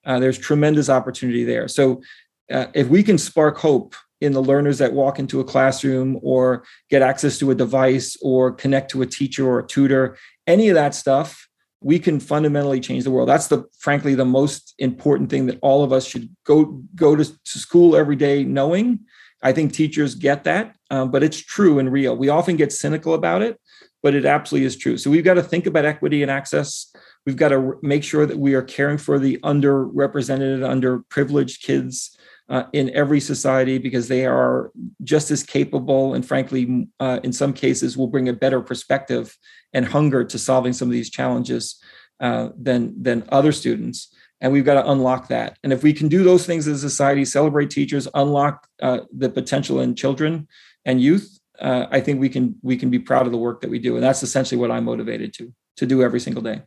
Uh, 0.05 0.19
there's 0.19 0.37
tremendous 0.37 0.89
opportunity 0.89 1.43
there. 1.43 1.67
So, 1.67 2.01
uh, 2.49 2.67
if 2.73 2.87
we 2.87 3.03
can 3.03 3.17
spark 3.17 3.57
hope 3.57 3.93
in 4.21 4.31
the 4.31 4.41
learners 4.41 4.77
that 4.77 4.93
walk 4.93 5.19
into 5.19 5.41
a 5.41 5.43
classroom 5.43 6.17
or 6.23 6.63
get 6.89 7.01
access 7.01 7.37
to 7.39 7.51
a 7.51 7.55
device 7.55 8.17
or 8.21 8.53
connect 8.53 8.89
to 8.91 9.01
a 9.01 9.05
teacher 9.05 9.45
or 9.45 9.59
a 9.59 9.67
tutor, 9.67 10.17
any 10.47 10.69
of 10.69 10.75
that 10.75 10.95
stuff, 10.95 11.49
we 11.81 11.99
can 11.99 12.21
fundamentally 12.21 12.79
change 12.79 13.03
the 13.03 13.11
world. 13.11 13.27
That's 13.27 13.47
the 13.47 13.65
frankly 13.79 14.15
the 14.15 14.25
most 14.25 14.73
important 14.79 15.29
thing 15.29 15.45
that 15.47 15.59
all 15.61 15.83
of 15.83 15.91
us 15.91 16.07
should 16.07 16.29
go 16.45 16.81
go 16.95 17.17
to, 17.17 17.25
to 17.25 17.59
school 17.59 17.97
every 17.97 18.15
day 18.15 18.45
knowing. 18.45 19.01
I 19.43 19.51
think 19.51 19.73
teachers 19.73 20.15
get 20.15 20.45
that, 20.45 20.76
um, 20.89 21.11
but 21.11 21.23
it's 21.23 21.39
true 21.39 21.79
and 21.79 21.91
real. 21.91 22.15
We 22.15 22.29
often 22.29 22.55
get 22.55 22.71
cynical 22.71 23.13
about 23.13 23.41
it, 23.41 23.59
but 24.03 24.15
it 24.15 24.25
absolutely 24.25 24.65
is 24.65 24.77
true. 24.77 24.97
So 24.97 25.09
we've 25.09 25.23
got 25.23 25.35
to 25.35 25.43
think 25.43 25.65
about 25.65 25.85
equity 25.85 26.21
and 26.21 26.31
access. 26.31 26.91
We've 27.25 27.35
got 27.35 27.49
to 27.49 27.77
make 27.81 28.03
sure 28.03 28.25
that 28.25 28.37
we 28.37 28.53
are 28.53 28.61
caring 28.61 28.97
for 28.97 29.19
the 29.19 29.37
underrepresented, 29.43 30.59
underprivileged 30.61 31.61
kids 31.61 32.17
uh, 32.49 32.63
in 32.71 32.89
every 32.95 33.19
society 33.19 33.77
because 33.77 34.07
they 34.07 34.25
are 34.25 34.71
just 35.03 35.31
as 35.31 35.43
capable 35.43 36.13
and, 36.13 36.25
frankly, 36.25 36.87
uh, 36.99 37.19
in 37.23 37.33
some 37.33 37.53
cases, 37.53 37.97
will 37.97 38.07
bring 38.07 38.29
a 38.29 38.33
better 38.33 38.61
perspective 38.61 39.37
and 39.73 39.85
hunger 39.85 40.23
to 40.23 40.39
solving 40.39 40.73
some 40.73 40.87
of 40.87 40.93
these 40.93 41.09
challenges 41.09 41.81
uh, 42.21 42.49
than 42.57 43.01
than 43.01 43.27
other 43.29 43.51
students. 43.51 44.13
And 44.39 44.53
we've 44.53 44.65
got 44.65 44.81
to 44.81 44.89
unlock 44.89 45.27
that. 45.29 45.57
And 45.63 45.73
if 45.73 45.83
we 45.83 45.93
can 45.93 46.07
do 46.07 46.23
those 46.23 46.45
things 46.45 46.67
as 46.67 46.83
a 46.83 46.89
society, 46.89 47.25
celebrate 47.25 47.71
teachers, 47.71 48.07
unlock 48.13 48.67
uh, 48.81 48.99
the 49.11 49.29
potential 49.29 49.81
in 49.81 49.95
children 49.95 50.47
and 50.87 50.99
youth, 50.99 51.39
uh, 51.59 51.85
I 51.91 51.99
think 51.99 52.19
we 52.19 52.29
can 52.29 52.55
we 52.63 52.77
can 52.77 52.89
be 52.89 52.97
proud 52.97 53.27
of 53.27 53.31
the 53.31 53.37
work 53.37 53.61
that 53.61 53.69
we 53.69 53.77
do, 53.77 53.95
and 53.95 54.03
that's 54.03 54.23
essentially 54.23 54.59
what 54.59 54.71
I'm 54.71 54.85
motivated 54.85 55.33
to 55.35 55.53
to 55.75 55.85
do 55.85 56.01
every 56.01 56.19
single 56.19 56.41
day. 56.41 56.63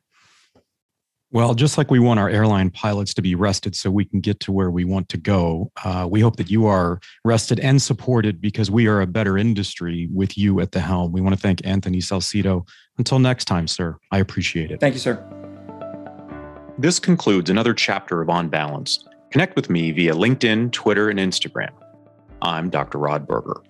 Well, 1.33 1.55
just 1.55 1.79
like 1.79 1.93
we 1.93 2.01
want 2.01 2.19
our 2.19 2.29
airline 2.29 2.71
pilots 2.71 3.15
to 3.15 3.23
be 3.23 3.37
rested 3.37 3.77
so 3.77 3.89
we 3.89 4.05
can 4.05 4.21
get 4.21 4.41
to 4.41 4.53
where 4.53 4.71
we 4.71 4.85
want 4.85 5.09
to 5.11 5.17
go, 5.17 5.71
uh, 5.85 6.09
we 6.11 6.21
hope 6.21 6.37
that 6.37 6.51
you 6.51 6.67
are 6.67 6.99
rested 7.25 7.61
and 7.61 7.81
supported 7.81 8.41
because 8.41 8.69
we 8.69 8.89
are 8.89 9.01
a 9.01 9.07
better 9.07 9.39
industry 9.39 10.09
with 10.13 10.37
you 10.37 10.59
at 10.59 10.73
the 10.73 10.81
helm. 10.81 11.13
We 11.13 11.21
want 11.21 11.37
to 11.37 11.41
thank 11.41 11.65
Anthony 11.65 11.99
Salcito. 11.99 12.67
Until 12.99 13.21
next 13.21 13.45
time, 13.45 13.69
sir, 13.69 13.97
I 14.11 14.19
appreciate 14.19 14.73
it. 14.73 14.81
Thank 14.81 14.95
you, 14.95 15.01
sir. 15.01 15.25
This 16.79 16.99
concludes 16.99 17.49
another 17.49 17.75
chapter 17.75 18.21
of 18.21 18.29
On 18.29 18.49
Balance. 18.49 19.05
Connect 19.31 19.55
with 19.55 19.71
me 19.71 19.93
via 19.93 20.15
LinkedIn, 20.15 20.73
Twitter, 20.73 21.11
and 21.11 21.21
Instagram. 21.21 21.71
I'm 22.43 22.71
Dr. 22.71 22.99
Rod 22.99 23.29
Berger. 23.29 23.63